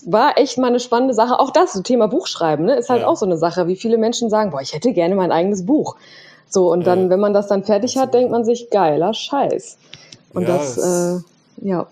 war 0.05 0.37
echt 0.37 0.57
mal 0.57 0.67
eine 0.67 0.79
spannende 0.79 1.13
Sache. 1.13 1.39
Auch 1.39 1.51
das, 1.51 1.73
so 1.73 1.81
Thema 1.81 2.07
Buchschreiben, 2.07 2.65
ne, 2.65 2.75
ist 2.75 2.89
halt 2.89 3.03
auch 3.03 3.15
so 3.15 3.25
eine 3.25 3.37
Sache, 3.37 3.67
wie 3.67 3.75
viele 3.75 3.97
Menschen 3.97 4.29
sagen, 4.29 4.51
boah, 4.51 4.61
ich 4.61 4.73
hätte 4.73 4.93
gerne 4.93 5.15
mein 5.15 5.31
eigenes 5.31 5.65
Buch. 5.65 5.95
So, 6.49 6.71
und 6.71 6.87
dann, 6.87 7.09
wenn 7.09 7.19
man 7.19 7.33
das 7.33 7.47
dann 7.47 7.63
fertig 7.63 7.97
hat, 7.97 8.13
denkt 8.13 8.31
man 8.31 8.43
sich, 8.43 8.69
geiler 8.71 9.13
Scheiß. 9.13 9.77
Und 10.33 10.43
ja, 10.43 10.47
das, 10.47 10.77
äh, 10.77 11.21
ja, 11.67 11.87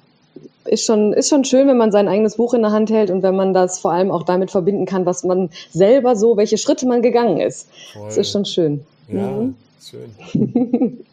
ist 0.66 0.86
schon, 0.86 1.14
ist 1.14 1.30
schon 1.30 1.44
schön, 1.46 1.68
wenn 1.68 1.78
man 1.78 1.92
sein 1.92 2.08
eigenes 2.08 2.36
Buch 2.38 2.54
in 2.54 2.62
der 2.62 2.72
Hand 2.72 2.90
hält 2.90 3.10
und 3.12 3.24
wenn 3.24 3.36
man 3.36 3.54
das 3.54 3.80
vor 3.80 3.92
allem 3.92 4.12
auch 4.12 4.24
damit 4.24 4.52
verbinden 4.52 4.86
kann, 4.86 5.06
was 5.06 5.24
man 5.24 5.50
selber 5.72 6.16
so, 6.16 6.38
welche 6.38 6.58
Schritte 6.58 6.88
man 6.88 7.02
gegangen 7.02 7.40
ist. 7.40 7.70
Voll. 7.94 8.06
Das 8.06 8.18
ist 8.18 8.32
schon 8.32 8.46
schön. 8.46 8.86
Ja, 9.08 9.28
mhm. 9.28 9.56
schön. 9.80 11.06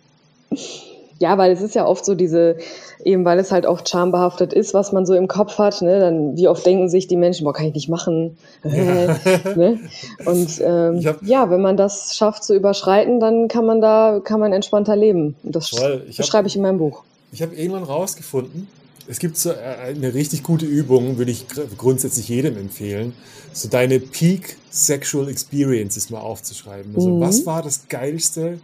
Ja, 1.24 1.38
weil 1.38 1.52
es 1.52 1.62
ist 1.62 1.74
ja 1.74 1.86
oft 1.86 2.04
so 2.04 2.14
diese, 2.14 2.58
eben 3.02 3.24
weil 3.24 3.38
es 3.38 3.50
halt 3.50 3.64
oft 3.64 3.88
schambehaftet 3.88 4.52
ist, 4.52 4.74
was 4.74 4.92
man 4.92 5.06
so 5.06 5.14
im 5.14 5.26
Kopf 5.26 5.56
hat, 5.56 5.80
ne, 5.80 5.98
dann 5.98 6.36
wie 6.36 6.48
oft 6.48 6.66
denken 6.66 6.90
sich 6.90 7.06
die 7.06 7.16
Menschen, 7.16 7.44
boah, 7.44 7.54
kann 7.54 7.64
ich 7.64 7.72
nicht 7.72 7.88
machen. 7.88 8.36
Ja. 8.62 8.70
ne? 9.56 9.80
Und 10.26 10.60
ähm, 10.62 11.02
hab, 11.02 11.22
ja, 11.22 11.48
wenn 11.48 11.62
man 11.62 11.78
das 11.78 12.14
schafft 12.14 12.44
zu 12.44 12.54
überschreiten, 12.54 13.20
dann 13.20 13.48
kann 13.48 13.64
man 13.64 13.80
da, 13.80 14.20
kann 14.22 14.38
man 14.38 14.52
entspannter 14.52 14.96
leben. 14.96 15.34
Und 15.42 15.56
das 15.56 15.70
beschreibe 16.14 16.46
ich 16.46 16.56
in 16.56 16.60
meinem 16.60 16.76
Buch. 16.76 17.04
Ich 17.32 17.40
habe 17.40 17.54
irgendwann 17.54 17.84
rausgefunden, 17.84 18.68
es 19.08 19.18
gibt 19.18 19.38
so 19.38 19.50
äh, 19.50 19.54
eine 19.96 20.12
richtig 20.12 20.42
gute 20.42 20.66
Übung, 20.66 21.16
würde 21.16 21.30
ich 21.30 21.46
grundsätzlich 21.78 22.28
jedem 22.28 22.58
empfehlen, 22.58 23.14
so 23.54 23.70
deine 23.70 23.98
Peak 23.98 24.58
Sexual 24.70 25.30
Experiences 25.30 26.10
mal 26.10 26.20
aufzuschreiben. 26.20 26.94
Also 26.94 27.08
mhm. 27.08 27.20
was 27.20 27.46
war 27.46 27.62
das 27.62 27.88
Geilste, 27.88 28.58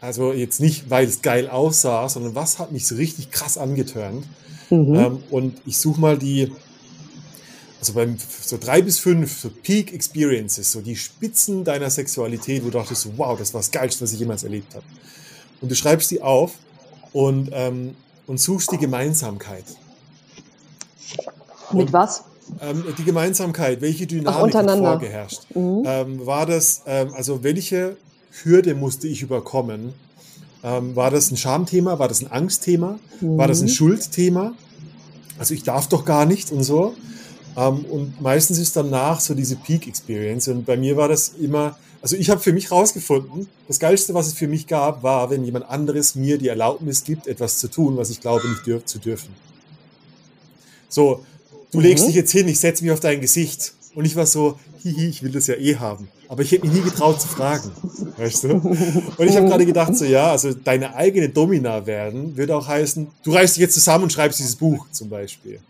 also 0.00 0.32
jetzt 0.32 0.60
nicht, 0.60 0.90
weil 0.90 1.06
es 1.06 1.22
geil 1.22 1.48
aussah, 1.48 2.08
sondern 2.08 2.34
was 2.34 2.58
hat 2.58 2.72
mich 2.72 2.86
so 2.86 2.96
richtig 2.96 3.30
krass 3.30 3.58
angetörnt. 3.58 4.26
Mhm. 4.70 4.94
Ähm, 4.94 5.22
und 5.30 5.60
ich 5.64 5.78
suche 5.78 6.00
mal 6.00 6.18
die, 6.18 6.52
also 7.80 7.94
beim 7.94 8.16
so 8.42 8.58
drei 8.58 8.82
bis 8.82 8.98
fünf 8.98 9.40
so 9.40 9.50
Peak 9.50 9.92
Experiences, 9.92 10.72
so 10.72 10.80
die 10.80 10.96
Spitzen 10.96 11.64
deiner 11.64 11.90
Sexualität, 11.90 12.62
wo 12.62 12.66
du 12.66 12.78
dachtest, 12.78 13.08
wow, 13.16 13.38
das 13.38 13.54
war 13.54 13.60
das 13.60 13.70
Geilste, 13.70 14.02
was 14.02 14.12
ich 14.12 14.20
jemals 14.20 14.44
erlebt 14.44 14.74
habe. 14.74 14.84
Und 15.60 15.70
du 15.70 15.74
schreibst 15.74 16.10
die 16.10 16.20
auf 16.20 16.52
und, 17.12 17.50
ähm, 17.52 17.94
und 18.26 18.38
suchst 18.38 18.72
die 18.72 18.78
Gemeinsamkeit. 18.78 19.64
Mit 21.72 21.92
was? 21.92 22.24
Ähm, 22.60 22.84
die 22.96 23.04
Gemeinsamkeit, 23.04 23.80
welche 23.80 24.06
Dynamik 24.06 24.54
Ach, 24.54 24.62
hat 24.62 24.78
vorgeherrscht? 24.78 25.42
Mhm. 25.54 25.82
Ähm, 25.84 26.26
war 26.26 26.46
das, 26.46 26.82
ähm, 26.86 27.12
also 27.14 27.42
welche 27.42 27.96
Hürde 28.42 28.74
musste 28.74 29.08
ich 29.08 29.22
überkommen? 29.22 29.92
Ähm, 30.62 30.96
war 30.96 31.10
das 31.10 31.30
ein 31.30 31.36
Schamthema? 31.36 31.98
War 31.98 32.08
das 32.08 32.22
ein 32.22 32.30
Angstthema? 32.30 32.98
Mhm. 33.20 33.38
War 33.38 33.48
das 33.48 33.60
ein 33.60 33.66
mhm. 33.66 33.70
Schuldthema? 33.70 34.54
Also 35.38 35.54
ich 35.54 35.62
darf 35.62 35.88
doch 35.88 36.04
gar 36.04 36.26
nicht 36.26 36.50
und 36.50 36.62
so. 36.62 36.94
Ähm, 37.56 37.84
und 37.86 38.20
meistens 38.20 38.58
ist 38.58 38.76
danach 38.76 39.20
so 39.20 39.34
diese 39.34 39.56
Peak 39.56 39.86
Experience. 39.86 40.48
Und 40.48 40.66
bei 40.66 40.76
mir 40.76 40.96
war 40.96 41.08
das 41.08 41.32
immer, 41.40 41.78
also 42.02 42.16
ich 42.16 42.30
habe 42.30 42.40
für 42.40 42.52
mich 42.52 42.70
rausgefunden, 42.70 43.48
das 43.68 43.78
Geilste, 43.78 44.14
was 44.14 44.26
es 44.26 44.34
für 44.34 44.48
mich 44.48 44.66
gab, 44.66 45.02
war, 45.02 45.30
wenn 45.30 45.44
jemand 45.44 45.68
anderes 45.68 46.14
mir 46.14 46.38
die 46.38 46.48
Erlaubnis 46.48 47.04
gibt, 47.04 47.26
etwas 47.26 47.58
zu 47.58 47.68
tun, 47.68 47.96
was 47.96 48.10
ich 48.10 48.20
glaube 48.20 48.48
nicht 48.48 48.66
dürf 48.66 48.84
zu 48.84 48.98
dürfen. 48.98 49.34
So, 50.88 51.24
du 51.70 51.78
mhm. 51.78 51.84
legst 51.84 52.06
dich 52.06 52.14
jetzt 52.14 52.32
hin, 52.32 52.48
ich 52.48 52.60
setze 52.60 52.84
mich 52.84 52.92
auf 52.92 53.00
dein 53.00 53.20
Gesicht. 53.20 53.74
Und 53.94 54.04
ich 54.04 54.14
war 54.14 54.26
so, 54.26 54.58
hihi, 54.82 55.08
ich 55.08 55.22
will 55.22 55.32
das 55.32 55.46
ja 55.46 55.54
eh 55.54 55.76
haben. 55.76 56.08
Aber 56.28 56.42
ich 56.42 56.52
hätte 56.52 56.66
mich 56.66 56.74
nie 56.76 56.82
getraut 56.82 57.20
zu 57.20 57.28
fragen. 57.28 57.70
Weißt 58.16 58.44
du? 58.44 58.48
Und 58.54 59.28
ich 59.28 59.36
habe 59.36 59.46
gerade 59.46 59.66
gedacht, 59.66 59.96
so 59.96 60.04
ja, 60.04 60.30
also 60.30 60.52
deine 60.52 60.94
eigene 60.94 61.28
Domina 61.28 61.86
werden, 61.86 62.36
würde 62.36 62.56
auch 62.56 62.66
heißen, 62.66 63.06
du 63.22 63.32
reißt 63.32 63.56
dich 63.56 63.62
jetzt 63.62 63.74
zusammen 63.74 64.04
und 64.04 64.12
schreibst 64.12 64.38
dieses 64.38 64.56
Buch 64.56 64.86
zum 64.90 65.08
Beispiel. 65.08 65.60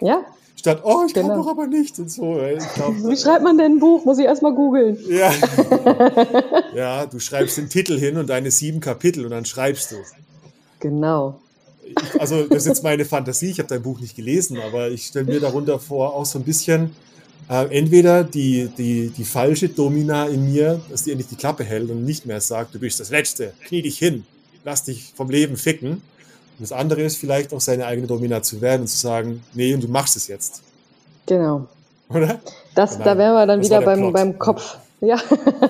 Ja. 0.00 0.24
Statt, 0.56 0.82
oh, 0.84 1.04
ich 1.06 1.12
genau. 1.12 1.28
kann 1.28 1.38
doch 1.38 1.48
aber 1.48 1.66
nicht 1.66 1.98
und 1.98 2.10
so. 2.10 2.38
Glaub, 2.74 2.94
Wie 3.08 3.16
schreibt 3.16 3.42
man 3.42 3.58
denn 3.58 3.72
ein 3.72 3.78
Buch? 3.80 4.04
Muss 4.04 4.18
ich 4.18 4.26
erstmal 4.26 4.54
googeln. 4.54 4.96
Ja. 5.08 5.32
ja, 6.74 7.06
du 7.06 7.18
schreibst 7.18 7.56
den 7.58 7.68
Titel 7.68 7.98
hin 7.98 8.16
und 8.16 8.30
deine 8.30 8.50
sieben 8.50 8.78
Kapitel 8.78 9.24
und 9.24 9.32
dann 9.32 9.44
schreibst 9.44 9.90
du. 9.90 9.96
Genau. 10.78 11.40
Ich, 11.84 12.20
also, 12.20 12.44
das 12.44 12.58
ist 12.58 12.68
jetzt 12.68 12.84
meine 12.84 13.04
Fantasie, 13.04 13.50
ich 13.50 13.58
habe 13.58 13.68
dein 13.68 13.82
Buch 13.82 13.98
nicht 13.98 14.14
gelesen, 14.14 14.58
aber 14.60 14.88
ich 14.90 15.06
stelle 15.06 15.24
mir 15.24 15.40
darunter 15.40 15.80
vor, 15.80 16.14
auch 16.14 16.26
so 16.26 16.38
ein 16.38 16.44
bisschen, 16.44 16.94
äh, 17.48 17.78
entweder 17.78 18.24
die, 18.24 18.70
die, 18.76 19.10
die 19.10 19.24
falsche 19.24 19.68
Domina 19.68 20.26
in 20.26 20.52
mir, 20.52 20.80
dass 20.90 21.04
die 21.04 21.10
endlich 21.10 21.28
die 21.28 21.36
Klappe 21.36 21.64
hält 21.64 21.90
und 21.90 22.04
nicht 22.04 22.26
mehr 22.26 22.40
sagt, 22.40 22.74
du 22.74 22.78
bist 22.78 23.00
das 23.00 23.10
Letzte, 23.10 23.52
knie 23.66 23.82
dich 23.82 23.98
hin, 23.98 24.24
lass 24.64 24.84
dich 24.84 25.12
vom 25.14 25.30
Leben 25.30 25.56
ficken. 25.56 25.90
Und 25.90 26.00
das 26.60 26.72
andere 26.72 27.02
ist 27.02 27.16
vielleicht 27.16 27.52
auch 27.52 27.60
seine 27.60 27.86
eigene 27.86 28.06
Domina 28.06 28.42
zu 28.42 28.60
werden 28.60 28.82
und 28.82 28.88
zu 28.88 28.98
sagen, 28.98 29.42
nee, 29.54 29.74
und 29.74 29.82
du 29.82 29.88
machst 29.88 30.16
es 30.16 30.28
jetzt. 30.28 30.62
Genau. 31.26 31.66
Oder? 32.08 32.40
Das, 32.74 32.98
da 32.98 33.16
wären 33.16 33.34
wir 33.34 33.46
dann 33.46 33.62
wieder 33.62 33.80
beim, 33.80 34.12
beim 34.12 34.38
Kopf. 34.38 34.76
Ja, 35.04 35.16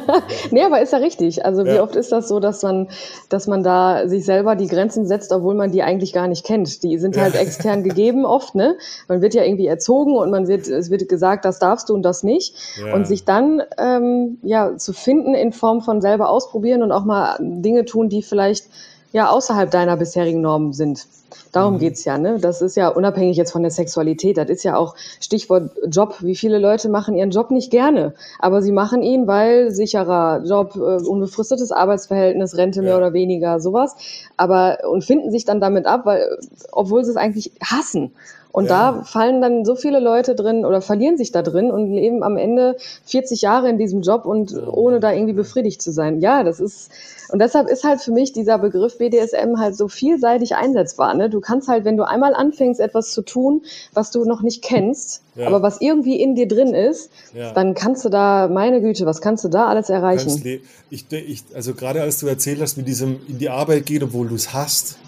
nee, 0.50 0.62
aber 0.62 0.82
ist 0.82 0.92
ja 0.92 0.98
richtig. 0.98 1.46
Also 1.46 1.64
wie 1.64 1.76
ja. 1.76 1.82
oft 1.82 1.96
ist 1.96 2.12
das 2.12 2.28
so, 2.28 2.38
dass 2.38 2.62
man, 2.62 2.88
dass 3.30 3.46
man 3.46 3.62
da 3.62 4.06
sich 4.06 4.26
selber 4.26 4.56
die 4.56 4.66
Grenzen 4.66 5.06
setzt, 5.06 5.32
obwohl 5.32 5.54
man 5.54 5.72
die 5.72 5.82
eigentlich 5.82 6.12
gar 6.12 6.28
nicht 6.28 6.44
kennt. 6.44 6.82
Die 6.82 6.98
sind 6.98 7.16
halt 7.16 7.32
ja. 7.32 7.40
extern 7.40 7.82
gegeben 7.82 8.26
oft, 8.26 8.54
ne? 8.54 8.76
Man 9.08 9.22
wird 9.22 9.32
ja 9.32 9.42
irgendwie 9.42 9.66
erzogen 9.66 10.16
und 10.16 10.30
man 10.30 10.48
wird, 10.48 10.68
es 10.68 10.90
wird 10.90 11.08
gesagt, 11.08 11.46
das 11.46 11.58
darfst 11.58 11.88
du 11.88 11.94
und 11.94 12.02
das 12.02 12.22
nicht. 12.22 12.54
Ja. 12.78 12.94
Und 12.94 13.06
sich 13.06 13.24
dann 13.24 13.62
ähm, 13.78 14.36
ja 14.42 14.76
zu 14.76 14.92
finden 14.92 15.32
in 15.32 15.52
Form 15.52 15.80
von 15.80 16.02
selber 16.02 16.28
ausprobieren 16.28 16.82
und 16.82 16.92
auch 16.92 17.06
mal 17.06 17.38
Dinge 17.40 17.86
tun, 17.86 18.10
die 18.10 18.22
vielleicht 18.22 18.66
ja 19.12 19.30
außerhalb 19.30 19.70
deiner 19.70 19.96
bisherigen 19.96 20.42
Normen 20.42 20.74
sind. 20.74 21.06
Darum 21.52 21.74
mhm. 21.74 21.78
geht's 21.78 22.04
ja, 22.04 22.16
ne? 22.16 22.38
Das 22.40 22.62
ist 22.62 22.76
ja 22.76 22.88
unabhängig 22.88 23.36
jetzt 23.36 23.52
von 23.52 23.62
der 23.62 23.70
Sexualität. 23.70 24.38
Das 24.38 24.48
ist 24.48 24.62
ja 24.62 24.76
auch 24.76 24.96
Stichwort 25.20 25.70
Job. 25.86 26.16
Wie 26.20 26.34
viele 26.34 26.58
Leute 26.58 26.88
machen 26.88 27.14
ihren 27.14 27.30
Job 27.30 27.50
nicht 27.50 27.70
gerne, 27.70 28.14
aber 28.38 28.62
sie 28.62 28.72
machen 28.72 29.02
ihn, 29.02 29.26
weil 29.26 29.70
sicherer 29.70 30.42
Job, 30.44 30.74
äh, 30.76 30.78
unbefristetes 30.78 31.70
Arbeitsverhältnis, 31.70 32.56
Rente 32.56 32.80
mehr 32.80 32.92
ja. 32.92 32.96
oder 32.96 33.12
weniger, 33.12 33.60
sowas. 33.60 33.94
Aber 34.38 34.78
und 34.88 35.04
finden 35.04 35.30
sich 35.30 35.44
dann 35.44 35.60
damit 35.60 35.86
ab, 35.86 36.06
weil, 36.06 36.38
obwohl 36.72 37.04
sie 37.04 37.10
es 37.10 37.16
eigentlich 37.16 37.52
hassen. 37.62 38.12
Und 38.52 38.66
ja. 38.66 38.92
da 38.92 39.02
fallen 39.02 39.40
dann 39.40 39.64
so 39.64 39.74
viele 39.74 39.98
Leute 39.98 40.34
drin 40.34 40.66
oder 40.66 40.82
verlieren 40.82 41.16
sich 41.16 41.32
da 41.32 41.40
drin 41.40 41.70
und 41.70 41.90
leben 41.90 42.22
am 42.22 42.36
Ende 42.36 42.76
40 43.06 43.40
Jahre 43.40 43.70
in 43.70 43.78
diesem 43.78 44.02
Job 44.02 44.26
und 44.26 44.54
ohne 44.68 45.00
da 45.00 45.10
irgendwie 45.10 45.32
befriedigt 45.32 45.80
zu 45.80 45.90
sein. 45.90 46.20
Ja, 46.20 46.44
das 46.44 46.60
ist, 46.60 46.90
und 47.30 47.38
deshalb 47.38 47.66
ist 47.68 47.82
halt 47.82 48.02
für 48.02 48.12
mich 48.12 48.34
dieser 48.34 48.58
Begriff 48.58 48.98
BDSM 48.98 49.56
halt 49.56 49.74
so 49.74 49.88
vielseitig 49.88 50.54
einsetzbar. 50.54 51.14
Ne? 51.14 51.30
Du 51.30 51.40
kannst 51.40 51.66
halt, 51.66 51.86
wenn 51.86 51.96
du 51.96 52.06
einmal 52.06 52.34
anfängst, 52.34 52.78
etwas 52.78 53.12
zu 53.12 53.22
tun, 53.22 53.62
was 53.94 54.10
du 54.10 54.26
noch 54.26 54.42
nicht 54.42 54.62
kennst, 54.62 55.22
ja. 55.34 55.46
aber 55.46 55.62
was 55.62 55.80
irgendwie 55.80 56.20
in 56.20 56.34
dir 56.34 56.46
drin 56.46 56.74
ist, 56.74 57.10
ja. 57.34 57.52
dann 57.52 57.72
kannst 57.72 58.04
du 58.04 58.10
da, 58.10 58.48
meine 58.48 58.82
Güte, 58.82 59.06
was 59.06 59.22
kannst 59.22 59.44
du 59.44 59.48
da 59.48 59.68
alles 59.68 59.88
erreichen? 59.88 60.60
Ich, 60.90 61.06
ich, 61.10 61.44
also 61.54 61.72
gerade 61.72 62.02
als 62.02 62.18
du 62.18 62.26
erzählt 62.26 62.60
hast, 62.60 62.76
mit 62.76 62.86
diesem 62.86 63.18
in 63.26 63.38
die 63.38 63.48
Arbeit 63.48 63.86
gehen, 63.86 64.02
obwohl 64.02 64.28
du 64.28 64.34
es 64.34 64.52
hast, 64.52 64.98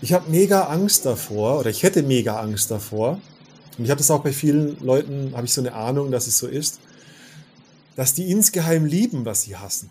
ich 0.00 0.12
habe 0.12 0.30
mega 0.30 0.64
Angst 0.64 1.06
davor 1.06 1.60
oder 1.60 1.70
ich 1.70 1.82
hätte 1.82 2.02
mega 2.02 2.38
Angst 2.40 2.70
davor. 2.70 3.20
Und 3.76 3.84
ich 3.84 3.90
habe 3.90 3.98
das 3.98 4.10
auch 4.10 4.22
bei 4.22 4.32
vielen 4.32 4.76
Leuten, 4.84 5.32
habe 5.34 5.46
ich 5.46 5.52
so 5.52 5.60
eine 5.60 5.72
Ahnung, 5.72 6.10
dass 6.10 6.26
es 6.26 6.38
so 6.38 6.46
ist, 6.46 6.80
dass 7.96 8.14
die 8.14 8.30
insgeheim 8.30 8.84
lieben, 8.84 9.24
was 9.24 9.42
sie 9.42 9.56
hassen. 9.56 9.90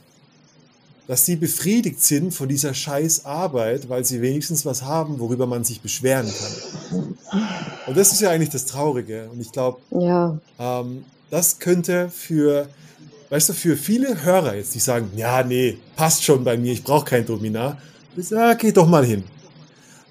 Dass 1.08 1.26
sie 1.26 1.38
befriedigt 1.38 2.02
sind 2.02 2.34
von 2.34 2.50
dieser 2.50 2.74
scheiß 2.74 3.26
Arbeit, 3.26 3.88
weil 3.88 4.04
sie 4.04 4.22
wenigstens 4.22 4.66
was 4.66 4.82
haben, 4.82 5.20
worüber 5.20 5.48
man 5.48 5.64
sich 5.64 5.82
beschweren 5.82 6.28
kann. 6.28 7.16
Und 7.88 7.98
das 7.98 8.12
ist 8.12 8.22
ja 8.22 8.30
eigentlich 8.30 8.50
das 8.50 8.66
Traurige. 8.66 9.30
Und 9.32 9.40
ich 9.40 9.52
glaube, 9.52 9.80
ja. 9.92 10.38
ähm, 10.60 11.06
das 11.30 11.60
könnte 11.60 12.10
für, 12.10 12.68
weißt 13.30 13.50
du, 13.50 13.54
für 13.54 13.78
viele 13.78 14.24
Hörer 14.24 14.56
jetzt, 14.56 14.76
die 14.76 14.80
sagen, 14.80 15.12
ja, 15.16 15.44
nee, 15.44 15.78
passt 15.96 16.24
schon 16.24 16.44
bei 16.44 16.58
mir, 16.58 16.74
ich 16.74 16.84
brauche 16.84 17.06
kein 17.06 17.26
Dominar. 17.26 17.78
Ja, 18.30 18.54
geh 18.54 18.72
doch 18.72 18.88
mal 18.88 19.06
hin. 19.06 19.24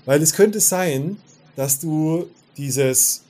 Weil 0.06 0.22
es 0.22 0.32
könnte 0.32 0.60
sein, 0.60 1.18
dass 1.56 1.78
du 1.78 2.26
dieses, 2.56 3.22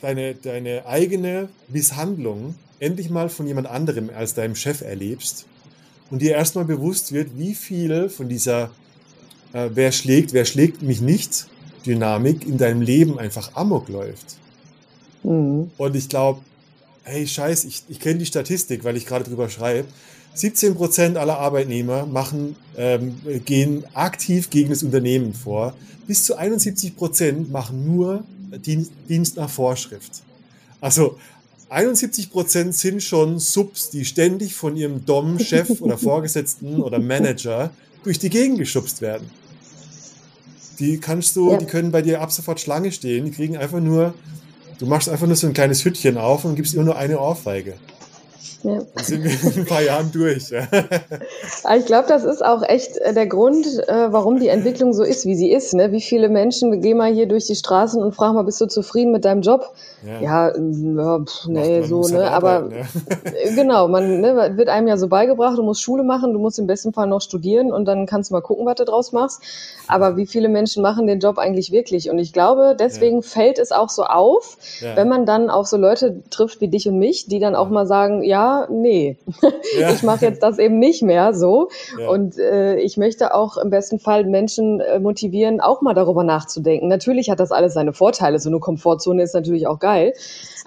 deine, 0.00 0.34
deine 0.34 0.86
eigene 0.86 1.48
Misshandlung 1.68 2.56
endlich 2.80 3.10
mal 3.10 3.28
von 3.28 3.46
jemand 3.46 3.68
anderem 3.68 4.10
als 4.14 4.34
deinem 4.34 4.56
Chef 4.56 4.80
erlebst 4.80 5.46
und 6.10 6.20
dir 6.20 6.32
erstmal 6.32 6.64
bewusst 6.64 7.12
wird, 7.12 7.38
wie 7.38 7.54
viel 7.54 8.08
von 8.08 8.28
dieser 8.28 8.70
äh, 9.52 9.70
wer 9.72 9.92
schlägt, 9.92 10.32
wer 10.32 10.44
schlägt 10.44 10.82
mich 10.82 11.00
nicht 11.00 11.46
Dynamik 11.86 12.46
in 12.46 12.58
deinem 12.58 12.82
Leben 12.82 13.18
einfach 13.18 13.54
amok 13.54 13.88
läuft. 13.88 14.36
Mhm. 15.22 15.70
Und 15.76 15.96
ich 15.96 16.08
glaube, 16.08 16.40
hey, 17.04 17.26
scheiß, 17.26 17.64
ich, 17.64 17.84
ich 17.88 18.00
kenne 18.00 18.18
die 18.18 18.26
Statistik, 18.26 18.84
weil 18.84 18.96
ich 18.96 19.06
gerade 19.06 19.24
drüber 19.24 19.48
schreibe. 19.48 19.88
17 20.34 20.74
Prozent 20.74 21.16
aller 21.16 21.38
Arbeitnehmer 21.38 22.06
machen, 22.06 22.56
ähm, 22.76 23.20
gehen 23.44 23.84
aktiv 23.94 24.50
gegen 24.50 24.70
das 24.70 24.82
Unternehmen 24.82 25.32
vor. 25.32 25.74
Bis 26.06 26.24
zu 26.24 26.36
71 26.36 26.96
Prozent 26.96 27.50
machen 27.50 27.86
nur 27.86 28.24
Dienst, 28.58 28.92
Dienst 29.08 29.36
nach 29.36 29.48
Vorschrift. 29.48 30.22
Also 30.80 31.18
71 31.70 32.30
Prozent 32.30 32.74
sind 32.74 33.02
schon 33.02 33.38
Subs, 33.38 33.90
die 33.90 34.04
ständig 34.04 34.54
von 34.54 34.76
ihrem 34.76 35.04
Dom-Chef 35.06 35.70
oder 35.80 35.98
Vorgesetzten 35.98 36.82
oder 36.82 36.98
Manager 36.98 37.70
durch 38.02 38.18
die 38.18 38.30
Gegend 38.30 38.58
geschubst 38.58 39.00
werden. 39.00 39.30
Die 40.78 40.98
kannst 40.98 41.36
du, 41.36 41.52
ja. 41.52 41.58
die 41.58 41.66
können 41.66 41.90
bei 41.90 42.02
dir 42.02 42.20
ab 42.20 42.32
sofort 42.32 42.60
Schlange 42.60 42.92
stehen. 42.92 43.24
Die 43.24 43.30
kriegen 43.30 43.56
einfach 43.56 43.80
nur, 43.80 44.14
du 44.78 44.86
machst 44.86 45.08
einfach 45.08 45.26
nur 45.26 45.36
so 45.36 45.46
ein 45.46 45.52
kleines 45.52 45.84
Hütchen 45.84 46.18
auf 46.18 46.44
und 46.44 46.56
gibst 46.56 46.74
immer 46.74 46.84
nur 46.84 46.96
eine 46.96 47.18
Ohrfeige. 47.18 47.74
Ja. 48.62 48.80
Dann 48.94 49.04
sind 49.04 49.24
wir 49.24 49.52
in 49.52 49.60
ein 49.60 49.66
paar 49.66 49.82
Jahren 49.82 50.10
durch. 50.12 50.52
ich 51.76 51.86
glaube, 51.86 52.08
das 52.08 52.24
ist 52.24 52.44
auch 52.44 52.62
echt 52.62 52.96
äh, 52.98 53.12
der 53.12 53.26
Grund, 53.26 53.66
äh, 53.88 54.12
warum 54.12 54.40
die 54.40 54.48
Entwicklung 54.48 54.92
so 54.92 55.02
ist, 55.02 55.26
wie 55.26 55.34
sie 55.34 55.50
ist. 55.50 55.74
Ne? 55.74 55.92
Wie 55.92 56.00
viele 56.00 56.28
Menschen 56.28 56.80
gehen 56.80 56.96
mal 56.96 57.12
hier 57.12 57.26
durch 57.26 57.46
die 57.46 57.54
Straßen 57.54 58.02
und 58.02 58.14
fragen 58.14 58.34
mal, 58.34 58.44
bist 58.44 58.60
du 58.60 58.66
zufrieden 58.66 59.12
mit 59.12 59.24
deinem 59.24 59.42
Job? 59.42 59.74
Ja, 60.04 60.20
ja, 60.20 60.56
ja 60.56 61.18
pff, 61.20 61.46
nee, 61.48 61.82
so, 61.82 62.02
ne? 62.02 62.24
Halt 62.24 62.32
aber 62.32 62.50
arbeiten, 62.50 62.74
ne? 62.74 63.54
genau, 63.54 63.88
man 63.88 64.20
ne, 64.20 64.52
wird 64.56 64.68
einem 64.68 64.88
ja 64.88 64.96
so 64.96 65.08
beigebracht, 65.08 65.58
du 65.58 65.62
musst 65.62 65.82
Schule 65.82 66.02
machen, 66.02 66.32
du 66.32 66.38
musst 66.38 66.58
im 66.58 66.66
besten 66.66 66.92
Fall 66.92 67.06
noch 67.06 67.20
studieren 67.20 67.72
und 67.72 67.86
dann 67.86 68.06
kannst 68.06 68.30
du 68.30 68.34
mal 68.34 68.40
gucken, 68.40 68.66
was 68.66 68.76
du 68.76 68.84
draus 68.84 69.12
machst. 69.12 69.42
Aber 69.88 70.16
wie 70.16 70.26
viele 70.26 70.48
Menschen 70.48 70.82
machen 70.82 71.06
den 71.06 71.20
Job 71.20 71.38
eigentlich 71.38 71.72
wirklich? 71.72 72.10
Und 72.10 72.18
ich 72.18 72.32
glaube, 72.32 72.76
deswegen 72.78 73.16
ja. 73.16 73.22
fällt 73.22 73.58
es 73.58 73.72
auch 73.72 73.88
so 73.88 74.04
auf, 74.04 74.56
ja. 74.80 74.96
wenn 74.96 75.08
man 75.08 75.26
dann 75.26 75.50
auf 75.50 75.66
so 75.66 75.76
Leute 75.76 76.22
trifft 76.30 76.60
wie 76.60 76.68
dich 76.68 76.88
und 76.88 76.98
mich, 76.98 77.26
die 77.26 77.38
dann 77.38 77.54
auch 77.54 77.68
mal 77.68 77.86
sagen, 77.86 78.22
ja, 78.22 78.33
nee, 78.70 79.18
ich 79.92 80.02
mache 80.02 80.24
jetzt 80.24 80.42
das 80.42 80.58
eben 80.58 80.78
nicht 80.78 81.02
mehr 81.02 81.34
so. 81.34 81.68
Und 82.08 82.38
äh, 82.38 82.76
ich 82.76 82.96
möchte 82.96 83.34
auch 83.34 83.56
im 83.56 83.70
besten 83.70 83.98
Fall 83.98 84.24
Menschen 84.24 84.80
äh, 84.80 84.98
motivieren, 84.98 85.60
auch 85.60 85.82
mal 85.82 85.94
darüber 85.94 86.24
nachzudenken. 86.24 86.88
Natürlich 86.88 87.30
hat 87.30 87.40
das 87.40 87.52
alles 87.52 87.74
seine 87.74 87.92
Vorteile. 87.92 88.38
So 88.38 88.48
eine 88.48 88.60
Komfortzone 88.60 89.22
ist 89.22 89.34
natürlich 89.34 89.66
auch 89.66 89.78
geil. 89.78 90.14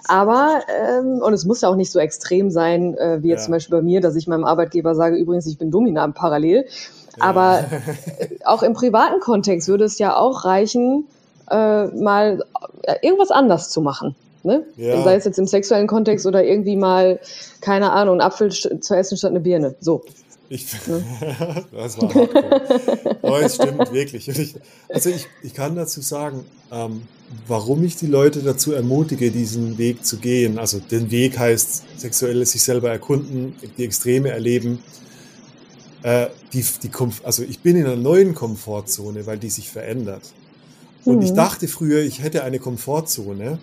Aber, 0.06 0.60
ähm, 0.68 1.20
und 1.22 1.32
es 1.32 1.44
muss 1.44 1.60
ja 1.60 1.68
auch 1.68 1.76
nicht 1.76 1.90
so 1.90 1.98
extrem 1.98 2.50
sein, 2.50 2.96
äh, 2.96 3.22
wie 3.22 3.28
jetzt 3.28 3.40
ja. 3.40 3.44
zum 3.46 3.52
Beispiel 3.52 3.78
bei 3.78 3.82
mir, 3.82 4.00
dass 4.00 4.16
ich 4.16 4.26
meinem 4.26 4.44
Arbeitgeber 4.44 4.94
sage, 4.94 5.16
übrigens, 5.16 5.46
ich 5.46 5.58
bin 5.58 5.70
dominant 5.70 6.14
parallel. 6.14 6.66
Ja. 7.16 7.24
Aber 7.24 7.60
äh, 7.60 8.28
auch 8.44 8.62
im 8.62 8.72
privaten 8.72 9.20
Kontext 9.20 9.68
würde 9.68 9.84
es 9.84 9.98
ja 9.98 10.16
auch 10.16 10.44
reichen, 10.44 11.06
äh, 11.50 11.86
mal 11.86 12.42
äh, 12.82 12.94
irgendwas 13.02 13.30
anders 13.30 13.70
zu 13.70 13.80
machen. 13.80 14.14
Ne? 14.44 14.64
Ja. 14.76 15.02
Sei 15.02 15.16
es 15.16 15.24
jetzt 15.24 15.38
im 15.38 15.46
sexuellen 15.46 15.86
Kontext 15.86 16.26
oder 16.26 16.44
irgendwie 16.44 16.76
mal, 16.76 17.20
keine 17.60 17.92
Ahnung, 17.92 18.20
Apfel 18.20 18.50
zu 18.50 18.94
essen 18.94 19.16
statt 19.16 19.30
eine 19.30 19.40
Birne. 19.40 19.74
So. 19.80 20.02
Ich, 20.50 20.66
ne? 20.86 21.04
das 21.72 22.00
war 22.00 22.14
hardcore. 22.14 23.18
oh, 23.22 23.36
es 23.36 23.56
stimmt 23.56 23.92
wirklich. 23.92 24.28
Ich, 24.28 24.54
also 24.88 25.10
ich, 25.10 25.26
ich 25.42 25.52
kann 25.52 25.76
dazu 25.76 26.00
sagen, 26.00 26.44
ähm, 26.72 27.02
warum 27.46 27.84
ich 27.84 27.96
die 27.96 28.06
Leute 28.06 28.40
dazu 28.40 28.72
ermutige, 28.72 29.30
diesen 29.30 29.76
Weg 29.76 30.06
zu 30.06 30.16
gehen. 30.16 30.58
Also 30.58 30.78
den 30.78 31.10
Weg 31.10 31.38
heißt 31.38 32.00
sexuelles 32.00 32.52
sich 32.52 32.62
selber 32.62 32.90
erkunden, 32.90 33.56
die 33.76 33.84
Extreme 33.84 34.30
erleben. 34.30 34.82
Äh, 36.02 36.28
die, 36.52 36.64
die 36.82 36.90
also 37.24 37.42
ich 37.42 37.60
bin 37.60 37.76
in 37.76 37.84
einer 37.84 37.96
neuen 37.96 38.34
Komfortzone, 38.34 39.26
weil 39.26 39.38
die 39.38 39.50
sich 39.50 39.68
verändert. 39.68 40.22
Und 41.04 41.16
mhm. 41.16 41.22
ich 41.22 41.32
dachte 41.32 41.68
früher, 41.68 42.00
ich 42.00 42.22
hätte 42.22 42.44
eine 42.44 42.58
Komfortzone, 42.58 43.58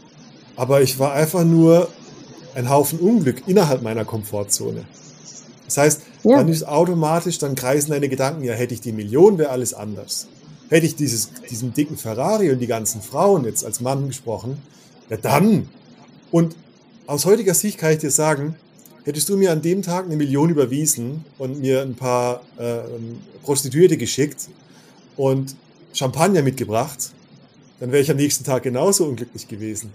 aber 0.56 0.82
ich 0.82 0.99
war 0.99 1.14
einfach 1.14 1.43
nur 1.43 1.89
ein 2.56 2.70
Haufen 2.70 2.99
Unglück 2.99 3.47
innerhalb 3.47 3.82
meiner 3.82 4.06
Komfortzone. 4.06 4.86
Das 5.66 5.78
heißt, 5.78 6.01
ja. 6.24 6.38
dann 6.38 6.47
ist 6.47 6.68
automatisch, 6.68 7.38
dann 7.38 7.56
kreisen 7.56 7.91
deine 7.91 8.10
Gedanken, 8.10 8.43
ja, 8.43 8.53
hätte 8.53 8.74
ich 8.74 8.82
die 8.82 8.91
Million, 8.91 9.38
wäre 9.38 9.49
alles 9.49 9.74
anders. 9.74 10.28
Hätte 10.70 10.86
ich 10.86 10.95
dieses, 10.95 11.32
diesen 11.49 11.74
dicken 11.74 11.97
Ferrari 11.97 12.51
und 12.51 12.60
die 12.60 12.68
ganzen 12.68 13.01
Frauen 13.01 13.45
jetzt 13.45 13.66
als 13.66 13.82
Mann 13.82 14.08
gesprochen, 14.08 14.62
ja 15.10 15.18
dann. 15.18 15.70
Und 16.32 16.56
aus 17.08 17.26
heutiger 17.26 17.53
Sicht 17.53 17.78
kann 17.78 17.93
ich 17.93 17.99
dir 17.99 18.12
sagen, 18.12 18.56
hättest 19.03 19.30
du 19.30 19.38
mir 19.38 19.51
an 19.51 19.62
dem 19.62 19.82
Tag 19.82 20.06
eine 20.06 20.16
Million 20.16 20.49
überwiesen 20.49 21.24
und 21.38 21.60
mir 21.60 21.82
ein 21.82 21.95
paar 21.95 22.41
äh, 22.58 22.80
Prostituierte 23.43 23.97
geschickt 23.97 24.49
und 25.18 25.56
Champagner 25.93 26.41
mitgebracht, 26.41 27.12
dann 27.80 27.91
wäre 27.91 28.01
ich 28.01 28.10
am 28.10 28.18
nächsten 28.18 28.43
Tag 28.43 28.64
genauso 28.64 29.06
unglücklich 29.06 29.47
gewesen. 29.47 29.91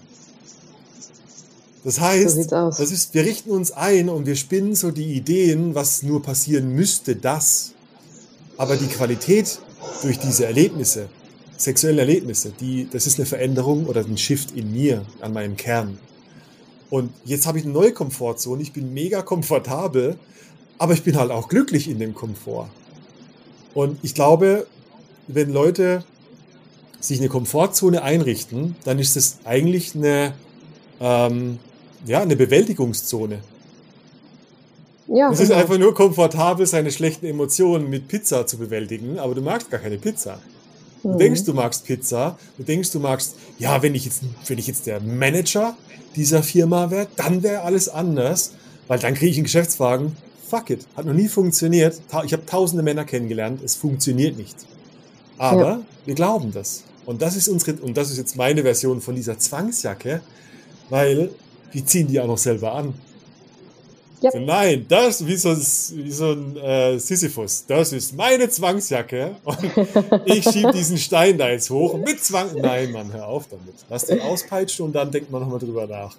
Das 1.83 1.99
heißt, 1.99 2.51
so 2.51 2.71
das 2.71 2.93
ist, 2.93 3.15
wir 3.15 3.25
richten 3.25 3.51
uns 3.51 3.73
ein 3.73 4.09
und 4.09 4.27
wir 4.27 4.37
spinnen 4.37 4.75
so 4.75 4.91
die 4.91 5.15
Ideen, 5.15 5.75
was 5.75 6.03
nur 6.03 6.23
passieren 6.23 6.75
müsste, 6.75 7.17
das. 7.17 7.73
Aber 8.59 8.77
die 8.77 8.87
Qualität 8.87 9.59
durch 10.03 10.19
diese 10.19 10.45
Erlebnisse, 10.45 11.09
sexuelle 11.57 12.01
Erlebnisse, 12.01 12.53
die, 12.61 12.87
das 12.91 13.07
ist 13.07 13.19
eine 13.19 13.27
Veränderung 13.27 13.87
oder 13.87 14.01
ein 14.05 14.19
Shift 14.19 14.53
in 14.53 14.73
mir, 14.73 15.07
an 15.21 15.33
meinem 15.33 15.57
Kern. 15.57 15.99
Und 16.91 17.13
jetzt 17.25 17.47
habe 17.47 17.59
ich 17.59 17.65
eine 17.65 17.73
neue 17.73 17.93
Komfortzone, 17.93 18.61
ich 18.63 18.73
bin 18.73 18.93
mega 18.93 19.23
komfortabel, 19.23 20.19
aber 20.79 20.93
ich 20.93 21.03
bin 21.03 21.17
halt 21.17 21.31
auch 21.31 21.49
glücklich 21.49 21.89
in 21.89 21.99
dem 21.99 22.15
Komfort. 22.15 22.69
Und 23.75 23.99
ich 24.03 24.15
glaube, 24.15 24.67
wenn 25.29 25.53
Leute 25.53 26.05
sich 26.99 27.19
eine 27.19 27.29
Komfortzone 27.29 28.03
einrichten, 28.03 28.77
dann 28.85 28.99
ist 28.99 29.17
es 29.17 29.39
eigentlich 29.45 29.95
eine, 29.95 30.35
ähm, 31.01 31.59
ja, 32.07 32.21
eine 32.21 32.37
Bewältigungszone. 32.37 33.41
Ja, 35.09 35.31
es 35.33 35.41
ist 35.41 35.49
genau. 35.49 35.61
einfach 35.61 35.79
nur 35.79 35.95
komfortabel, 35.95 36.67
seine 36.67 36.93
schlechten 36.93 37.27
Emotionen 37.27 37.91
mit 37.91 38.07
Pizza 38.07 38.47
zu 38.47 38.59
bewältigen, 38.59 39.19
aber 39.19 39.35
du 39.35 39.43
magst 39.43 39.71
gar 39.71 39.81
keine 39.81 39.99
Pizza. 39.99 40.39
Du 41.03 41.09
mhm. 41.09 41.19
denkst, 41.19 41.45
du 41.45 41.55
magst 41.55 41.85
Pizza, 41.85 42.39
du 42.57 42.63
denkst, 42.63 42.93
du 42.93 43.01
magst, 43.01 43.35
ja, 43.59 43.83
wenn 43.83 43.95
ich 43.95 44.05
jetzt, 44.05 44.23
wenn 44.47 44.59
ich 44.59 44.69
jetzt 44.69 44.87
der 44.87 45.01
Manager 45.01 45.77
dieser 46.15 46.43
Firma 46.43 46.91
wäre, 46.91 47.09
dann 47.17 47.43
wäre 47.43 47.63
alles 47.63 47.89
anders, 47.89 48.53
weil 48.87 48.99
dann 48.99 49.15
kriege 49.15 49.31
ich 49.31 49.37
einen 49.37 49.45
Geschäftswagen. 49.45 50.17
Fuck 50.49 50.71
it, 50.71 50.87
hat 50.97 51.07
noch 51.07 51.13
nie 51.13 51.29
funktioniert. 51.29 52.01
Ich 52.25 52.33
habe 52.33 52.47
tausende 52.47 52.83
Männer 52.83 53.05
kennengelernt, 53.05 53.63
es 53.65 53.77
funktioniert 53.77 54.37
nicht. 54.37 54.57
Aber 55.39 55.63
ja. 55.63 55.81
wir 56.07 56.15
glauben 56.15 56.53
das. 56.53 56.85
Und 57.07 57.23
das 57.23 57.35
ist 57.35 57.49
unsere, 57.49 57.81
und 57.81 57.97
das 57.97 58.11
ist 58.11 58.19
jetzt 58.19 58.37
meine 58.37 58.63
Version 58.63 59.01
von 59.01 59.15
dieser 59.15 59.39
Zwangsjacke, 59.39 60.21
weil 60.89 61.31
wir 61.73 61.87
ziehen 61.87 62.09
die 62.09 62.21
auch 62.21 62.27
noch 62.27 62.39
selber 62.39 62.75
an. 62.75 62.95
Ja. 64.21 64.33
So, 64.33 64.39
nein, 64.39 64.85
das 64.87 65.27
wie 65.27 65.37
so, 65.37 65.57
wie 65.57 66.11
so 66.11 66.33
ein 66.33 66.57
äh, 66.57 66.99
Sisyphus. 66.99 67.65
Das 67.67 67.93
ist 67.93 68.15
meine 68.15 68.51
Zwangsjacke 68.51 69.37
und 69.45 69.59
ich 70.27 70.45
schiebe 70.45 70.73
diesen 70.73 70.99
Stein 70.99 71.39
da 71.39 71.49
jetzt 71.49 71.71
hoch 71.71 71.97
mit 71.97 72.23
Zwang. 72.23 72.55
Nein, 72.55 72.93
Mann, 72.93 73.11
hör 73.13 73.27
auf 73.27 73.49
damit. 73.49 73.75
Lass 73.89 74.07
den 74.07 74.21
auspeitschen 74.21 74.87
und 74.87 74.93
dann 74.93 75.11
denkt 75.11 75.31
man 75.31 75.41
nochmal 75.41 75.59
drüber 75.59 75.87
nach. 75.87 76.15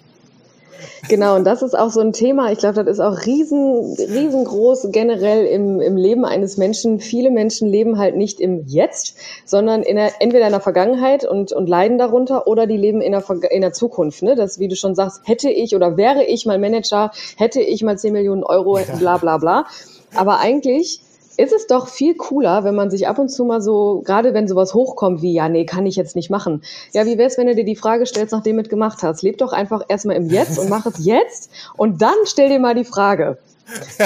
Genau, 1.08 1.36
und 1.36 1.44
das 1.44 1.62
ist 1.62 1.76
auch 1.76 1.90
so 1.90 2.00
ein 2.00 2.12
Thema. 2.12 2.52
Ich 2.52 2.58
glaube, 2.58 2.84
das 2.84 2.86
ist 2.86 3.00
auch 3.00 3.26
riesen, 3.26 3.94
riesengroß 3.98 4.88
generell 4.90 5.46
im, 5.46 5.80
im 5.80 5.96
Leben 5.96 6.24
eines 6.24 6.56
Menschen. 6.56 7.00
Viele 7.00 7.30
Menschen 7.30 7.68
leben 7.68 7.98
halt 7.98 8.16
nicht 8.16 8.40
im 8.40 8.64
Jetzt, 8.66 9.16
sondern 9.44 9.82
in 9.82 9.96
der, 9.96 10.20
entweder 10.20 10.46
in 10.46 10.52
der 10.52 10.60
Vergangenheit 10.60 11.24
und, 11.24 11.52
und 11.52 11.68
leiden 11.68 11.98
darunter 11.98 12.46
oder 12.46 12.66
die 12.66 12.76
leben 12.76 13.00
in 13.00 13.12
der, 13.12 13.24
in 13.50 13.60
der 13.60 13.72
Zukunft. 13.72 14.22
Ne? 14.22 14.36
Das, 14.36 14.58
wie 14.58 14.68
du 14.68 14.76
schon 14.76 14.94
sagst, 14.94 15.22
hätte 15.24 15.50
ich 15.50 15.74
oder 15.74 15.96
wäre 15.96 16.24
ich 16.24 16.46
mal 16.46 16.58
Manager, 16.58 17.10
hätte 17.36 17.60
ich 17.60 17.82
mal 17.82 17.98
10 17.98 18.12
Millionen 18.12 18.44
Euro, 18.44 18.78
bla 18.98 19.18
bla 19.18 19.38
bla. 19.38 19.66
Aber 20.14 20.38
eigentlich 20.40 21.00
ist 21.36 21.52
es 21.52 21.66
doch 21.66 21.88
viel 21.88 22.14
cooler, 22.14 22.64
wenn 22.64 22.74
man 22.74 22.90
sich 22.90 23.08
ab 23.08 23.18
und 23.18 23.28
zu 23.28 23.44
mal 23.44 23.60
so, 23.60 24.02
gerade 24.04 24.34
wenn 24.34 24.48
sowas 24.48 24.74
hochkommt 24.74 25.22
wie, 25.22 25.32
ja, 25.32 25.48
nee, 25.48 25.64
kann 25.64 25.86
ich 25.86 25.96
jetzt 25.96 26.16
nicht 26.16 26.30
machen. 26.30 26.62
Ja, 26.92 27.06
wie 27.06 27.18
wär's, 27.18 27.38
wenn 27.38 27.46
du 27.46 27.54
dir 27.54 27.64
die 27.64 27.76
Frage 27.76 28.06
stellst, 28.06 28.32
nachdem 28.32 28.56
du 28.56 28.62
es 28.62 28.68
gemacht 28.68 29.02
hast? 29.02 29.22
Leb 29.22 29.38
doch 29.38 29.52
einfach 29.52 29.82
erstmal 29.88 30.16
im 30.16 30.28
Jetzt 30.28 30.58
und 30.58 30.68
mach 30.68 30.86
es 30.86 31.04
jetzt 31.04 31.50
und 31.76 32.02
dann 32.02 32.14
stell 32.24 32.48
dir 32.48 32.58
mal 32.58 32.74
die 32.74 32.84
Frage. 32.84 33.38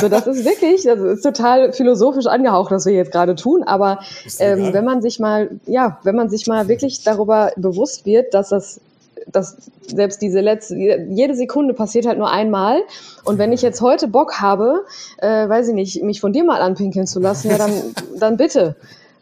So, 0.01 0.09
das 0.09 0.27
ist 0.27 0.45
wirklich, 0.45 0.85
das 0.85 1.01
ist 1.01 1.23
total 1.23 1.73
philosophisch 1.73 2.27
angehaucht, 2.27 2.71
was 2.71 2.87
wir 2.87 2.93
jetzt 2.93 3.13
gerade 3.13 3.35
tun. 3.35 3.63
Aber 3.65 4.01
ähm, 4.39 4.73
wenn 4.73 4.85
man 4.85 5.03
sich 5.03 5.19
mal, 5.19 5.51
ja, 5.67 5.99
wenn 6.05 6.15
man 6.15 6.29
sich 6.29 6.47
mal 6.47 6.69
wirklich 6.69 7.03
darüber 7.03 7.53
bewusst 7.57 8.07
wird, 8.07 8.35
dass 8.35 8.51
das 8.51 8.81
dass 9.27 9.57
selbst 9.87 10.23
diese 10.23 10.41
letzte, 10.41 10.77
jede 10.77 11.35
Sekunde 11.35 11.75
passiert 11.75 12.07
halt 12.07 12.19
nur 12.19 12.31
einmal. 12.31 12.81
Und 13.25 13.39
wenn 13.39 13.53
ich 13.53 13.63
jetzt 13.63 13.81
heute 13.81 14.09
Bock 14.09 14.41
habe, 14.41 14.85
äh, 15.19 15.49
weiß 15.49 15.69
ich 15.69 15.75
nicht, 15.75 16.03
mich 16.03 16.21
von 16.21 16.33
dir 16.33 16.45
mal 16.45 16.61
anpinkeln 16.61 17.07
zu 17.07 17.21
lassen, 17.21 17.51
ja, 17.51 17.59
dann, 17.59 17.73
dann 18.19 18.37
bitte. 18.37 18.77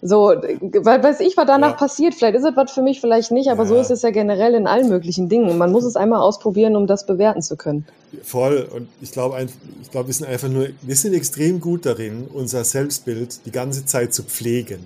So, 0.07 0.35
weil 0.37 1.03
weiß 1.03 1.21
ich, 1.21 1.39
was 1.39 1.47
danach 1.47 1.71
ja. 1.71 1.77
passiert. 1.77 2.15
Vielleicht 2.15 2.37
ist 2.37 2.45
es 2.45 2.55
was 2.55 2.73
für 2.73 2.83
mich, 2.83 3.01
vielleicht 3.01 3.33
nicht, 3.33 3.49
aber 3.49 3.63
ja. 3.63 3.71
so 3.71 3.77
ist 3.77 3.91
es 3.91 4.03
ja 4.03 4.11
generell 4.11 4.53
in 4.53 4.67
allen 4.67 4.91
möglichen 4.91 5.31
Dingen. 5.31 5.57
Man 5.57 5.73
muss 5.73 5.85
es 5.85 5.97
einmal 5.97 6.21
ausprobieren, 6.21 6.77
um 6.77 6.87
das 6.87 7.07
bewerten 7.07 7.41
zu 7.41 7.57
können. 7.57 7.87
Voll. 8.23 8.69
Und 8.71 8.89
ich 9.01 9.13
glaube, 9.13 9.35
ich 9.81 9.91
glaube, 9.91 10.09
wir 10.09 10.15
sind 10.15 10.27
einfach 10.27 10.51
nur, 10.51 10.69
wir 10.83 10.97
sind 10.97 11.15
extrem 11.15 11.59
gut 11.59 11.87
darin, 11.87 12.29
unser 12.31 12.65
Selbstbild 12.65 13.47
die 13.47 13.51
ganze 13.51 13.87
Zeit 13.87 14.13
zu 14.13 14.25
pflegen. 14.25 14.85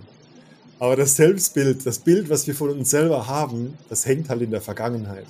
Aber 0.79 0.97
das 0.97 1.17
Selbstbild, 1.17 1.85
das 1.85 1.99
Bild, 1.99 2.31
was 2.31 2.47
wir 2.47 2.55
von 2.55 2.71
uns 2.71 2.91
selber 2.91 3.27
haben, 3.27 3.77
das 3.89 4.07
hängt 4.07 4.29
halt 4.29 4.43
in 4.43 4.51
der 4.51 4.61
Vergangenheit. 4.61 5.27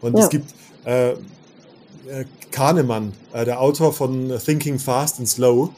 Und 0.00 0.16
ja. 0.16 0.24
es 0.24 0.28
gibt 0.28 0.54
äh, 0.84 1.12
äh, 1.12 1.16
Kahnemann, 2.50 3.12
äh, 3.32 3.44
der 3.44 3.60
Autor 3.60 3.92
von 3.92 4.32
Thinking 4.44 4.78
Fast 4.78 5.18
and 5.18 5.28
Slow, 5.28 5.70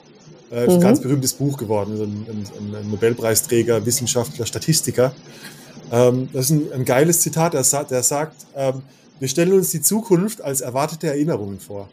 äh, 0.51 0.64
mhm. 0.64 0.70
ein 0.70 0.80
ganz 0.80 1.01
berühmtes 1.01 1.34
Buch 1.34 1.57
geworden, 1.57 2.01
ein, 2.01 2.26
ein, 2.28 2.74
ein 2.74 2.91
Nobelpreisträger, 2.91 3.84
Wissenschaftler, 3.86 4.47
Statistiker. 4.47 5.12
Ähm, 5.93 6.28
das 6.32 6.47
ist 6.47 6.51
ein, 6.51 6.72
ein 6.72 6.84
geiles 6.84 7.20
Zitat, 7.20 7.55
der, 7.55 7.64
der 7.84 8.03
sagt, 8.03 8.47
ähm, 8.57 8.82
wir 9.18 9.28
stellen 9.28 9.53
uns 9.53 9.70
die 9.70 9.82
Zukunft 9.82 10.41
als 10.41 10.61
erwartete 10.61 11.09
Erinnerungen 11.09 11.61
vor. 11.61 11.88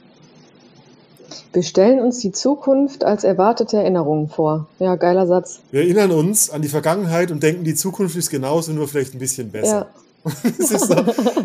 Wir 1.54 1.64
stellen 1.64 2.00
uns 2.00 2.20
die 2.20 2.32
Zukunft 2.32 3.04
als 3.04 3.24
erwartete 3.24 3.78
Erinnerungen 3.78 4.30
vor. 4.30 4.68
Ja, 4.80 4.96
geiler 4.96 5.28
Satz. 5.28 5.60
Wir 5.72 5.82
erinnern 5.82 6.12
uns 6.12 6.50
an 6.50 6.62
die 6.62 6.68
Vergangenheit 6.68 7.32
und 7.32 7.42
denken, 7.44 7.64
die 7.64 7.76
Zukunft 7.76 8.16
ist 8.16 8.30
genauso, 8.30 8.72
nur 8.72 8.88
vielleicht 8.88 9.14
ein 9.14 9.20
bisschen 9.20 9.50
besser. 9.50 9.88
Ja. 10.26 10.32
es, 10.60 10.72
ist 10.72 10.88
so, 10.88 10.96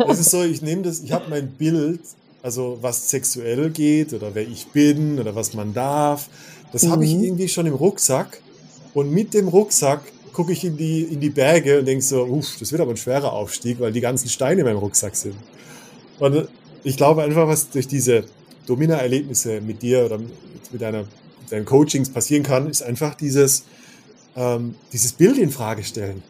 es 0.08 0.18
ist 0.18 0.30
so, 0.30 0.42
ich 0.42 0.62
nehme 0.62 0.82
das, 0.82 1.00
ich 1.00 1.12
habe 1.12 1.26
mein 1.30 1.48
Bild, 1.52 2.00
also 2.42 2.78
was 2.80 3.10
sexuell 3.10 3.70
geht 3.70 4.12
oder 4.12 4.34
wer 4.34 4.42
ich 4.42 4.66
bin 4.68 5.20
oder 5.20 5.34
was 5.34 5.54
man 5.54 5.72
darf, 5.72 6.28
das 6.72 6.82
mhm. 6.82 6.90
habe 6.90 7.04
ich 7.04 7.12
irgendwie 7.12 7.48
schon 7.48 7.66
im 7.66 7.74
Rucksack. 7.74 8.40
Und 8.94 9.10
mit 9.10 9.34
dem 9.34 9.48
Rucksack 9.48 10.00
gucke 10.32 10.52
ich 10.52 10.64
in 10.64 10.76
die, 10.76 11.02
in 11.02 11.20
die 11.20 11.30
Berge 11.30 11.78
und 11.78 11.86
denke 11.86 12.02
so, 12.02 12.24
uff, 12.24 12.56
das 12.58 12.72
wird 12.72 12.80
aber 12.80 12.92
ein 12.92 12.96
schwerer 12.96 13.32
Aufstieg, 13.32 13.80
weil 13.80 13.92
die 13.92 14.00
ganzen 14.00 14.28
Steine 14.28 14.60
in 14.60 14.66
meinem 14.66 14.78
Rucksack 14.78 15.14
sind. 15.14 15.36
Und 16.18 16.48
ich 16.84 16.96
glaube 16.96 17.22
einfach, 17.22 17.46
was 17.46 17.70
durch 17.70 17.86
diese 17.86 18.24
Domina-Erlebnisse 18.66 19.60
mit 19.60 19.82
dir 19.82 20.04
oder 20.06 20.18
mit, 20.18 20.80
deiner, 20.80 21.00
mit 21.00 21.50
deinen 21.50 21.64
Coachings 21.64 22.10
passieren 22.10 22.42
kann, 22.42 22.68
ist 22.68 22.82
einfach 22.82 23.14
dieses, 23.14 23.64
ähm, 24.36 24.74
dieses 24.92 25.12
Bild 25.12 25.38
in 25.38 25.50
Frage 25.50 25.82
stellen. 25.82 26.22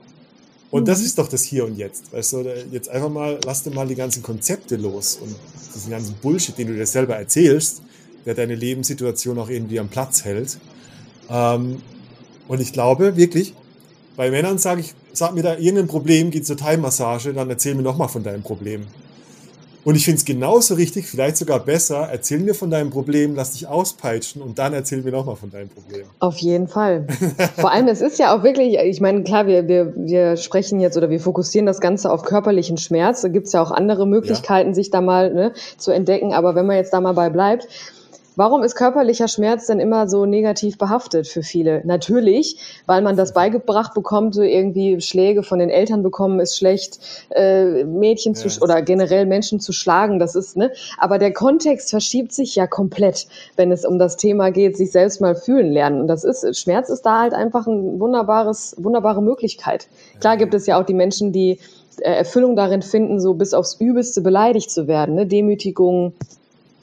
Und 0.71 0.83
mhm. 0.83 0.87
das 0.87 1.01
ist 1.03 1.19
doch 1.19 1.29
das 1.29 1.45
Hier 1.45 1.65
und 1.65 1.77
Jetzt. 1.77 2.13
Weißt 2.13 2.33
du, 2.33 2.67
jetzt 2.71 2.89
einfach 2.89 3.11
mal, 3.11 3.39
lass 3.45 3.63
dir 3.63 3.71
mal 3.71 3.87
die 3.87 3.95
ganzen 3.95 4.23
Konzepte 4.23 4.77
los 4.77 5.19
und 5.23 5.35
diesen 5.75 5.91
ganzen 5.91 6.15
Bullshit, 6.17 6.57
den 6.57 6.69
du 6.69 6.75
dir 6.75 6.87
selber 6.87 7.17
erzählst, 7.17 7.83
der 8.25 8.35
deine 8.35 8.55
Lebenssituation 8.55 9.39
auch 9.39 9.49
irgendwie 9.49 9.79
am 9.79 9.89
Platz 9.89 10.25
hält. 10.25 10.59
Ähm, 11.29 11.83
und 12.49 12.61
ich 12.61 12.73
glaube 12.73 13.17
wirklich, 13.17 13.55
bei 14.17 14.31
Männern 14.31 14.59
sage 14.59 14.81
ich, 14.81 14.95
sag 15.13 15.35
mir 15.35 15.43
da 15.43 15.57
irgendein 15.57 15.89
Problem, 15.89 16.31
geht 16.31 16.47
zur 16.47 16.57
Thai-Massage, 16.57 17.33
dann 17.33 17.49
erzähl 17.51 17.75
mir 17.75 17.83
nochmal 17.83 18.09
von 18.09 18.23
deinem 18.23 18.43
Problem. 18.43 18.87
Und 19.85 19.97
ich 19.97 20.05
finde 20.05 20.19
es 20.19 20.25
genauso 20.25 20.75
richtig, 20.75 21.07
vielleicht 21.07 21.37
sogar 21.37 21.59
besser, 21.61 22.09
erzähl 22.11 22.39
mir 22.39 22.55
von 22.55 22.71
deinem 22.71 22.91
Problem, 22.91 23.35
lass 23.35 23.53
dich 23.53 23.67
auspeitschen 23.67 24.41
und 24.41 24.59
dann 24.59 24.73
erzähl 24.73 25.03
mir 25.03 25.11
nochmal 25.11 25.37
von 25.37 25.51
deinem 25.51 25.69
Problem. 25.69 26.07
Auf 26.21 26.39
jeden 26.39 26.69
Fall. 26.69 27.07
Vor 27.57 27.73
allem, 27.73 27.89
es 27.89 28.01
ist 28.01 28.19
ja 28.19 28.37
auch 28.37 28.45
wirklich, 28.45 28.79
ich 28.79 29.01
meine, 29.01 29.25
klar, 29.25 29.47
wir, 29.47 29.67
wir, 29.67 29.93
wir 29.97 30.37
sprechen 30.37 30.81
jetzt 30.81 30.97
oder 30.97 31.11
wir 31.11 31.21
fokussieren 31.21 31.67
das 31.67 31.81
Ganze 31.81 32.11
auf 32.13 32.23
körperlichen 32.23 32.77
Schmerz. 32.77 33.23
Da 33.23 33.29
gibt 33.29 33.47
es 33.49 33.53
ja 33.53 33.63
auch 33.63 33.73
andere 33.73 34.07
Möglichkeiten, 34.07 34.71
ja. 34.71 34.75
sich 34.75 34.91
da 34.91 35.01
mal 35.01 35.33
ne, 35.33 35.53
zu 35.79 35.91
entdecken. 35.91 36.33
Aber 36.33 36.55
wenn 36.55 36.67
man 36.67 36.77
jetzt 36.77 36.93
da 36.93 37.01
mal 37.01 37.15
bei 37.15 37.29
bleibt, 37.31 37.67
Warum 38.35 38.63
ist 38.63 38.77
körperlicher 38.77 39.29
Schmerz 39.29 39.67
denn 39.67 39.79
immer 39.79 40.09
so 40.09 40.25
negativ 40.25 40.79
behaftet 40.79 41.29
für 41.29 41.43
viele? 41.43 41.83
Natürlich, 41.85 42.57
weil 42.87 43.03
man 43.03 43.17
das 43.17 43.35
beigebracht 43.35 43.93
bekommt, 43.93 44.35
so 44.35 44.43
irgendwie 44.43 45.01
Schläge 45.03 45.43
von 45.43 45.59
den 45.59 45.69
Eltern 45.69 46.03
bekommen 46.03 46.41
ist 46.41 46.57
schlecht, 46.57 46.99
äh, 47.31 47.85
Mädchen 47.85 48.35
zu 48.35 48.49
oder 48.63 48.81
generell 48.81 49.27
Menschen 49.27 49.61
zu 49.61 49.73
schlagen, 49.73 50.19
das 50.19 50.35
ist, 50.35 50.57
ne? 50.57 50.73
Aber 50.99 51.19
der 51.19 51.33
Kontext 51.33 51.91
verschiebt 51.91 52.33
sich 52.33 52.57
ja 52.57 52.67
komplett, 52.67 53.27
wenn 53.57 53.71
es 53.71 53.85
um 53.85 53.99
das 53.99 54.17
Thema 54.17 54.51
geht, 54.51 54.79
sich 54.79 54.93
selbst 54.93 55.21
mal 55.21 55.35
fühlen 55.35 55.71
lernen. 55.71 56.01
Und 56.01 56.07
das 56.07 56.25
ist, 56.25 56.59
Schmerz 56.59 56.89
ist 56.89 57.03
da 57.03 57.21
halt 57.21 57.35
einfach 57.35 57.67
ein 57.67 58.01
wunderbares, 58.01 58.75
wunderbare 58.79 59.23
Möglichkeit. 59.23 59.89
Klar 60.21 60.39
gibt 60.39 60.55
es 60.55 60.67
ja 60.67 60.81
auch 60.81 60.87
die 60.87 60.95
Menschen, 60.95 61.33
die 61.33 61.59
äh, 61.99 62.15
Erfüllung 62.15 62.57
darin 62.57 62.81
finden, 62.81 63.21
so 63.21 63.35
bis 63.35 63.53
aufs 63.53 63.75
Übelste 63.79 64.23
beleidigt 64.23 64.71
zu 64.71 64.87
werden, 64.87 65.17
ne? 65.17 65.27
Demütigung, 65.27 66.15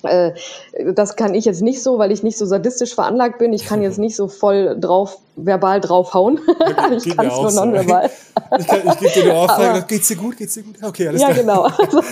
das 0.02 1.16
kann 1.16 1.34
ich 1.34 1.46
jetzt 1.46 1.62
nicht 1.62 1.84
so, 1.84 1.98
weil 1.98 2.12
ich 2.12 2.24
nicht 2.24 2.38
so 2.38 2.46
sadistisch 2.46 2.96
veranlagt 2.96 3.38
bin. 3.38 3.52
Ich 3.52 3.66
kann 3.66 3.82
jetzt 3.82 4.00
nicht 4.00 4.16
so 4.16 4.28
voll 4.28 4.78
drauf, 4.80 5.18
verbal 5.36 5.82
draufhauen. 5.82 6.40
ich 6.96 7.16
kann 7.16 7.28
es 7.28 7.36
nur 7.36 7.52
nonverbal. 7.52 8.10
ich, 8.60 8.68
kann, 8.68 8.82
ich 8.86 8.98
gebe 9.00 9.12
dir 9.12 9.24
eine 9.24 9.36
Ohrfeige, 9.36 9.86
geht's 9.88 10.08
dir 10.08 10.16
gut, 10.16 10.38
geht's 10.38 10.54
dir 10.54 10.64
gut? 10.64 10.76
Okay, 10.82 11.10
alles 11.10 11.22
ja, 11.22 11.32
klar. 11.32 11.38
Ja, 11.38 11.78
genau. 11.92 12.04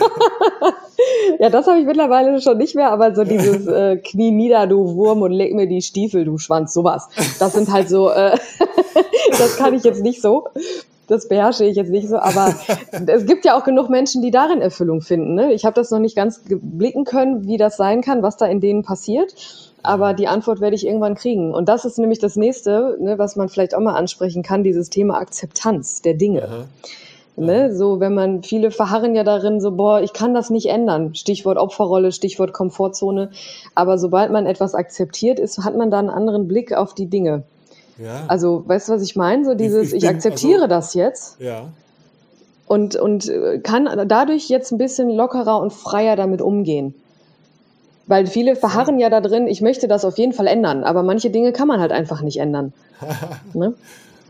ja, 1.39 1.49
das 1.49 1.67
habe 1.67 1.79
ich 1.79 1.85
mittlerweile 1.85 2.41
schon 2.41 2.57
nicht 2.57 2.75
mehr, 2.75 2.91
aber 2.91 3.15
so 3.15 3.23
dieses 3.23 3.65
äh, 3.67 3.97
Knie 3.97 4.31
nieder, 4.31 4.67
du 4.67 4.95
Wurm, 4.95 5.21
und 5.21 5.31
leg 5.31 5.53
mir 5.53 5.67
die 5.67 5.81
Stiefel, 5.81 6.25
du 6.25 6.38
Schwanz, 6.38 6.73
sowas. 6.73 7.07
Das 7.39 7.53
sind 7.53 7.71
halt 7.71 7.88
so, 7.88 8.09
äh, 8.09 8.38
das 9.38 9.55
kann 9.55 9.73
ich 9.73 9.83
jetzt 9.83 10.03
nicht 10.03 10.21
so 10.21 10.45
das 11.08 11.28
beherrsche 11.28 11.64
ich 11.64 11.76
jetzt 11.76 11.89
nicht 11.89 12.08
so, 12.08 12.18
aber 12.18 12.53
es 13.08 13.26
gibt 13.26 13.45
ja 13.45 13.58
auch 13.58 13.64
genug 13.64 13.89
Menschen, 13.89 14.22
die 14.22 14.32
darin 14.32 14.62
Erfüllung 14.62 15.01
finden. 15.01 15.34
Ne? 15.34 15.53
Ich 15.53 15.66
habe 15.66 15.74
das 15.74 15.89
noch 15.89 15.99
nicht 15.99 16.16
ganz 16.16 16.41
blicken 16.49 17.05
können, 17.05 17.47
wie 17.47 17.58
das 17.58 17.78
sein 17.78 18.01
kann, 18.01 18.22
was 18.22 18.38
da 18.38 18.45
in 18.45 18.60
denen 18.60 18.84
passiert. 18.84 19.34
Aber 19.84 20.14
die 20.14 20.28
Antwort 20.28 20.60
werde 20.60 20.76
ich 20.76 20.86
irgendwann 20.86 21.16
kriegen. 21.16 21.53
Und 21.53 21.70
das 21.70 21.86
ist 21.86 21.97
nämlich 21.97 22.20
das 22.20 22.36
nächste, 22.36 22.97
ne, 22.99 23.18
was 23.18 23.38
man 23.38 23.47
vielleicht 23.47 23.74
auch 23.74 23.80
mal 23.80 23.95
ansprechen 23.95 24.43
kann, 24.43 24.64
dieses 24.64 24.89
Thema 24.89 25.18
Akzeptanz 25.18 26.01
der 26.01 26.16
Dinge. 26.16 26.68
Ne, 27.38 27.74
so, 27.74 27.99
wenn 27.99 28.14
man, 28.14 28.43
viele 28.43 28.72
verharren 28.72 29.16
ja 29.16 29.24
darin, 29.24 29.62
so, 29.62 29.72
boah, 29.72 30.01
ich 30.01 30.12
kann 30.12 30.34
das 30.34 30.49
nicht 30.49 30.66
ändern. 30.66 31.16
Stichwort 31.16 31.58
Opferrolle, 31.58 32.12
Stichwort 32.12 32.51
Komfortzone. 32.51 33.30
Aber 33.76 33.97
sobald 33.97 34.32
man 34.32 34.45
etwas 34.45 34.74
akzeptiert 34.74 35.39
ist, 35.39 35.64
hat 35.64 35.78
man 35.78 35.91
da 35.91 35.99
einen 35.99 36.10
anderen 36.10 36.47
Blick 36.47 36.74
auf 36.74 36.93
die 36.93 37.05
Dinge. 37.05 37.43
Ja. 37.98 38.26
Also, 38.28 38.64
weißt 38.68 38.89
du, 38.89 38.93
was 38.93 39.02
ich 39.02 39.16
meine? 39.16 39.45
So 39.45 39.56
dieses, 39.56 39.88
ich, 39.88 39.93
ich, 39.95 40.04
ich 40.04 40.10
akzeptiere 40.10 40.64
also, 40.64 40.68
das 40.68 40.93
jetzt. 40.93 41.39
Ja. 41.39 41.70
Und, 42.68 42.95
und 42.95 43.30
äh, 43.30 43.60
kann 43.60 43.89
dadurch 44.08 44.50
jetzt 44.50 44.72
ein 44.72 44.78
bisschen 44.78 45.10
lockerer 45.10 45.60
und 45.60 45.72
freier 45.72 46.16
damit 46.16 46.41
umgehen. 46.41 46.93
Weil 48.08 48.28
viele 48.28 48.56
verharren 48.56 49.00
ja 49.00 49.10
da 49.10 49.20
drin, 49.20 49.48
ich 49.48 49.62
möchte 49.62 49.88
das 49.88 50.06
auf 50.06 50.18
jeden 50.18 50.32
Fall 50.32 50.48
ändern, 50.48 50.84
aber 50.84 51.04
manche 51.04 51.30
Dinge 51.30 51.52
kann 51.52 51.68
man 51.68 51.80
halt 51.80 51.91
einfach 51.91 52.22
nicht 52.22 52.38
ändern. 52.38 52.72
ne? 53.54 53.74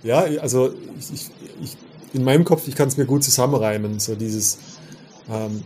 Ja, 0.03 0.26
also 0.41 0.72
ich, 0.99 1.13
ich, 1.13 1.32
ich, 1.61 1.78
in 2.13 2.24
meinem 2.24 2.43
Kopf, 2.43 2.68
ich 2.68 2.76
kann 2.76 2.88
es 2.88 2.97
mir 2.97 3.05
gut 3.05 3.24
zusammenreimen, 3.24 3.99
so 3.99 4.15
dieses, 4.15 4.57
ähm, 5.30 5.63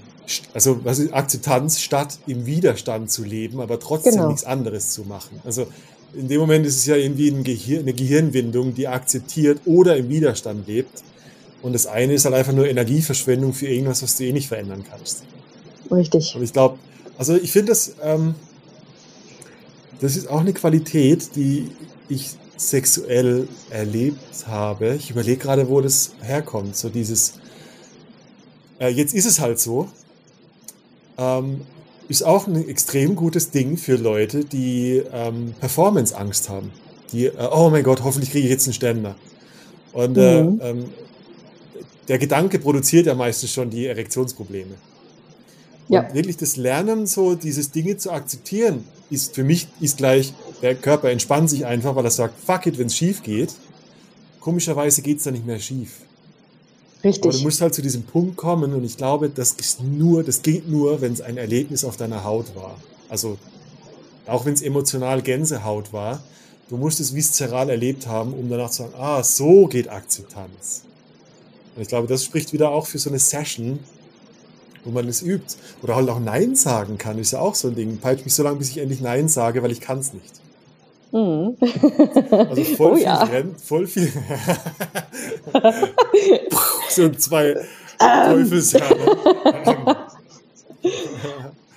also 0.54 0.84
was 0.84 1.00
ist 1.00 1.14
Akzeptanz 1.14 1.80
statt 1.80 2.20
im 2.28 2.46
Widerstand 2.46 3.12
zu 3.12 3.24
leben, 3.24 3.62
aber 3.62 3.80
trotzdem 3.80 4.14
genau. 4.14 4.28
nichts 4.28 4.44
anderes 4.44 4.92
zu 4.92 5.04
machen. 5.04 5.42
Also 5.46 5.68
in 6.14 6.28
dem 6.28 6.40
Moment 6.40 6.66
ist 6.66 6.78
es 6.78 6.86
ja 6.86 6.96
irgendwie 6.96 7.30
ein 7.30 7.44
Gehir 7.44 7.80
eine 7.80 7.94
Gehirnwindung, 7.94 8.74
die 8.74 8.88
akzeptiert 8.88 9.62
oder 9.66 9.98
im 9.98 10.10
Widerstand 10.10 10.68
lebt. 10.68 11.04
Und 11.62 11.74
das 11.74 11.86
eine 11.86 12.14
ist 12.14 12.26
halt 12.26 12.36
einfach 12.36 12.54
nur 12.54 12.68
Energieverschwendung 12.68 13.54
für 13.54 13.68
irgendwas, 13.68 14.02
was 14.02 14.18
du 14.18 14.26
eh 14.26 14.34
nicht 14.34 14.48
verändern 14.48 14.84
kannst. 14.90 15.24
Richtig. 15.92 16.36
Und 16.36 16.44
ich 16.44 16.54
glaube, 16.54 16.80
also 17.18 17.36
ich 17.36 17.52
finde 17.52 17.72
das, 17.72 17.96
ähm, 18.02 18.36
das 20.00 20.16
ist 20.16 20.28
auch 20.28 20.40
eine 20.40 20.54
Qualität, 20.54 21.36
die 21.36 21.70
ich 22.10 22.32
sexuell 22.58 23.48
erlebt 23.70 24.48
habe. 24.48 24.96
Ich 24.96 25.12
überlege 25.12 25.38
gerade, 25.38 25.70
wo 25.70 25.82
das 25.82 26.14
herkommt. 26.22 26.76
So 26.76 26.90
dieses, 26.90 27.34
äh, 28.80 28.90
jetzt 28.90 29.14
ist 29.14 29.26
es 29.26 29.40
halt 29.40 29.60
so. 29.60 29.88
Ähm, 31.18 31.62
ist 32.08 32.24
auch 32.24 32.48
ein 32.48 32.68
extrem 32.68 33.16
gutes 33.16 33.52
Ding 33.52 33.78
für 33.78 33.96
Leute, 33.96 34.44
die 34.44 35.02
ähm, 35.12 35.54
Performance-Angst 35.60 36.50
haben. 36.50 36.72
Die, 37.12 37.28
äh, 37.28 37.50
oh 37.52 37.70
mein 37.70 37.84
Gott, 37.84 38.04
hoffentlich 38.04 38.32
kriege 38.32 38.46
ich 38.46 38.52
jetzt 38.52 38.68
einen 38.68 38.74
Ständer. 38.74 39.16
Und 39.94 40.18
äh, 40.18 40.44
mhm. 40.44 40.60
ähm, 40.62 40.86
der 42.08 42.18
Gedanke 42.18 42.60
produziert 42.60 43.06
ja 43.06 43.16
meistens 43.16 43.52
schon 43.52 43.70
die 43.70 43.86
Erektionsprobleme. 43.86 44.76
Ja. 45.88 46.02
Und 46.02 46.14
wirklich 46.14 46.38
das 46.38 46.58
Lernen, 46.58 47.08
so 47.08 47.36
dieses 47.36 47.72
Dinge 47.72 47.98
zu 47.98 48.12
akzeptieren, 48.12 48.86
ist 49.10 49.36
für 49.36 49.44
mich 49.44 49.68
ist 49.82 49.98
gleich, 49.98 50.34
der 50.62 50.76
Körper 50.76 51.10
entspannt 51.10 51.50
sich 51.50 51.66
einfach, 51.66 51.96
weil 51.96 52.06
er 52.06 52.12
sagt, 52.12 52.36
fuck 52.46 52.66
it, 52.66 52.78
wenn 52.78 52.88
es 52.88 52.96
schief 52.96 53.24
geht. 53.24 53.54
Komischerweise 54.40 55.02
geht 55.02 55.18
es 55.18 55.26
dann 55.26 55.34
nicht 55.34 55.46
mehr 55.46 55.60
schief. 55.60 56.02
Richtig. 57.04 57.24
Aber 57.24 57.34
du 57.34 57.44
musst 57.44 57.62
halt 57.62 57.74
zu 57.74 57.82
diesem 57.82 58.04
Punkt 58.04 58.38
kommen 58.38 58.74
und 58.74 58.84
ich 58.84 58.98
glaube, 58.98 59.30
das 59.30 59.54
ist 59.54 59.82
nur, 59.82 60.24
das 60.24 60.42
geht 60.42 60.70
nur, 60.70 61.02
wenn 61.02 61.14
es 61.14 61.22
ein 61.22 61.38
Erlebnis 61.38 61.84
auf 61.84 61.98
deiner 61.98 62.24
Haut 62.24 62.56
war. 62.56 62.76
Also 63.10 63.38
auch 64.28 64.46
wenn 64.46 64.54
es 64.54 64.62
emotional 64.62 65.22
Gänsehaut 65.22 65.94
war, 65.94 66.22
du 66.70 66.78
musst 66.78 67.00
es 67.00 67.16
viszeral 67.16 67.70
erlebt 67.70 68.08
haben, 68.08 68.34
um 68.34 68.50
danach 68.50 68.70
zu 68.70 68.84
sagen, 68.84 68.94
ah, 68.98 69.24
so 69.24 69.68
geht 69.68 69.90
Akzeptanz. 69.90 70.84
Und 71.76 71.82
ich 71.82 71.88
glaube, 71.88 72.08
das 72.08 72.24
spricht 72.24 72.54
wieder 72.54 72.72
auch 72.72 72.86
für 72.86 73.00
so 73.00 73.10
eine 73.10 73.20
Session, 73.20 73.80
wo 74.84 74.92
man 74.92 75.08
es 75.08 75.22
übt. 75.22 75.56
Oder 75.82 75.96
halt 75.96 76.10
auch 76.10 76.20
Nein 76.20 76.56
sagen 76.56 76.98
kann, 76.98 77.18
ist 77.18 77.32
ja 77.32 77.40
auch 77.40 77.56
so 77.56 77.70
ein 77.70 77.76
Ding. 77.76 77.98
Peitscht 77.98 78.26
mich 78.26 78.34
so 78.34 78.44
lange, 78.44 78.58
bis 78.58 78.70
ich 78.70 78.78
endlich 78.78 79.02
Nein 79.02 79.28
sage, 79.28 79.64
weil 79.64 79.72
ich 79.72 79.82
kann 79.82 80.00
es 80.00 80.14
nicht. 80.14 80.42
Mhm. 81.12 81.58
Also 82.50 82.64
voll 82.76 82.92
oh, 82.92 82.96
viel 82.96 83.04
ja. 83.04 83.24
Rennen, 83.24 83.56
voll 83.58 83.88
viel. 83.88 84.12
so 86.90 87.10
zwei 87.10 87.58
Teufelshörner. 88.00 90.08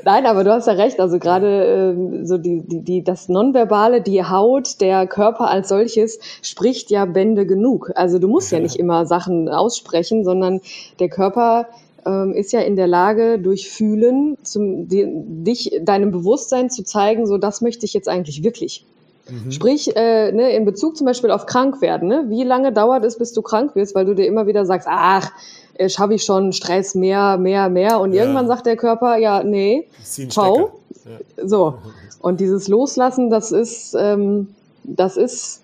Nein, 0.05 0.27
aber 0.27 0.45
du 0.45 0.53
hast 0.53 0.67
ja 0.67 0.75
recht. 0.75 1.01
Also 1.01 1.19
gerade 1.19 1.97
äh, 1.97 2.27
so 2.27 2.39
die, 2.39 2.61
die, 2.61 2.81
die, 2.81 3.03
das 3.03 3.29
Nonverbale, 3.29 4.03
die 4.03 4.23
Haut, 4.23 4.81
der 4.81 5.07
Körper 5.07 5.51
als 5.51 5.69
solches 5.69 6.19
spricht 6.43 6.91
ja 6.91 7.05
Bände 7.07 7.47
genug. 7.47 7.91
Also 7.95 8.19
du 8.19 8.29
musst 8.29 8.53
ja 8.53 8.61
nicht 8.61 8.77
immer 8.77 9.07
Sachen 9.07 9.49
aussprechen, 9.49 10.25
sondern 10.25 10.61
der 11.01 11.09
Körper 11.09 11.69
ähm, 12.07 12.35
ist 12.35 12.53
ja 12.53 12.61
in 12.61 12.77
der 12.77 12.87
Lage, 12.87 13.39
durch 13.39 13.71
Fühlen 13.71 14.37
zum, 14.43 14.89
die, 14.89 15.07
dich, 15.09 15.81
deinem 15.83 16.11
Bewusstsein 16.11 16.71
zu 16.71 16.85
zeigen, 16.85 17.27
so 17.27 17.39
das 17.39 17.63
möchte 17.63 17.87
ich 17.87 17.95
jetzt 17.95 18.09
eigentlich 18.09 18.45
wirklich. 18.45 18.85
Mhm. 19.29 19.51
Sprich, 19.51 19.97
äh, 19.97 20.33
ne, 20.33 20.55
in 20.55 20.65
Bezug 20.65 20.97
zum 20.97 21.07
Beispiel 21.07 21.31
auf 21.31 21.47
krank 21.47 21.81
werden. 21.81 22.09
Ne? 22.09 22.27
Wie 22.29 22.45
lange 22.45 22.73
dauert 22.73 23.05
es, 23.05 23.19
bis 23.19 23.33
du 23.33 23.43
krank 23.43 23.75
wirst, 23.75 23.95
weil 23.95 24.05
du 24.05 24.15
dir 24.15 24.27
immer 24.27 24.47
wieder 24.47 24.67
sagst, 24.67 24.87
ach, 24.91 25.33
äh, 25.75 25.89
schaffe 25.89 26.15
ich 26.15 26.25
schon 26.25 26.53
Stress, 26.53 26.95
mehr, 26.95 27.39
mehr, 27.39 27.69
mehr. 27.69 28.01
Und 28.01 28.13
ja. 28.13 28.23
irgendwann 28.23 28.47
sagt 28.47 28.67
der 28.67 28.77
Körper, 28.77 29.17
ja, 29.17 29.43
nee, 29.43 29.89
ciao. 30.29 30.81
Ja. 31.05 31.47
So. 31.47 31.75
Und 32.21 32.41
dieses 32.41 32.69
Loslassen, 32.69 33.31
das 33.31 33.53
ist, 33.53 33.95
ähm, 33.99 34.55
das 34.85 35.17
ist 35.17 35.64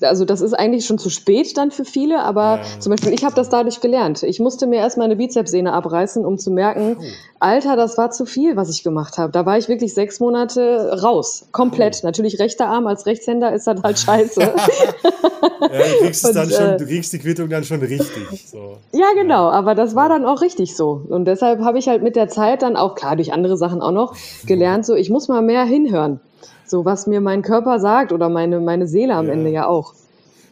also 0.00 0.24
das 0.24 0.40
ist 0.40 0.52
eigentlich 0.52 0.86
schon 0.86 0.98
zu 0.98 1.10
spät 1.10 1.56
dann 1.56 1.70
für 1.70 1.84
viele, 1.84 2.22
aber 2.22 2.58
ja. 2.58 2.80
zum 2.80 2.90
Beispiel 2.90 3.12
ich 3.12 3.24
habe 3.24 3.34
das 3.34 3.48
dadurch 3.48 3.80
gelernt. 3.80 4.22
Ich 4.22 4.40
musste 4.40 4.66
mir 4.66 4.76
erst 4.76 4.98
meine 4.98 5.16
Bizepssehne 5.16 5.72
abreißen, 5.72 6.24
um 6.24 6.38
zu 6.38 6.50
merken, 6.50 6.96
oh. 6.98 7.04
Alter, 7.38 7.76
das 7.76 7.98
war 7.98 8.10
zu 8.10 8.26
viel, 8.26 8.56
was 8.56 8.70
ich 8.70 8.82
gemacht 8.82 9.18
habe. 9.18 9.32
Da 9.32 9.44
war 9.46 9.58
ich 9.58 9.68
wirklich 9.68 9.94
sechs 9.94 10.20
Monate 10.20 10.98
raus, 11.02 11.48
komplett. 11.52 12.00
Oh. 12.02 12.06
Natürlich 12.06 12.38
rechter 12.38 12.66
Arm 12.66 12.86
als 12.86 13.06
Rechtshänder 13.06 13.52
ist 13.52 13.66
das 13.66 13.82
halt 13.82 13.98
scheiße. 13.98 14.40
ja, 14.40 14.50
du, 15.68 16.04
kriegst 16.04 16.24
es 16.24 16.32
dann 16.32 16.50
schon, 16.50 16.66
äh, 16.66 16.76
du 16.76 16.86
kriegst 16.86 17.12
die 17.12 17.18
Quittung 17.18 17.48
dann 17.48 17.64
schon 17.64 17.80
richtig. 17.80 18.46
So. 18.46 18.78
Ja, 18.92 19.12
genau, 19.14 19.50
aber 19.50 19.74
das 19.74 19.94
war 19.94 20.08
dann 20.08 20.24
auch 20.24 20.40
richtig 20.40 20.76
so. 20.76 21.02
Und 21.08 21.26
deshalb 21.26 21.60
habe 21.60 21.78
ich 21.78 21.88
halt 21.88 22.02
mit 22.02 22.16
der 22.16 22.28
Zeit 22.28 22.62
dann 22.62 22.76
auch, 22.76 22.94
klar, 22.94 23.16
durch 23.16 23.32
andere 23.32 23.56
Sachen 23.56 23.80
auch 23.80 23.92
noch, 23.92 24.16
gelernt, 24.46 24.86
so 24.86 24.94
ich 24.94 25.10
muss 25.10 25.28
mal 25.28 25.42
mehr 25.42 25.64
hinhören. 25.64 26.20
So, 26.66 26.84
was 26.84 27.06
mir 27.06 27.20
mein 27.20 27.42
Körper 27.42 27.78
sagt 27.78 28.12
oder 28.12 28.28
meine, 28.28 28.60
meine 28.60 28.86
Seele 28.86 29.14
am 29.14 29.26
ja. 29.26 29.32
Ende 29.32 29.50
ja 29.50 29.66
auch. 29.66 29.94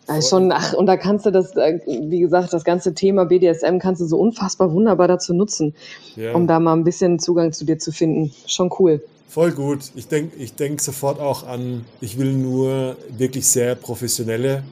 Also 0.07 0.29
schon, 0.29 0.53
ach, 0.53 0.75
und 0.75 0.87
da 0.87 0.97
kannst 0.97 1.25
du 1.25 1.31
das, 1.31 1.57
äh, 1.57 1.81
wie 1.87 2.21
gesagt, 2.21 2.53
das 2.53 2.65
ganze 2.65 2.93
Thema 2.93 3.25
BDSM 3.25 3.79
kannst 3.79 4.03
du 4.03 4.07
so 4.07 4.19
unfassbar 4.19 4.73
wunderbar 4.73 5.09
dazu 5.09 5.33
nutzen, 5.33 5.75
ja. 6.17 6.35
um 6.35 6.47
da 6.47 6.61
mal 6.61 6.75
ein 6.75 6.85
bisschen 6.85 7.19
Zugang 7.19 7.53
zu 7.53 7.65
dir 7.65 7.79
zu 7.79 7.91
finden. 7.91 8.31
Schon 8.47 8.71
cool. 8.79 9.03
Voll 9.29 9.53
gut. 9.53 9.91
Ich 9.95 10.07
denke 10.07 10.37
ich 10.37 10.55
denk 10.55 10.81
sofort 10.81 11.21
auch 11.21 11.47
an, 11.47 11.85
ich 12.01 12.19
will 12.19 12.35
nur 12.35 12.97
wirklich 13.17 13.49
sehr 13.49 13.75
professionelle 13.75 14.63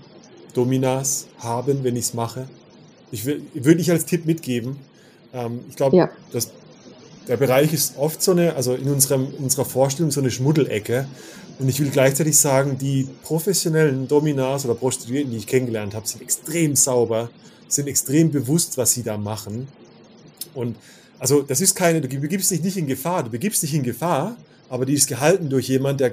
Dominas 0.54 1.28
haben, 1.38 1.82
wenn 1.82 1.96
ich 1.96 2.04
es 2.06 2.14
mache. 2.14 2.46
Ich 3.10 3.24
will, 3.24 3.42
würde 3.54 3.80
ich 3.80 3.90
als 3.90 4.04
Tipp 4.04 4.26
mitgeben. 4.26 4.76
Ähm, 5.32 5.60
ich 5.68 5.76
glaube, 5.76 5.96
ja. 5.96 6.10
Der 7.28 7.36
Bereich 7.36 7.72
ist 7.72 7.96
oft 7.98 8.22
so 8.22 8.32
eine, 8.32 8.54
also 8.54 8.74
in, 8.74 8.88
unserem, 8.88 9.28
unserer 9.38 9.64
Vorstellung 9.64 10.10
so 10.10 10.20
eine 10.20 10.30
Schmuddelecke. 10.30 11.06
Und 11.58 11.68
ich 11.68 11.78
will 11.80 11.90
gleichzeitig 11.90 12.36
sagen, 12.36 12.78
die 12.78 13.08
professionellen 13.22 14.08
Dominas 14.08 14.64
oder 14.64 14.74
Prostituierten, 14.74 15.30
die 15.30 15.38
ich 15.38 15.46
kennengelernt 15.46 15.94
habe, 15.94 16.06
sind 16.08 16.22
extrem 16.22 16.74
sauber, 16.74 17.30
sind 17.68 17.88
extrem 17.88 18.30
bewusst, 18.30 18.76
was 18.78 18.92
sie 18.92 19.02
da 19.02 19.16
machen. 19.16 19.68
Und 20.54 20.76
also 21.18 21.42
das 21.42 21.60
ist 21.60 21.76
keine, 21.76 22.00
du 22.00 22.08
begibst 22.08 22.50
dich 22.50 22.62
nicht 22.62 22.76
in 22.76 22.86
Gefahr, 22.86 23.22
du 23.22 23.30
begibst 23.30 23.62
dich 23.62 23.74
in 23.74 23.82
Gefahr, 23.82 24.36
aber 24.68 24.86
die 24.86 24.94
ist 24.94 25.06
gehalten 25.06 25.48
durch 25.48 25.68
jemand, 25.68 26.00
der 26.00 26.10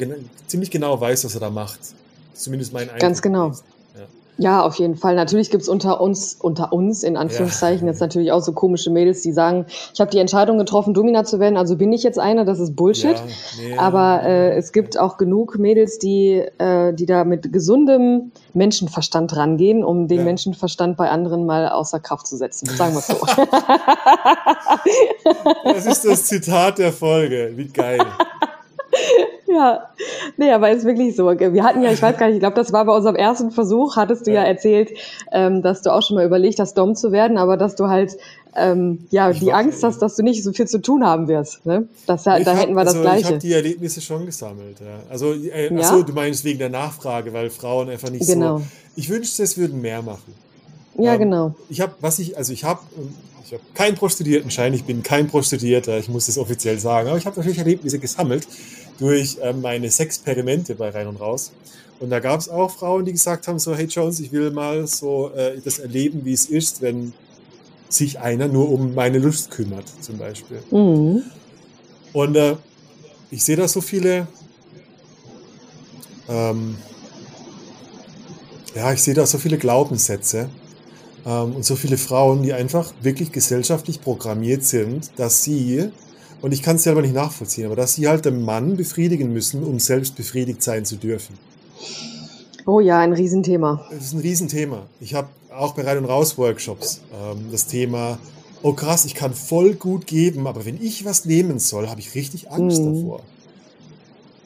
ziemlich 0.47 0.69
genau 0.69 0.99
weiß, 0.99 1.25
was 1.25 1.33
er 1.33 1.39
da 1.39 1.49
macht. 1.49 1.79
Zumindest 2.33 2.73
mein 2.73 2.83
Eindruck. 2.83 2.99
Ganz 2.99 3.21
genau. 3.21 3.49
Ist. 3.49 3.63
Ja, 4.39 4.63
auf 4.63 4.75
jeden 4.75 4.95
Fall. 4.95 5.15
Natürlich 5.15 5.51
gibt's 5.51 5.67
unter 5.67 5.99
uns, 5.99 6.33
unter 6.33 6.71
uns 6.71 7.03
in 7.03 7.17
Anführungszeichen 7.17 7.85
ja. 7.85 7.91
jetzt 7.91 7.99
natürlich 7.99 8.31
auch 8.31 8.41
so 8.41 8.53
komische 8.53 8.89
Mädels, 8.89 9.21
die 9.21 9.33
sagen, 9.33 9.65
ich 9.93 9.99
habe 9.99 10.09
die 10.11 10.19
Entscheidung 10.19 10.57
getroffen, 10.57 10.93
Domina 10.93 11.25
zu 11.25 11.41
werden, 11.41 11.57
also 11.57 11.75
bin 11.75 11.91
ich 11.91 12.03
jetzt 12.03 12.17
eine, 12.17 12.45
das 12.45 12.59
ist 12.59 12.75
Bullshit. 12.77 13.17
Ja, 13.17 13.23
nee, 13.61 13.77
Aber 13.77 14.23
äh, 14.23 14.55
es 14.55 14.71
gibt 14.71 14.97
auch 14.97 15.17
genug 15.17 15.59
Mädels, 15.59 15.99
die, 15.99 16.41
äh, 16.57 16.93
die 16.93 17.05
da 17.05 17.25
mit 17.25 17.51
gesundem 17.51 18.31
Menschenverstand 18.53 19.35
rangehen, 19.35 19.83
um 19.83 20.07
den 20.07 20.19
ja. 20.19 20.23
Menschenverstand 20.23 20.95
bei 20.95 21.09
anderen 21.09 21.45
mal 21.45 21.67
außer 21.67 21.99
Kraft 21.99 22.25
zu 22.25 22.37
setzen. 22.37 22.67
Sagen 22.67 22.93
wir 22.95 23.01
so. 23.01 23.15
das 25.65 25.85
ist 25.85 26.05
das 26.05 26.25
Zitat 26.25 26.79
der 26.79 26.93
Folge. 26.93 27.51
Wie 27.55 27.67
geil. 27.67 27.99
Ja, 29.51 29.89
nee, 30.37 30.51
aber 30.51 30.69
ist 30.69 30.85
wirklich 30.85 31.15
so. 31.15 31.25
Wir 31.25 31.63
hatten 31.63 31.81
ja, 31.81 31.91
ich 31.91 32.01
weiß 32.01 32.17
gar 32.17 32.27
nicht, 32.27 32.35
ich 32.35 32.39
glaube, 32.39 32.55
das 32.55 32.71
war 32.71 32.85
bei 32.85 32.95
unserem 32.95 33.15
ersten 33.15 33.49
Versuch, 33.49 33.95
hattest 33.95 34.27
du 34.27 34.31
ja, 34.31 34.43
ja 34.43 34.47
erzählt, 34.47 34.91
ähm, 35.31 35.63
dass 35.63 35.81
du 35.81 35.91
auch 35.91 36.03
schon 36.03 36.17
mal 36.17 36.25
überlegt 36.25 36.59
hast, 36.59 36.77
Dom 36.77 36.95
zu 36.95 37.11
werden, 37.11 37.39
aber 37.39 37.57
dass 37.57 37.75
du 37.75 37.87
halt 37.87 38.15
ähm, 38.55 39.07
ja 39.09 39.31
ich 39.31 39.39
die 39.39 39.51
Angst 39.51 39.83
hast, 39.83 40.01
dass 40.03 40.15
du 40.15 40.23
nicht 40.23 40.43
so 40.43 40.53
viel 40.53 40.67
zu 40.67 40.79
tun 40.81 41.03
haben 41.03 41.27
wirst. 41.27 41.65
Ne? 41.65 41.87
Das, 42.05 42.23
da 42.23 42.35
hab, 42.35 42.45
hätten 42.45 42.73
wir 42.73 42.83
das 42.83 42.93
also, 42.93 43.01
Gleiche. 43.01 43.19
Ich 43.21 43.25
habe 43.27 43.39
die 43.39 43.53
Erlebnisse 43.53 44.01
schon 44.01 44.27
gesammelt. 44.27 44.79
Ja. 44.81 44.99
Also, 45.09 45.33
äh, 45.33 45.73
ja? 45.73 45.79
achso, 45.79 46.03
du 46.03 46.13
meinst 46.13 46.43
wegen 46.43 46.59
der 46.59 46.69
Nachfrage, 46.69 47.33
weil 47.33 47.49
Frauen 47.49 47.89
einfach 47.89 48.11
nicht 48.11 48.27
genau. 48.27 48.59
so. 48.59 48.63
Ich 48.95 49.09
wünschte, 49.09 49.41
es 49.41 49.57
würden 49.57 49.81
mehr 49.81 50.03
machen. 50.03 50.33
Ja, 50.97 51.13
ähm, 51.13 51.21
genau. 51.21 51.55
Ich 51.69 51.81
habe, 51.81 51.93
was 52.01 52.19
ich, 52.19 52.37
also 52.37 52.53
ich 52.53 52.65
habe, 52.65 52.81
ich 53.45 53.53
habe 53.53 53.63
keinen 53.73 53.95
Prostituiertenschein, 53.95 54.75
ich 54.75 54.83
bin 54.83 55.01
kein 55.01 55.27
Prostituierter, 55.27 55.97
ich 55.97 56.07
muss 56.07 56.27
das 56.27 56.37
offiziell 56.37 56.77
sagen, 56.77 57.09
aber 57.09 57.17
ich 57.17 57.25
habe 57.25 57.35
natürlich 57.37 57.57
Erlebnisse 57.57 57.97
gesammelt 57.97 58.47
durch 58.99 59.37
äh, 59.41 59.53
meine 59.53 59.89
Sexperimente 59.89 60.75
bei 60.75 60.89
Rein 60.89 61.07
und 61.07 61.17
Raus. 61.17 61.51
Und 61.99 62.11
da 62.11 62.19
gab 62.19 62.39
es 62.39 62.47
auch 62.47 62.71
Frauen, 62.71 63.05
die 63.05 63.11
gesagt 63.11 63.47
haben, 63.47 63.59
so, 63.59 63.75
hey 63.75 63.85
Jones, 63.85 64.19
ich 64.19 64.31
will 64.31 64.51
mal 64.51 64.87
so 64.87 65.31
äh, 65.35 65.59
das 65.63 65.79
erleben, 65.79 66.21
wie 66.23 66.33
es 66.33 66.45
ist, 66.45 66.81
wenn 66.81 67.13
sich 67.89 68.19
einer 68.19 68.47
nur 68.47 68.71
um 68.71 68.93
meine 68.93 69.17
Lust 69.17 69.51
kümmert, 69.51 69.85
zum 70.01 70.17
Beispiel. 70.17 70.61
Mhm. 70.71 71.23
Und 72.13 72.35
äh, 72.35 72.55
ich 73.31 73.43
sehe 73.43 73.55
da 73.55 73.67
so 73.67 73.81
viele, 73.81 74.27
ähm, 76.27 76.77
ja, 78.75 78.93
ich 78.93 79.01
sehe 79.01 79.13
da 79.13 79.25
so 79.25 79.37
viele 79.37 79.57
Glaubenssätze 79.57 80.49
ähm, 81.25 81.55
und 81.55 81.65
so 81.65 81.75
viele 81.75 81.97
Frauen, 81.97 82.43
die 82.43 82.53
einfach 82.53 82.93
wirklich 83.01 83.31
gesellschaftlich 83.31 84.01
programmiert 84.01 84.63
sind, 84.63 85.11
dass 85.17 85.43
sie 85.43 85.91
und 86.41 86.53
ich 86.53 86.63
kann 86.63 86.77
es 86.77 86.83
selber 86.83 87.01
nicht 87.01 87.13
nachvollziehen, 87.13 87.65
aber 87.65 87.75
dass 87.75 87.95
sie 87.95 88.07
halt 88.07 88.25
den 88.25 88.43
Mann 88.43 88.77
befriedigen 88.77 89.33
müssen, 89.33 89.63
um 89.63 89.79
selbst 89.79 90.15
befriedigt 90.15 90.63
sein 90.63 90.85
zu 90.85 90.95
dürfen. 90.95 91.37
Oh 92.65 92.79
ja, 92.79 92.99
ein 92.99 93.13
Riesenthema. 93.13 93.85
Das 93.91 94.05
ist 94.05 94.13
ein 94.13 94.19
Riesenthema. 94.19 94.85
Ich 94.99 95.13
habe 95.13 95.29
auch 95.55 95.73
bei 95.73 95.83
Rein- 95.83 95.97
und 95.97 96.05
Raus-Workshops 96.05 97.01
ähm, 97.13 97.47
das 97.51 97.67
Thema, 97.67 98.19
oh 98.61 98.73
krass, 98.73 99.05
ich 99.05 99.15
kann 99.15 99.33
voll 99.33 99.73
gut 99.73 100.07
geben, 100.07 100.47
aber 100.47 100.65
wenn 100.65 100.81
ich 100.81 101.05
was 101.05 101.25
nehmen 101.25 101.59
soll, 101.59 101.89
habe 101.89 101.99
ich 101.99 102.15
richtig 102.15 102.51
Angst 102.51 102.81
mhm. 102.81 102.95
davor. 102.95 103.21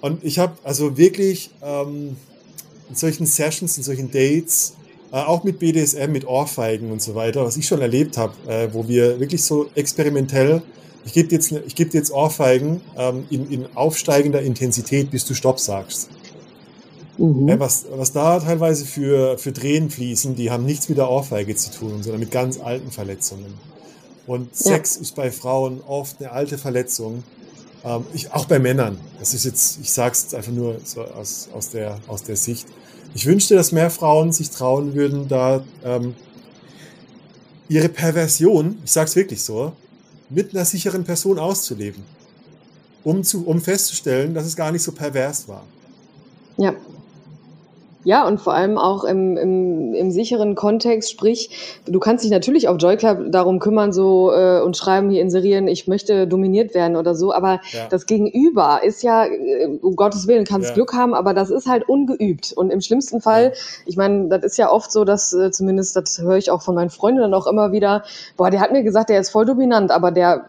Und 0.01 0.23
ich 0.23 0.39
habe 0.39 0.53
also 0.63 0.97
wirklich 0.97 1.51
ähm, 1.61 2.15
in 2.89 2.95
solchen 2.95 3.25
Sessions, 3.25 3.77
in 3.77 3.83
solchen 3.83 4.11
Dates, 4.11 4.73
äh, 5.11 5.17
auch 5.17 5.43
mit 5.43 5.59
BDSM, 5.59 6.11
mit 6.11 6.25
Ohrfeigen 6.25 6.91
und 6.91 7.01
so 7.01 7.15
weiter, 7.15 7.45
was 7.45 7.57
ich 7.57 7.67
schon 7.67 7.81
erlebt 7.81 8.17
habe, 8.17 8.33
äh, 8.47 8.73
wo 8.73 8.87
wir 8.87 9.19
wirklich 9.19 9.43
so 9.43 9.69
experimentell 9.75 10.61
ich 11.05 11.13
gebe 11.13 11.27
dir 11.27 11.35
jetzt, 11.35 11.51
ich 11.51 11.75
geb 11.75 11.91
dir 11.91 11.97
jetzt 11.97 12.11
Ohrfeigen 12.11 12.81
ähm, 12.97 13.25
in, 13.29 13.49
in 13.49 13.65
aufsteigender 13.75 14.41
Intensität, 14.41 15.11
bis 15.11 15.25
du 15.25 15.33
Stopp 15.33 15.59
sagst. 15.59 16.09
Mhm. 17.17 17.47
Ja, 17.47 17.59
was, 17.59 17.85
was 17.91 18.11
da 18.11 18.39
teilweise 18.39 18.85
für, 18.85 19.37
für 19.37 19.53
Tränen 19.53 19.89
fließen, 19.89 20.35
die 20.35 20.49
haben 20.49 20.65
nichts 20.65 20.89
mit 20.89 20.97
der 20.97 21.09
Ohrfeige 21.09 21.55
zu 21.55 21.71
tun, 21.71 22.01
sondern 22.01 22.19
mit 22.19 22.31
ganz 22.31 22.59
alten 22.59 22.91
Verletzungen. 22.91 23.53
Und 24.25 24.49
ja. 24.51 24.73
Sex 24.73 24.95
ist 24.95 25.15
bei 25.15 25.31
Frauen 25.31 25.81
oft 25.85 26.19
eine 26.19 26.31
alte 26.31 26.57
Verletzung. 26.57 27.23
Ähm, 27.83 28.05
ich, 28.13 28.31
auch 28.31 28.45
bei 28.45 28.59
Männern. 28.59 28.97
Das 29.19 29.33
ist 29.33 29.45
jetzt, 29.45 29.79
ich 29.81 29.91
sage 29.91 30.13
es 30.13 30.33
einfach 30.33 30.51
nur 30.51 30.77
so 30.83 31.01
aus, 31.01 31.49
aus, 31.53 31.69
der, 31.69 31.99
aus 32.07 32.23
der 32.23 32.37
Sicht. 32.37 32.67
Ich 33.13 33.25
wünschte, 33.25 33.55
dass 33.55 33.71
mehr 33.71 33.91
Frauen 33.91 34.31
sich 34.31 34.49
trauen 34.49 34.95
würden, 34.95 35.27
da 35.27 35.63
ähm, 35.83 36.15
ihre 37.69 37.89
Perversion, 37.89 38.79
ich 38.83 38.91
sage 38.91 39.07
es 39.07 39.15
wirklich 39.15 39.43
so, 39.43 39.73
mit 40.30 40.53
einer 40.53 40.65
sicheren 40.65 41.03
Person 41.03 41.39
auszuleben, 41.39 42.03
um, 43.03 43.24
zu, 43.24 43.45
um 43.45 43.61
festzustellen, 43.61 44.34
dass 44.34 44.45
es 44.45 44.55
gar 44.55 44.71
nicht 44.71 44.84
so 44.84 44.91
pervers 44.91 45.47
war. 45.47 45.63
Ja. 46.57 46.74
Ja, 48.03 48.27
und 48.27 48.41
vor 48.41 48.53
allem 48.53 48.77
auch 48.77 49.03
im, 49.03 49.37
im, 49.37 49.93
im 49.93 50.11
sicheren 50.11 50.55
Kontext, 50.55 51.11
sprich, 51.11 51.81
du 51.85 51.99
kannst 51.99 52.23
dich 52.23 52.31
natürlich 52.31 52.67
auf 52.67 52.77
Joy 52.79 52.97
Club 52.97 53.31
darum 53.31 53.59
kümmern 53.59 53.93
so 53.93 54.31
äh, 54.31 54.61
und 54.61 54.75
schreiben, 54.75 55.09
hier 55.09 55.21
inserieren, 55.21 55.67
ich 55.67 55.87
möchte 55.87 56.27
dominiert 56.27 56.73
werden 56.73 56.97
oder 56.97 57.15
so, 57.15 57.33
aber 57.33 57.61
ja. 57.71 57.87
das 57.89 58.05
Gegenüber 58.05 58.81
ist 58.83 59.03
ja, 59.03 59.25
äh, 59.25 59.67
um 59.81 59.95
Gottes 59.95 60.27
Willen, 60.27 60.43
kannst 60.45 60.69
ja. 60.69 60.75
Glück 60.75 60.93
haben, 60.93 61.13
aber 61.13 61.33
das 61.33 61.49
ist 61.49 61.67
halt 61.67 61.87
ungeübt. 61.87 62.53
Und 62.53 62.71
im 62.71 62.81
schlimmsten 62.81 63.21
Fall, 63.21 63.45
ja. 63.45 63.51
ich 63.85 63.95
meine, 63.95 64.27
das 64.27 64.43
ist 64.43 64.57
ja 64.57 64.71
oft 64.71 64.91
so, 64.91 65.05
dass 65.05 65.33
äh, 65.33 65.51
zumindest, 65.51 65.95
das 65.95 66.19
höre 66.19 66.37
ich 66.37 66.51
auch 66.51 66.61
von 66.61 66.75
meinen 66.75 66.89
Freunden 66.89 67.21
dann 67.21 67.33
auch 67.33 67.47
immer 67.47 67.71
wieder, 67.71 68.03
boah, 68.35 68.49
der 68.49 68.59
hat 68.59 68.71
mir 68.71 68.83
gesagt, 68.83 69.09
der 69.09 69.19
ist 69.19 69.29
voll 69.29 69.45
dominant, 69.45 69.91
aber 69.91 70.11
der 70.11 70.45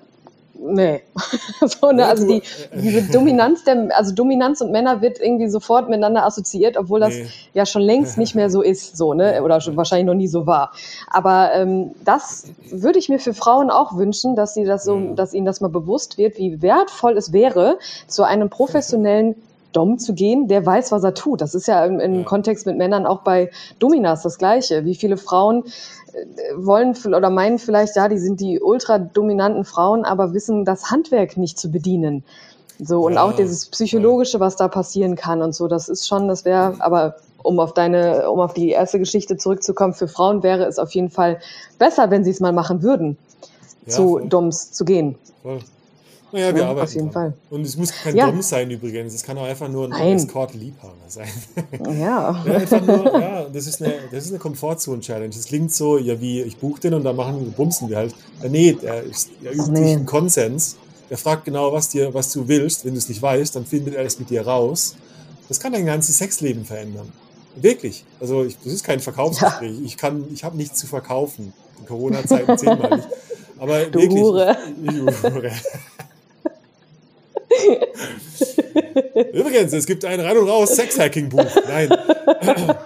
nee. 0.65 1.03
so, 1.61 1.93
ne? 1.93 2.07
Also 2.07 2.27
die, 2.27 2.43
diese 2.75 3.11
Dominanz 3.13 3.65
der, 3.65 3.89
also 3.97 4.15
Dominanz 4.15 4.61
und 4.61 4.73
Männer 4.73 5.01
wird 5.01 5.21
irgendwie 5.21 5.49
sofort 5.49 5.89
miteinander 5.89 6.25
assoziiert, 6.25 6.77
obwohl 6.77 7.01
das 7.01 7.15
nee. 7.15 7.27
ja 7.53 7.67
schon 7.67 7.83
längst 7.83 8.19
nicht 8.19 8.35
mehr 8.35 8.51
so 8.51 8.63
ist, 8.63 8.97
so, 8.97 9.15
ne? 9.15 9.43
Oder 9.43 9.61
schon 9.61 9.77
wahrscheinlich 9.77 10.07
noch 10.07 10.15
nie 10.15 10.29
so 10.29 10.47
war. 10.47 10.73
Aber 11.11 11.53
ähm, 11.55 11.93
das 12.05 12.49
würde 12.71 12.99
ich 12.99 13.09
mir 13.09 13.19
für 13.19 13.35
Frauen 13.35 13.71
auch 13.71 13.97
wünschen, 13.97 14.37
dass 14.37 14.55
sie 14.55 14.65
das 14.65 14.85
so, 14.85 15.15
dass 15.15 15.35
ihnen 15.35 15.47
das 15.47 15.61
mal 15.61 15.69
bewusst 15.69 16.19
wird, 16.19 16.39
wie 16.39 16.63
wertvoll 16.63 17.17
es 17.17 17.33
wäre, 17.33 17.79
zu 18.07 18.23
einem 18.23 18.51
professionellen 18.51 19.35
Dom 19.75 19.99
zu 19.99 20.15
gehen, 20.15 20.49
der 20.49 20.65
weiß, 20.65 20.93
was 20.93 21.05
er 21.05 21.15
tut. 21.15 21.41
Das 21.41 21.55
ist 21.55 21.67
ja 21.67 21.85
im, 21.85 22.01
im 22.01 22.21
ja. 22.21 22.23
Kontext 22.23 22.65
mit 22.65 22.79
Männern 22.79 23.07
auch 23.07 23.21
bei 23.23 23.51
Dominas 23.79 24.23
das 24.23 24.39
Gleiche. 24.39 24.85
Wie 24.85 24.95
viele 24.95 25.17
Frauen 25.17 25.65
äh, 25.65 26.04
wollen 26.57 26.97
oder 27.07 27.31
meinen 27.31 27.59
vielleicht, 27.59 27.97
ja, 27.97 28.09
die 28.09 28.19
sind 28.19 28.41
die 28.41 28.61
ultra 28.61 28.99
dominanten 28.99 29.65
Frauen, 29.65 30.05
aber 30.05 30.33
wissen 30.33 30.65
das 30.65 30.91
Handwerk 30.91 31.37
nicht 31.37 31.59
zu 31.59 31.71
bedienen. 31.71 32.25
So, 32.79 33.07
und 33.07 33.15
ja, 33.15 33.23
auch 33.23 33.33
dieses 33.33 33.67
Psychologische, 33.67 34.41
was 34.41 34.57
da 34.57 34.69
passieren 34.69 35.17
kann 35.17 35.43
und 35.43 35.55
so, 35.55 35.69
das 35.69 35.89
ist 35.89 36.09
schon, 36.09 36.29
das 36.29 36.45
wäre, 36.45 36.77
aber 36.81 37.17
um 37.43 37.61
auf 37.61 37.75
deine, 37.75 38.31
um 38.31 38.41
auf 38.41 38.55
die 38.55 38.71
erste 38.71 38.99
Geschichte 38.99 39.37
zurückzukommen, 39.37 39.95
für 39.95 40.09
Frauen 40.09 40.43
wäre 40.43 40.65
es 40.65 40.79
auf 40.79 40.93
jeden 40.95 41.11
Fall 41.11 41.41
besser, 41.79 42.11
wenn 42.11 42.25
sie 42.25 42.31
es 42.31 42.41
mal 42.41 42.53
machen 42.53 42.83
würden, 42.83 43.17
ja, 43.87 43.93
zu 43.93 44.09
voll. 44.19 44.29
Doms 44.29 44.73
zu 44.73 44.85
gehen. 44.85 45.17
Voll. 45.43 45.61
Naja, 46.35 46.53
wir 46.53 46.63
ja, 46.63 46.69
arbeiten. 46.69 46.89
Auf 46.89 46.95
jeden 46.95 47.11
dran. 47.13 47.33
Fall. 47.33 47.35
Und 47.49 47.65
es 47.65 47.77
muss 47.77 47.93
kein 47.93 48.17
ja. 48.17 48.27
Dom 48.27 48.43
sein 48.43 48.69
übrigens. 48.69 49.15
Es 49.15 49.23
kann 49.23 49.39
auch 49.39 49.45
einfach 49.45 49.69
nur 49.69 49.93
ein 49.93 50.17
Escort-Liebhaber 50.17 50.95
sein. 51.07 51.29
Ja. 51.95 52.43
ja, 52.45 52.55
einfach 52.55 52.81
nur, 52.85 53.21
ja 53.21 53.47
das, 53.53 53.69
ist 53.69 53.81
eine, 53.81 53.95
das 54.11 54.25
ist 54.25 54.31
eine 54.31 54.41
Komfortzone-Challenge. 54.41 55.29
Es 55.29 55.47
klingt 55.47 55.73
so, 55.73 55.97
ja, 55.97 56.21
wie 56.21 56.43
ich 56.43 56.57
buche 56.57 56.81
den 56.81 56.95
und 56.95 57.05
dann 57.05 57.15
machen 57.15 57.53
bumsen 57.57 57.89
wir 57.89 57.99
halt. 57.99 58.17
Ja, 58.43 58.49
nee, 58.49 58.73
der, 58.73 59.05
ist, 59.05 59.31
der 59.45 59.53
übt 59.53 59.71
nee. 59.71 59.93
einen 59.93 60.07
Konsens. 60.07 60.77
Der 61.09 61.19
fragt 61.19 61.45
genau, 61.45 61.73
was, 61.73 61.89
dir, 61.91 62.13
was 62.13 62.33
du 62.33 62.49
willst. 62.49 62.85
Wenn 62.85 62.95
du 62.95 62.99
es 62.99 63.09
nicht 63.09 63.23
weißt, 63.23 63.55
dann 63.55 63.65
findet 63.65 63.95
er 63.95 64.05
es 64.05 64.19
mit 64.19 64.29
dir 64.29 64.45
raus. 64.45 64.97
Das 65.49 65.61
kann 65.61 65.73
dein 65.73 65.87
ganzes 65.87 66.19
Sexleben 66.19 66.65
verändern. 66.65 67.13
Wirklich. 67.55 68.05
Also 68.19 68.43
ich, 68.43 68.59
das 68.65 68.73
ist 68.73 68.83
kein 68.83 68.99
Verkaufsgespräch. 68.99 69.79
Ja. 69.79 69.87
Ich 69.87 69.97
kann, 69.97 70.25
ich 70.35 70.43
habe 70.43 70.57
nichts 70.57 70.81
zu 70.81 70.89
verkaufen. 70.89 71.53
In 71.79 71.87
Corona-Zeiten 71.87 72.59
zehnmal 72.59 72.97
nicht. 72.97 73.09
Aber 73.57 73.85
du 73.85 74.01
wirklich. 74.01 74.21
Hure. 74.21 74.57
Ich, 74.83 74.97
ich 74.97 75.23
Hure. 75.23 75.53
Übrigens, 79.33 79.73
es 79.73 79.87
gibt 79.87 80.05
ein 80.05 80.21
Rein 80.21 80.37
und 80.37 80.49
Raus 80.49 80.77
Sex-Hacking-Buch. 80.77 81.47
Nein. 81.69 81.89
ja, 82.49 82.77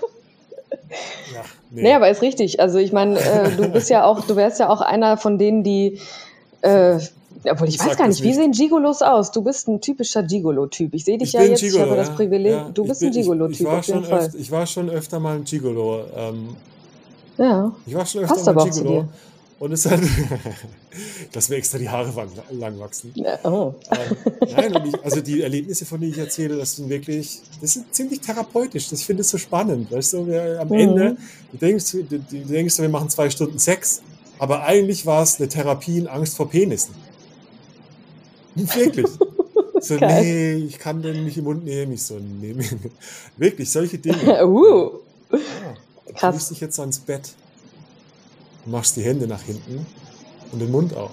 nee. 1.70 1.82
nee, 1.82 1.94
aber 1.94 2.10
ist 2.10 2.22
richtig. 2.22 2.60
Also 2.60 2.78
ich 2.78 2.92
meine, 2.92 3.18
äh, 3.18 3.50
du 3.56 3.68
bist 3.68 3.90
ja 3.90 4.04
auch, 4.04 4.24
du 4.26 4.36
wärst 4.36 4.60
ja 4.60 4.68
auch 4.68 4.80
einer 4.80 5.16
von 5.16 5.38
denen, 5.38 5.64
die 5.64 5.98
äh, 6.62 6.98
obwohl 7.50 7.68
ich, 7.68 7.76
ich 7.76 7.84
weiß 7.84 7.96
gar 7.96 8.08
nicht, 8.08 8.22
wie 8.22 8.34
sehen 8.34 8.52
Gigolos 8.52 9.02
aus? 9.02 9.30
Du 9.30 9.42
bist 9.42 9.68
ein 9.68 9.80
typischer 9.80 10.22
Gigolo-Typ. 10.22 10.94
Ich 10.94 11.04
sehe 11.04 11.18
dich 11.18 11.28
ich 11.28 11.34
ja 11.34 11.42
jetzt, 11.42 11.60
Gigolo, 11.60 11.84
ich 11.84 11.90
habe 11.90 12.00
das 12.00 12.10
Privileg. 12.10 12.52
Ja, 12.52 12.70
du 12.72 12.84
bist 12.84 13.00
bin, 13.00 13.10
ein 13.10 13.12
Gigolo-Typ. 13.12 13.68
Ich, 13.80 13.88
ich, 13.88 14.40
ich, 14.40 14.50
war 14.50 14.66
schon 14.66 14.90
öfter 14.90 15.20
mal 15.20 15.36
ein 15.36 15.44
Gigolo. 15.44 16.04
Ähm, 16.16 16.56
ja. 17.36 17.72
Ich 17.86 17.94
war 17.94 18.06
schon 18.06 18.22
öfter 18.22 18.34
Passt 18.34 18.46
mal 18.46 18.64
ein 18.64 18.70
Gigolo. 18.70 19.08
Und 19.59 19.72
es 19.72 19.86
hat, 19.86 20.00
dass 21.32 21.48
mir 21.48 21.56
extra 21.56 21.78
die 21.78 21.88
Haare 21.88 22.12
lang 22.50 22.78
wachsen. 22.78 23.12
Oh. 23.42 23.74
Ähm, 23.90 24.16
nein, 24.52 24.86
ich, 24.86 25.04
also 25.04 25.20
die 25.20 25.42
Erlebnisse, 25.42 25.84
von 25.84 26.00
denen 26.00 26.12
ich 26.12 26.18
erzähle, 26.18 26.56
das 26.56 26.76
sind 26.76 26.88
wirklich, 26.88 27.40
das 27.61 27.72
sind 27.72 27.92
ziemlich 27.92 28.20
therapeutisch. 28.20 28.88
Das 28.88 29.02
finde 29.02 29.22
ich 29.22 29.28
so 29.28 29.36
spannend. 29.36 29.90
Weißt 29.90 30.12
du, 30.12 30.26
wir, 30.28 30.61
am 30.61 30.68
mhm. 30.68 30.74
Ende, 30.74 31.16
du 31.50 31.59
denkst, 31.59 31.90
du, 31.90 32.04
du 32.04 32.18
denkst, 32.18 32.78
wir 32.78 32.88
machen 32.88 33.09
zwei 33.09 33.28
Stunden 33.30 33.59
Sex, 33.59 34.00
aber 34.38 34.62
eigentlich 34.62 35.04
war 35.06 35.24
es 35.24 35.40
eine 35.40 35.48
Therapie 35.48 35.98
in 35.98 36.06
Angst 36.06 36.36
vor 36.36 36.48
Penissen. 36.48 36.94
Wirklich. 38.54 39.06
So, 39.80 39.94
nee, 39.94 40.54
ich 40.54 40.76
kann 40.76 41.02
den 41.02 41.24
nicht 41.24 41.38
im 41.38 41.44
Mund 41.44 41.64
nehmen. 41.64 41.92
Ich 41.92 42.02
so, 42.02 42.18
nee, 42.18 42.52
wirklich, 43.36 43.70
solche 43.70 43.96
Dinge. 43.96 44.44
uh. 44.44 44.90
Ja, 45.30 45.38
Krass. 46.14 46.48
Du 46.48 46.54
dich 46.54 46.61
jetzt 46.61 46.80
ans 46.80 46.98
Bett 46.98 47.32
machst 48.70 48.96
die 48.96 49.02
Hände 49.02 49.26
nach 49.26 49.42
hinten 49.42 49.84
und 50.52 50.60
den 50.60 50.70
Mund 50.70 50.96
auf. 50.96 51.10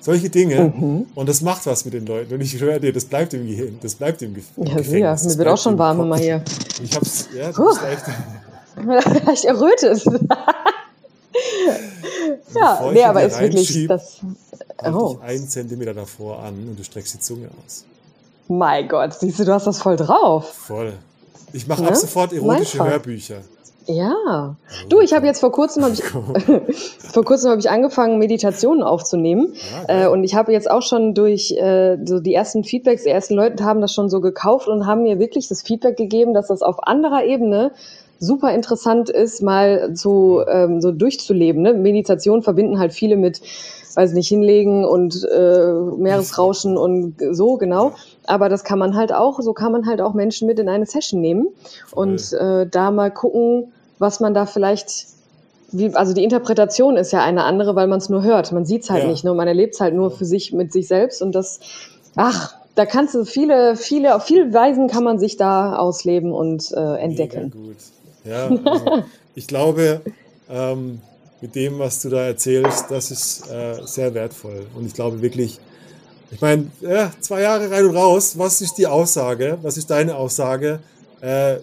Solche 0.00 0.30
Dinge. 0.30 0.72
Mhm. 0.74 1.06
Und 1.14 1.28
das 1.28 1.42
macht 1.42 1.66
was 1.66 1.84
mit 1.84 1.94
den 1.94 2.06
Leuten. 2.06 2.32
Und 2.32 2.40
ich 2.40 2.58
höre 2.58 2.80
dir, 2.80 2.92
das 2.92 3.04
bleibt 3.04 3.34
im 3.34 3.46
Gehirn. 3.46 3.78
Das 3.82 3.94
bleibt 3.94 4.22
im 4.22 4.34
Gefängnis. 4.34 4.72
Ja, 4.72 4.78
Gefängnis. 4.78 5.24
mir 5.24 5.38
wird 5.38 5.48
auch 5.48 5.58
schon 5.58 5.78
warm 5.78 6.00
immer 6.00 6.16
hier. 6.16 6.42
Ich 6.82 6.96
hab's, 6.96 7.28
ja, 7.36 7.52
du 7.52 7.66
bist 7.66 7.82
echt. 7.82 8.04
ich 9.34 9.46
erröte 9.46 9.88
es. 9.88 10.04
ja, 12.54 12.90
nee, 12.92 13.04
aber 13.04 13.24
ist 13.24 13.40
wirklich 13.40 13.88
das. 13.88 14.20
Oh. 14.82 15.14
Dich 15.14 15.22
einen 15.22 15.48
Zentimeter 15.48 15.92
davor 15.92 16.42
an 16.42 16.54
und 16.54 16.78
du 16.78 16.84
streckst 16.84 17.14
die 17.14 17.20
Zunge 17.20 17.48
aus. 17.66 17.84
Mein 18.48 18.88
Gott, 18.88 19.12
siehst 19.14 19.38
du, 19.38 19.44
du 19.44 19.52
hast 19.52 19.66
das 19.66 19.78
voll 19.78 19.96
drauf. 19.96 20.50
Voll. 20.50 20.94
Ich 21.52 21.66
mache 21.66 21.82
ne? 21.82 21.88
ab 21.88 21.96
sofort 21.96 22.32
erotische 22.32 22.82
Hörbücher. 22.82 23.42
Ja. 23.86 24.56
Du, 24.88 25.00
ich 25.00 25.12
habe 25.12 25.26
jetzt 25.26 25.40
vor 25.40 25.52
kurzem 25.52 25.84
habe 25.84 25.94
ich 25.94 26.02
vor 26.98 27.24
kurzem 27.24 27.50
habe 27.50 27.60
ich 27.60 27.70
angefangen 27.70 28.18
Meditationen 28.18 28.82
aufzunehmen 28.82 29.54
ja, 29.88 30.04
äh, 30.04 30.08
und 30.08 30.24
ich 30.24 30.34
habe 30.34 30.52
jetzt 30.52 30.70
auch 30.70 30.82
schon 30.82 31.14
durch 31.14 31.52
äh, 31.52 31.98
so 32.04 32.20
die 32.20 32.34
ersten 32.34 32.64
Feedbacks, 32.64 33.04
die 33.04 33.10
ersten 33.10 33.34
Leute 33.34 33.64
haben 33.64 33.80
das 33.80 33.92
schon 33.92 34.08
so 34.08 34.20
gekauft 34.20 34.68
und 34.68 34.86
haben 34.86 35.02
mir 35.02 35.18
wirklich 35.18 35.48
das 35.48 35.62
Feedback 35.62 35.96
gegeben, 35.96 36.34
dass 36.34 36.48
das 36.48 36.62
auf 36.62 36.86
anderer 36.86 37.24
Ebene 37.24 37.72
super 38.18 38.52
interessant 38.52 39.08
ist, 39.08 39.42
mal 39.42 39.90
so 39.94 40.46
ähm, 40.46 40.80
so 40.82 40.92
durchzuleben. 40.92 41.62
Ne? 41.62 41.72
Meditation 41.72 42.42
verbinden 42.42 42.78
halt 42.78 42.92
viele 42.92 43.16
mit 43.16 43.40
weiß 43.94 44.12
nicht, 44.12 44.28
hinlegen 44.28 44.84
und 44.84 45.24
äh, 45.24 45.72
Meeresrauschen 45.96 46.76
und 46.76 47.16
so, 47.32 47.56
genau. 47.56 47.92
Aber 48.30 48.48
das 48.48 48.64
kann 48.64 48.78
man 48.78 48.96
halt 48.96 49.12
auch, 49.12 49.40
so 49.40 49.52
kann 49.52 49.72
man 49.72 49.86
halt 49.86 50.00
auch 50.00 50.14
Menschen 50.14 50.46
mit 50.46 50.58
in 50.58 50.68
eine 50.68 50.86
Session 50.86 51.20
nehmen 51.20 51.48
und 51.92 52.32
äh, 52.32 52.66
da 52.66 52.90
mal 52.90 53.10
gucken, 53.10 53.72
was 53.98 54.20
man 54.20 54.32
da 54.32 54.46
vielleicht 54.46 55.06
wie, 55.72 55.94
also 55.94 56.12
die 56.12 56.24
Interpretation 56.24 56.96
ist 56.96 57.12
ja 57.12 57.22
eine 57.22 57.44
andere, 57.44 57.76
weil 57.76 57.86
man 57.86 57.98
es 57.98 58.08
nur 58.08 58.22
hört. 58.22 58.50
Man 58.52 58.64
sieht 58.64 58.82
es 58.82 58.90
halt 58.90 59.04
ja. 59.04 59.10
nicht, 59.10 59.24
nur 59.24 59.34
man 59.34 59.46
erlebt 59.46 59.74
es 59.74 59.80
halt 59.80 59.94
nur 59.94 60.10
für 60.10 60.24
sich 60.24 60.52
mit 60.52 60.72
sich 60.72 60.88
selbst 60.88 61.22
und 61.22 61.32
das, 61.32 61.60
ach, 62.16 62.56
da 62.74 62.86
kannst 62.86 63.14
du 63.14 63.24
viele, 63.24 63.76
viele, 63.76 64.16
auf 64.16 64.24
viele 64.24 64.52
Weisen 64.52 64.88
kann 64.88 65.04
man 65.04 65.18
sich 65.18 65.36
da 65.36 65.76
ausleben 65.76 66.32
und 66.32 66.72
äh, 66.72 66.96
entdecken. 66.96 67.76
Ja, 68.24 68.48
also 68.64 69.02
ich 69.34 69.46
glaube, 69.46 70.00
ähm, 70.48 71.00
mit 71.40 71.54
dem, 71.54 71.78
was 71.78 72.02
du 72.02 72.10
da 72.10 72.22
erzählst, 72.22 72.90
das 72.90 73.10
ist 73.10 73.50
äh, 73.50 73.76
sehr 73.84 74.14
wertvoll. 74.14 74.66
Und 74.76 74.86
ich 74.86 74.94
glaube 74.94 75.22
wirklich, 75.22 75.58
ich 76.30 76.40
meine, 76.40 76.70
ja, 76.80 77.12
zwei 77.20 77.42
Jahre 77.42 77.70
rein 77.70 77.84
und 77.86 77.96
raus, 77.96 78.38
was 78.38 78.60
ist 78.60 78.74
die 78.74 78.86
Aussage? 78.86 79.58
Was 79.62 79.76
ist 79.76 79.90
deine 79.90 80.16
Aussage? 80.16 80.80
Äh, 81.20 81.56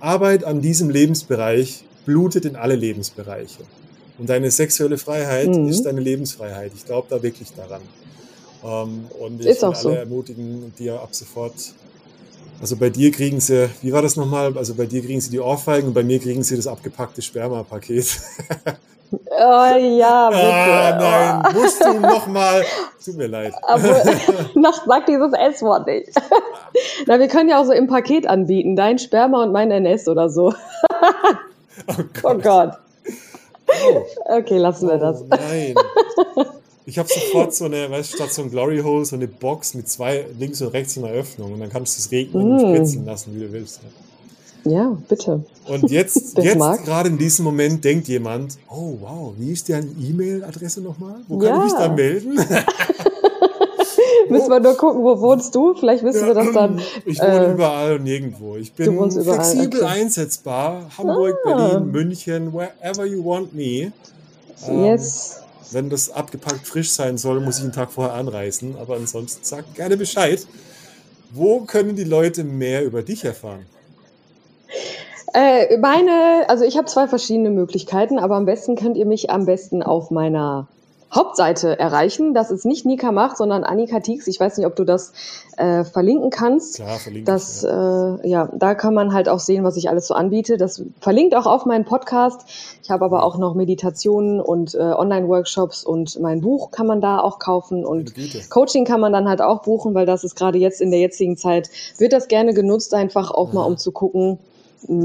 Arbeit 0.00 0.44
an 0.44 0.60
diesem 0.60 0.90
Lebensbereich 0.90 1.84
blutet 2.04 2.44
in 2.44 2.56
alle 2.56 2.74
Lebensbereiche. 2.74 3.62
Und 4.18 4.28
deine 4.28 4.50
sexuelle 4.50 4.98
Freiheit 4.98 5.48
mhm. 5.48 5.68
ist 5.68 5.82
deine 5.82 6.00
Lebensfreiheit. 6.00 6.72
Ich 6.76 6.84
glaube 6.84 7.08
da 7.10 7.22
wirklich 7.22 7.52
daran. 7.54 7.82
Ähm, 8.64 9.06
und 9.18 9.40
ich 9.40 9.46
ist 9.46 9.62
will 9.62 9.68
alle 9.68 9.76
so. 9.76 9.90
ermutigen, 9.90 10.72
dir 10.78 11.00
ab 11.00 11.14
sofort, 11.14 11.54
also 12.60 12.76
bei 12.76 12.90
dir 12.90 13.10
kriegen 13.10 13.40
sie, 13.40 13.68
wie 13.82 13.92
war 13.92 14.02
das 14.02 14.14
nochmal? 14.14 14.56
Also 14.56 14.74
bei 14.74 14.86
dir 14.86 15.02
kriegen 15.02 15.20
sie 15.20 15.30
die 15.30 15.40
Ohrfeigen 15.40 15.88
und 15.88 15.94
bei 15.94 16.04
mir 16.04 16.20
kriegen 16.20 16.44
sie 16.44 16.54
das 16.54 16.68
abgepackte 16.68 17.20
Sperma-Paket. 17.20 18.20
Oh 19.12 19.76
ja, 19.78 20.30
bitte. 20.30 20.42
Ah, 20.42 20.98
nein, 20.98 21.42
oh. 21.46 21.60
musst 21.60 21.84
du 21.84 22.00
nochmal. 22.00 22.64
Tut 23.04 23.16
mir 23.16 23.26
leid. 23.26 23.52
Aber 23.62 24.02
noch 24.54 24.86
sag 24.86 25.06
dieses 25.06 25.32
S-Wort 25.32 25.86
nicht. 25.86 26.08
Na, 27.06 27.18
wir 27.18 27.28
können 27.28 27.48
ja 27.50 27.60
auch 27.60 27.64
so 27.64 27.72
im 27.72 27.86
Paket 27.86 28.26
anbieten. 28.26 28.74
Dein 28.74 28.98
Sperma 28.98 29.42
und 29.42 29.52
mein 29.52 29.70
NS 29.70 30.08
oder 30.08 30.28
so. 30.28 30.54
Oh 31.88 32.04
Gott. 32.20 32.22
Oh 32.22 32.34
Gott. 32.34 32.72
Oh. 33.66 34.02
Okay, 34.28 34.58
lassen 34.58 34.88
wir 34.88 34.98
das. 34.98 35.22
Oh, 35.22 35.26
nein. 35.30 35.74
Ich 36.84 36.98
habe 36.98 37.08
sofort 37.08 37.54
so 37.54 37.64
eine, 37.64 37.90
weißt 37.90 38.12
du, 38.12 38.16
statt 38.16 38.32
so 38.32 38.42
ein 38.42 38.50
Glory 38.50 38.80
Hole, 38.80 39.04
so 39.04 39.16
eine 39.16 39.26
Box 39.26 39.74
mit 39.74 39.88
zwei 39.88 40.26
links 40.38 40.60
und 40.60 40.68
rechts 40.68 40.96
in 40.96 41.02
der 41.02 41.12
Öffnung 41.12 41.54
und 41.54 41.60
dann 41.60 41.70
kannst 41.70 41.96
du 41.96 42.00
es 42.00 42.10
regnen 42.12 42.46
mm. 42.46 42.52
und 42.52 42.60
spritzen 42.60 43.06
lassen, 43.06 43.34
wie 43.34 43.40
du 43.40 43.52
willst. 43.52 43.80
Ja, 44.64 44.96
bitte. 45.08 45.44
Und 45.66 45.90
jetzt, 45.90 46.38
jetzt 46.42 46.84
gerade 46.84 47.08
in 47.08 47.18
diesem 47.18 47.44
Moment 47.44 47.84
denkt 47.84 48.08
jemand, 48.08 48.58
oh 48.68 48.96
wow, 49.00 49.34
wie 49.36 49.52
ist 49.52 49.68
deine 49.68 49.86
E-Mail-Adresse 49.86 50.80
nochmal? 50.80 51.16
Wo 51.28 51.38
kann 51.38 51.48
ja. 51.48 51.58
ich 51.58 51.64
mich 51.64 51.80
da 51.80 51.88
melden? 51.88 52.34
Müssen 54.28 54.48
wir 54.48 54.60
nur 54.60 54.76
gucken, 54.76 55.02
wo 55.02 55.20
wohnst 55.20 55.54
du? 55.54 55.74
Vielleicht 55.74 56.04
wissen 56.04 56.22
ja, 56.22 56.28
wir 56.28 56.34
das 56.34 56.52
dann. 56.52 56.80
Ich 57.04 57.18
wohne 57.20 57.46
äh, 57.46 57.52
überall 57.52 57.96
und 57.96 58.04
nirgendwo. 58.04 58.56
Ich 58.56 58.72
bin 58.72 59.10
flexibel 59.10 59.82
okay. 59.82 60.00
einsetzbar. 60.00 60.90
Hamburg, 60.96 61.36
ah. 61.44 61.48
Berlin, 61.48 61.90
München, 61.90 62.52
wherever 62.52 63.04
you 63.04 63.24
want 63.24 63.54
me. 63.54 63.92
Ähm, 64.66 64.84
yes. 64.84 65.40
Wenn 65.70 65.90
das 65.90 66.10
abgepackt 66.10 66.66
frisch 66.66 66.90
sein 66.90 67.18
soll, 67.18 67.40
muss 67.40 67.58
ich 67.58 67.64
einen 67.64 67.72
Tag 67.72 67.90
vorher 67.90 68.14
anreisen. 68.14 68.76
Aber 68.80 68.96
ansonsten 68.96 69.40
sag 69.44 69.74
gerne 69.74 69.96
Bescheid. 69.96 70.46
Wo 71.32 71.60
können 71.60 71.96
die 71.96 72.04
Leute 72.04 72.44
mehr 72.44 72.84
über 72.84 73.02
dich 73.02 73.24
erfahren? 73.24 73.66
Äh, 75.34 75.78
meine, 75.78 76.44
also 76.48 76.64
ich 76.64 76.76
habe 76.76 76.86
zwei 76.86 77.08
verschiedene 77.08 77.50
Möglichkeiten, 77.50 78.18
aber 78.18 78.36
am 78.36 78.44
besten 78.44 78.76
könnt 78.76 78.96
ihr 78.96 79.06
mich 79.06 79.30
am 79.30 79.46
besten 79.46 79.82
auf 79.82 80.10
meiner 80.10 80.68
Hauptseite 81.14 81.78
erreichen. 81.78 82.32
Das 82.32 82.50
ist 82.50 82.64
nicht 82.64 82.86
Nika 82.86 83.12
Macht, 83.12 83.36
sondern 83.36 83.64
Annika 83.64 84.00
Tieks. 84.00 84.26
Ich 84.26 84.40
weiß 84.40 84.56
nicht, 84.56 84.66
ob 84.66 84.76
du 84.76 84.84
das 84.84 85.12
äh, 85.58 85.84
verlinken 85.84 86.30
kannst. 86.30 86.76
Klar, 86.76 86.98
verlinken. 86.98 87.26
Das, 87.26 87.62
ja. 87.62 88.16
Äh, 88.16 88.28
ja, 88.28 88.48
da 88.54 88.74
kann 88.74 88.94
man 88.94 89.12
halt 89.12 89.28
auch 89.28 89.38
sehen, 89.38 89.62
was 89.62 89.76
ich 89.76 89.90
alles 89.90 90.06
so 90.06 90.14
anbiete. 90.14 90.56
Das 90.56 90.82
verlinkt 91.00 91.34
auch 91.34 91.46
auf 91.46 91.66
meinen 91.66 91.84
Podcast. 91.84 92.42
Ich 92.82 92.90
habe 92.90 93.04
aber 93.04 93.24
auch 93.24 93.36
noch 93.36 93.54
Meditationen 93.54 94.40
und 94.40 94.74
äh, 94.74 94.78
Online-Workshops 94.78 95.84
und 95.84 96.18
mein 96.20 96.40
Buch 96.40 96.70
kann 96.70 96.86
man 96.86 97.02
da 97.02 97.20
auch 97.20 97.38
kaufen 97.38 97.84
und 97.84 98.14
Coaching 98.48 98.86
kann 98.86 99.00
man 99.00 99.12
dann 99.12 99.28
halt 99.28 99.42
auch 99.42 99.62
buchen, 99.62 99.94
weil 99.94 100.06
das 100.06 100.24
ist 100.24 100.34
gerade 100.34 100.58
jetzt 100.58 100.80
in 100.80 100.90
der 100.90 101.00
jetzigen 101.00 101.36
Zeit, 101.36 101.68
wird 101.98 102.12
das 102.12 102.28
gerne 102.28 102.54
genutzt, 102.54 102.94
einfach 102.94 103.30
auch 103.30 103.48
ja. 103.48 103.54
mal 103.54 103.64
um 103.64 103.76
zu 103.76 103.92
gucken, 103.92 104.38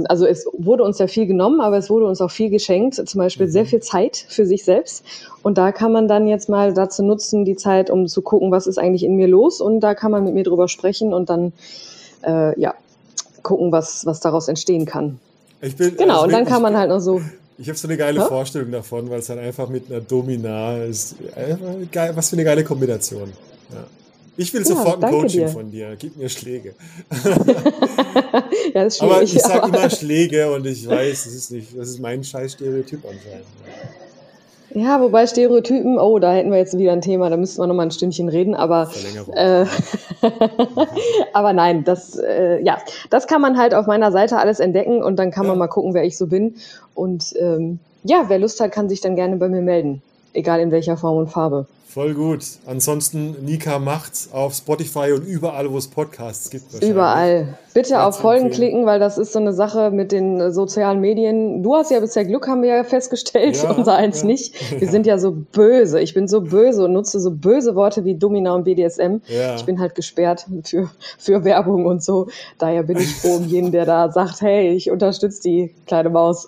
also 0.08 0.26
es 0.26 0.46
wurde 0.58 0.84
uns 0.84 1.00
ja 1.00 1.08
viel 1.08 1.28
genommen, 1.28 1.62
aber 1.62 1.78
es 1.78 1.90
wurde 1.90 2.06
uns 2.06 2.22
auch 2.22 2.32
viel 2.32 2.50
geschenkt, 2.50 2.96
zum 2.96 3.20
Beispiel 3.20 3.48
sehr 3.48 3.64
mhm. 3.64 3.68
viel 3.68 3.80
Zeit 3.82 4.26
für 4.28 4.46
sich 4.46 4.64
selbst. 4.64 5.04
Und 5.44 5.58
da 5.58 5.72
kann 5.72 5.92
man 5.92 6.08
dann 6.08 6.28
jetzt 6.28 6.50
mal 6.50 6.74
dazu 6.74 7.04
nutzen, 7.04 7.46
die 7.46 7.56
Zeit, 7.56 7.90
um 7.90 8.08
zu 8.08 8.22
gucken, 8.22 8.52
was 8.52 8.68
ist 8.68 8.78
eigentlich 8.78 9.04
in 9.04 9.16
mir 9.16 9.28
los. 9.28 9.62
Und 9.62 9.82
da 9.82 9.94
kann 9.94 10.12
man 10.12 10.24
mit 10.24 10.34
mir 10.34 10.44
drüber 10.44 10.68
sprechen 10.68 11.14
und 11.14 11.30
dann 11.30 11.54
äh, 12.24 12.60
ja 12.60 12.74
gucken, 13.44 13.72
was, 13.72 14.06
was 14.06 14.20
daraus 14.20 14.48
entstehen 14.48 14.86
kann. 14.86 15.20
Ich 15.62 15.76
bin, 15.76 15.96
genau, 15.96 16.16
also 16.16 16.26
und 16.26 16.32
dann 16.34 16.46
kann 16.46 16.62
man 16.62 16.78
halt 16.78 16.90
noch 16.90 17.00
so. 17.00 17.22
Ich 17.60 17.68
habe 17.70 17.76
so 17.76 17.88
eine 17.88 17.98
geile 17.98 18.20
ja? 18.20 18.26
Vorstellung 18.28 18.72
davon, 18.72 19.10
weil 19.10 19.18
es 19.18 19.26
dann 19.26 19.40
einfach 19.40 19.68
mit 19.68 19.90
einer 19.90 20.00
Domina 20.00 20.78
ist. 20.78 21.16
Geil, 21.92 22.12
was 22.14 22.30
für 22.30 22.36
eine 22.36 22.44
geile 22.44 22.64
Kombination. 22.64 23.34
Ja. 23.72 23.84
Ich 24.38 24.54
will 24.54 24.62
ja, 24.62 24.68
sofort 24.68 25.04
ein 25.04 25.12
Coaching 25.12 25.42
dir. 25.42 25.48
von 25.50 25.72
dir. 25.72 25.96
Gib 25.98 26.16
mir 26.16 26.30
Schläge. 26.30 26.76
ja, 28.74 28.84
ist 28.84 29.02
aber 29.02 29.24
ich 29.24 29.34
sage 29.34 29.68
immer 29.76 29.90
Schläge 29.90 30.52
und 30.52 30.66
ich 30.68 30.88
weiß, 30.88 31.24
das 31.26 31.34
ist 31.34 31.52
nicht, 31.52 31.78
das 31.78 31.90
ist 31.90 32.00
mein 32.00 32.24
scheiß 32.24 32.54
Stereotyp 32.54 33.04
anscheinend. 33.04 33.46
Ja, 34.76 35.02
wobei 35.02 35.26
Stereotypen, 35.26 35.98
oh, 35.98 36.20
da 36.20 36.34
hätten 36.34 36.52
wir 36.52 36.60
jetzt 36.60 36.78
wieder 36.78 36.92
ein 36.92 37.02
Thema, 37.02 37.32
da 37.32 37.38
müssten 37.38 37.60
wir 37.62 37.68
nochmal 37.68 37.88
ein 37.88 37.92
Stündchen 37.92 38.30
reden, 38.30 38.54
aber 38.54 38.92
äh, 39.34 39.66
aber 41.34 41.54
nein, 41.54 41.84
das 41.84 42.20
äh, 42.20 42.62
ja, 42.62 42.78
das 43.10 43.26
kann 43.26 43.42
man 43.42 43.58
halt 43.58 43.74
auf 43.74 43.88
meiner 43.88 44.12
Seite 44.12 44.38
alles 44.38 44.60
entdecken 44.60 45.02
und 45.02 45.18
dann 45.18 45.32
kann 45.32 45.46
ja. 45.46 45.50
man 45.50 45.58
mal 45.58 45.68
gucken, 45.68 45.96
wer 45.96 46.04
ich 46.04 46.16
so 46.16 46.28
bin. 46.28 46.56
Und 46.94 47.34
ähm, 47.40 47.80
ja, 48.04 48.26
wer 48.28 48.38
Lust 48.38 48.60
hat, 48.60 48.72
kann 48.72 48.88
sich 48.88 49.02
dann 49.02 49.16
gerne 49.16 49.38
bei 49.38 49.48
mir 49.48 49.62
melden, 49.62 50.04
egal 50.34 50.60
in 50.60 50.70
welcher 50.70 50.98
Form 50.98 51.18
und 51.18 51.28
Farbe. 51.28 51.66
Voll 51.98 52.14
gut. 52.14 52.46
Ansonsten 52.68 53.44
Nika 53.44 53.80
macht's 53.80 54.30
auf 54.32 54.54
Spotify 54.54 55.14
und 55.14 55.26
überall, 55.26 55.72
wo 55.72 55.80
es 55.80 55.88
Podcasts 55.88 56.52
gibt. 56.52 56.72
Überall. 56.84 57.58
Bitte 57.74 57.94
Ganz 57.94 58.04
auf 58.04 58.22
Folgen 58.22 58.46
empfehlen. 58.46 58.70
klicken, 58.70 58.86
weil 58.86 59.00
das 59.00 59.18
ist 59.18 59.34
so 59.34 59.40
eine 59.40 59.52
Sache 59.52 59.90
mit 59.90 60.12
den 60.12 60.54
sozialen 60.54 61.02
Medien. 61.02 61.64
Du 61.64 61.76
hast 61.76 61.90
ja 61.90 62.00
bisher 62.00 62.24
Glück, 62.24 62.48
haben 62.48 62.62
wir 62.62 62.70
ja 62.70 62.84
festgestellt, 62.84 63.64
ja, 63.64 63.72
unser 63.76 63.96
eins 63.96 64.22
ja. 64.22 64.28
nicht. 64.28 64.54
Wir 64.80 64.88
sind 64.88 65.08
ja 65.08 65.18
so 65.18 65.32
böse. 65.32 66.00
Ich 66.00 66.14
bin 66.14 66.28
so 66.28 66.42
böse 66.42 66.86
und 66.86 66.94
nutze 66.94 67.20
so 67.20 67.32
böse 67.32 67.74
Worte 67.74 68.06
wie 68.06 68.14
Domina 68.14 68.54
und 68.54 68.66
BDSM. 68.66 69.22
Ja. 69.26 69.56
Ich 69.56 69.66
bin 69.66 69.80
halt 69.80 69.96
gesperrt 69.96 70.46
für, 70.66 70.92
für 71.18 71.44
Werbung 71.46 71.88
und 71.88 72.04
so. 72.04 72.28
Daher 72.60 72.84
bin 72.84 73.00
ich 73.00 73.12
froh 73.16 73.38
um 73.38 73.46
jeden, 73.48 73.72
der 73.72 73.86
da 73.86 74.12
sagt, 74.12 74.42
hey, 74.42 74.70
ich 74.70 74.92
unterstütze 74.92 75.42
die 75.42 75.74
kleine 75.88 76.12
Maus. 76.12 76.46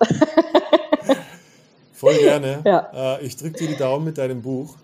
Voll 1.95 2.20
gerne. 2.20 2.60
Ja. 2.64 3.18
Äh, 3.18 3.26
ich 3.26 3.36
drücke 3.36 3.58
dir 3.58 3.68
die 3.70 3.78
Daumen 3.78 4.06
mit 4.06 4.20
deinem 4.20 4.43
Buch. 4.43 4.76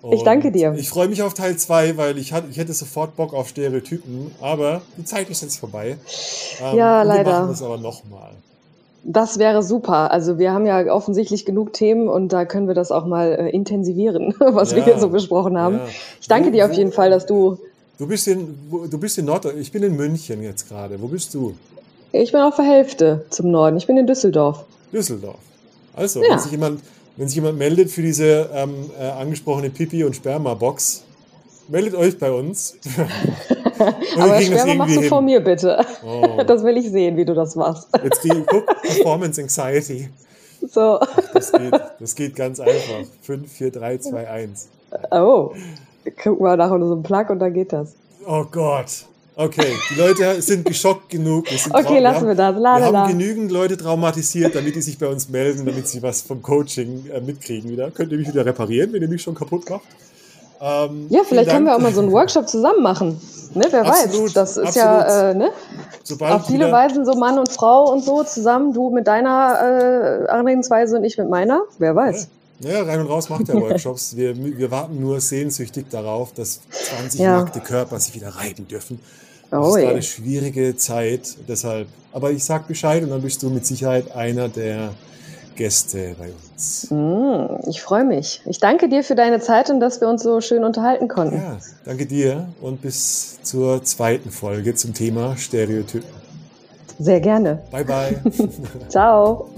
Und 0.00 0.12
ich 0.12 0.22
danke 0.22 0.52
dir. 0.52 0.74
Ich 0.76 0.88
freue 0.88 1.08
mich 1.08 1.22
auf 1.22 1.34
Teil 1.34 1.56
2, 1.56 1.96
weil 1.96 2.18
ich, 2.18 2.32
hatte, 2.32 2.48
ich 2.50 2.56
hätte 2.56 2.72
sofort 2.72 3.16
Bock 3.16 3.34
auf 3.34 3.48
Stereotypen, 3.48 4.30
aber 4.40 4.82
die 4.96 5.04
Zeit 5.04 5.28
ist 5.28 5.42
jetzt 5.42 5.58
vorbei. 5.58 5.96
Ähm, 6.62 6.78
ja, 6.78 7.02
leider. 7.02 7.24
Wir 7.24 7.32
machen 7.32 7.48
das 7.48 7.62
aber 7.62 7.78
nochmal. 7.78 8.30
Das 9.04 9.38
wäre 9.38 9.62
super. 9.62 10.10
Also 10.10 10.38
wir 10.38 10.52
haben 10.52 10.66
ja 10.66 10.92
offensichtlich 10.92 11.44
genug 11.44 11.72
Themen 11.72 12.08
und 12.08 12.32
da 12.32 12.44
können 12.44 12.68
wir 12.68 12.74
das 12.74 12.92
auch 12.92 13.06
mal 13.06 13.32
äh, 13.32 13.50
intensivieren, 13.50 14.34
was 14.38 14.70
ja, 14.70 14.76
wir 14.76 14.84
hier 14.84 14.98
so 14.98 15.08
besprochen 15.08 15.58
haben. 15.58 15.76
Ja. 15.76 15.86
Ich 16.20 16.28
danke 16.28 16.48
wo, 16.48 16.52
dir 16.52 16.66
auf 16.66 16.72
jeden 16.72 16.92
Fall, 16.92 17.10
dass 17.10 17.26
du. 17.26 17.58
Du 17.98 18.06
bist 18.06 18.28
in, 18.28 18.58
wo, 18.70 18.86
du 18.86 18.98
bist 18.98 19.18
in 19.18 19.24
Nord, 19.24 19.46
ich 19.58 19.72
bin 19.72 19.82
in 19.82 19.96
München 19.96 20.42
jetzt 20.42 20.68
gerade. 20.68 21.00
Wo 21.00 21.08
bist 21.08 21.34
du? 21.34 21.54
Ich 22.12 22.32
bin 22.32 22.40
auf 22.40 22.56
der 22.56 22.64
Hälfte 22.64 23.24
zum 23.30 23.50
Norden. 23.50 23.76
Ich 23.76 23.86
bin 23.86 23.96
in 23.96 24.06
Düsseldorf. 24.06 24.64
Düsseldorf. 24.92 25.38
Also, 25.94 26.22
ja. 26.22 26.30
wenn 26.30 26.38
sich 26.38 26.52
jemand 26.52 26.80
wenn 27.18 27.26
sich 27.26 27.34
jemand 27.34 27.58
meldet 27.58 27.90
für 27.90 28.00
diese 28.00 28.48
ähm, 28.54 28.90
äh, 28.98 29.02
angesprochene 29.02 29.70
Pipi- 29.70 30.04
und 30.04 30.14
Sperma-Box, 30.14 31.02
meldet 31.66 31.96
euch 31.96 32.16
bei 32.16 32.30
uns. 32.30 32.76
Aber 34.16 34.40
Sperma 34.40 34.74
machst 34.74 34.96
du 34.96 35.00
hin. 35.00 35.08
vor 35.08 35.20
mir 35.20 35.40
bitte. 35.40 35.84
Oh. 36.06 36.42
Das 36.46 36.62
will 36.62 36.76
ich 36.76 36.88
sehen, 36.90 37.16
wie 37.16 37.24
du 37.24 37.34
das 37.34 37.56
machst. 37.56 37.88
Jetzt 38.04 38.22
die, 38.22 38.30
guck, 38.46 38.66
Performance 38.82 39.40
Anxiety. 39.40 40.08
So. 40.70 41.00
Ach, 41.00 41.08
das, 41.34 41.50
geht, 41.52 41.80
das 41.98 42.14
geht 42.14 42.36
ganz 42.36 42.60
einfach. 42.60 43.04
5, 43.22 43.50
4, 43.50 43.72
3, 43.72 43.98
2, 43.98 44.28
1. 44.28 44.68
Oh. 45.10 45.52
Guck 46.22 46.40
mal 46.40 46.56
nach 46.56 46.68
so 46.68 46.74
einem 46.74 47.02
Plug 47.02 47.30
und 47.30 47.40
dann 47.40 47.52
geht 47.52 47.72
das. 47.72 47.94
Oh 48.26 48.44
Gott. 48.50 49.06
Okay, 49.40 49.72
die 49.88 49.94
Leute 49.94 50.42
sind 50.42 50.64
geschockt 50.64 51.10
genug. 51.10 51.46
okay, 51.72 52.00
lassen 52.00 52.26
wir 52.26 52.34
das. 52.34 52.56
La, 52.58 52.80
wir 52.80 52.86
haben 52.86 53.16
genügend 53.16 53.52
Leute 53.52 53.76
traumatisiert, 53.76 54.56
damit 54.56 54.74
die 54.74 54.82
sich 54.82 54.98
bei 54.98 55.06
uns 55.06 55.28
melden, 55.28 55.64
damit 55.64 55.86
sie 55.86 56.02
was 56.02 56.22
vom 56.22 56.42
Coaching 56.42 57.04
äh, 57.06 57.20
mitkriegen 57.20 57.70
wieder. 57.70 57.88
Könnt 57.92 58.10
ihr 58.10 58.18
mich 58.18 58.26
wieder 58.26 58.44
reparieren, 58.44 58.92
wenn 58.92 59.00
ihr 59.00 59.06
mich 59.06 59.22
schon 59.22 59.36
kaputt 59.36 59.70
macht? 59.70 59.82
Ähm, 60.60 61.06
ja, 61.08 61.20
vielleicht 61.22 61.50
können 61.50 61.66
wir 61.66 61.76
auch 61.76 61.78
mal 61.78 61.92
so 61.92 62.00
einen 62.00 62.10
Workshop 62.10 62.48
zusammen 62.48 62.82
machen. 62.82 63.20
Ne, 63.54 63.64
wer 63.70 63.86
absolut, 63.86 64.24
weiß. 64.24 64.32
Das 64.32 64.56
ist 64.56 64.76
absolut. 64.76 64.88
ja 64.88 65.30
äh, 65.30 65.34
ne? 65.34 65.50
Sobald 66.02 66.32
auf 66.32 66.46
viele 66.48 66.72
Weisen 66.72 67.06
so 67.06 67.14
Mann 67.14 67.38
und 67.38 67.48
Frau 67.48 67.92
und 67.92 68.02
so 68.02 68.24
zusammen. 68.24 68.72
Du 68.72 68.90
mit 68.90 69.06
deiner 69.06 69.54
äh, 69.60 70.26
Herangehensweise 70.26 70.96
und 70.96 71.04
ich 71.04 71.16
mit 71.16 71.30
meiner. 71.30 71.60
Wer 71.78 71.94
weiß. 71.94 72.26
Ja. 72.58 72.70
ja 72.70 72.82
rein 72.82 72.98
und 72.98 73.06
raus 73.06 73.28
macht 73.28 73.48
er 73.48 73.54
Workshops. 73.54 74.16
wir, 74.16 74.34
wir 74.36 74.72
warten 74.72 75.00
nur 75.00 75.20
sehnsüchtig 75.20 75.86
darauf, 75.90 76.32
dass 76.32 76.60
20 76.70 77.20
ja. 77.20 77.36
nackte 77.36 77.60
Körper 77.60 78.00
sich 78.00 78.16
wieder 78.16 78.30
reiten 78.30 78.66
dürfen. 78.66 78.98
Das 79.50 79.66
oh, 79.66 79.76
ist 79.76 79.84
eine 79.84 80.02
schwierige 80.02 80.76
Zeit, 80.76 81.36
deshalb. 81.48 81.88
Aber 82.12 82.30
ich 82.30 82.44
sag 82.44 82.68
Bescheid 82.68 83.02
und 83.02 83.10
dann 83.10 83.22
bist 83.22 83.42
du 83.42 83.50
mit 83.50 83.64
Sicherheit 83.64 84.14
einer 84.14 84.48
der 84.48 84.90
Gäste 85.58 86.14
bei 86.18 86.30
uns. 86.30 86.88
Mm, 86.90 87.68
ich 87.68 87.82
freue 87.82 88.04
mich. 88.04 88.42
Ich 88.46 88.60
danke 88.60 88.88
dir 88.88 89.02
für 89.02 89.14
deine 89.14 89.40
Zeit 89.40 89.70
und 89.70 89.80
dass 89.80 90.00
wir 90.00 90.08
uns 90.08 90.22
so 90.22 90.40
schön 90.40 90.64
unterhalten 90.64 91.08
konnten. 91.08 91.36
Ja, 91.36 91.58
danke 91.84 92.06
dir 92.06 92.48
und 92.60 92.80
bis 92.80 93.42
zur 93.42 93.82
zweiten 93.82 94.30
Folge 94.30 94.74
zum 94.74 94.94
Thema 94.94 95.36
Stereotypen. 95.36 96.08
Sehr 96.98 97.20
gerne. 97.20 97.60
Bye 97.70 97.84
bye. 97.84 98.22
Ciao. 98.88 99.48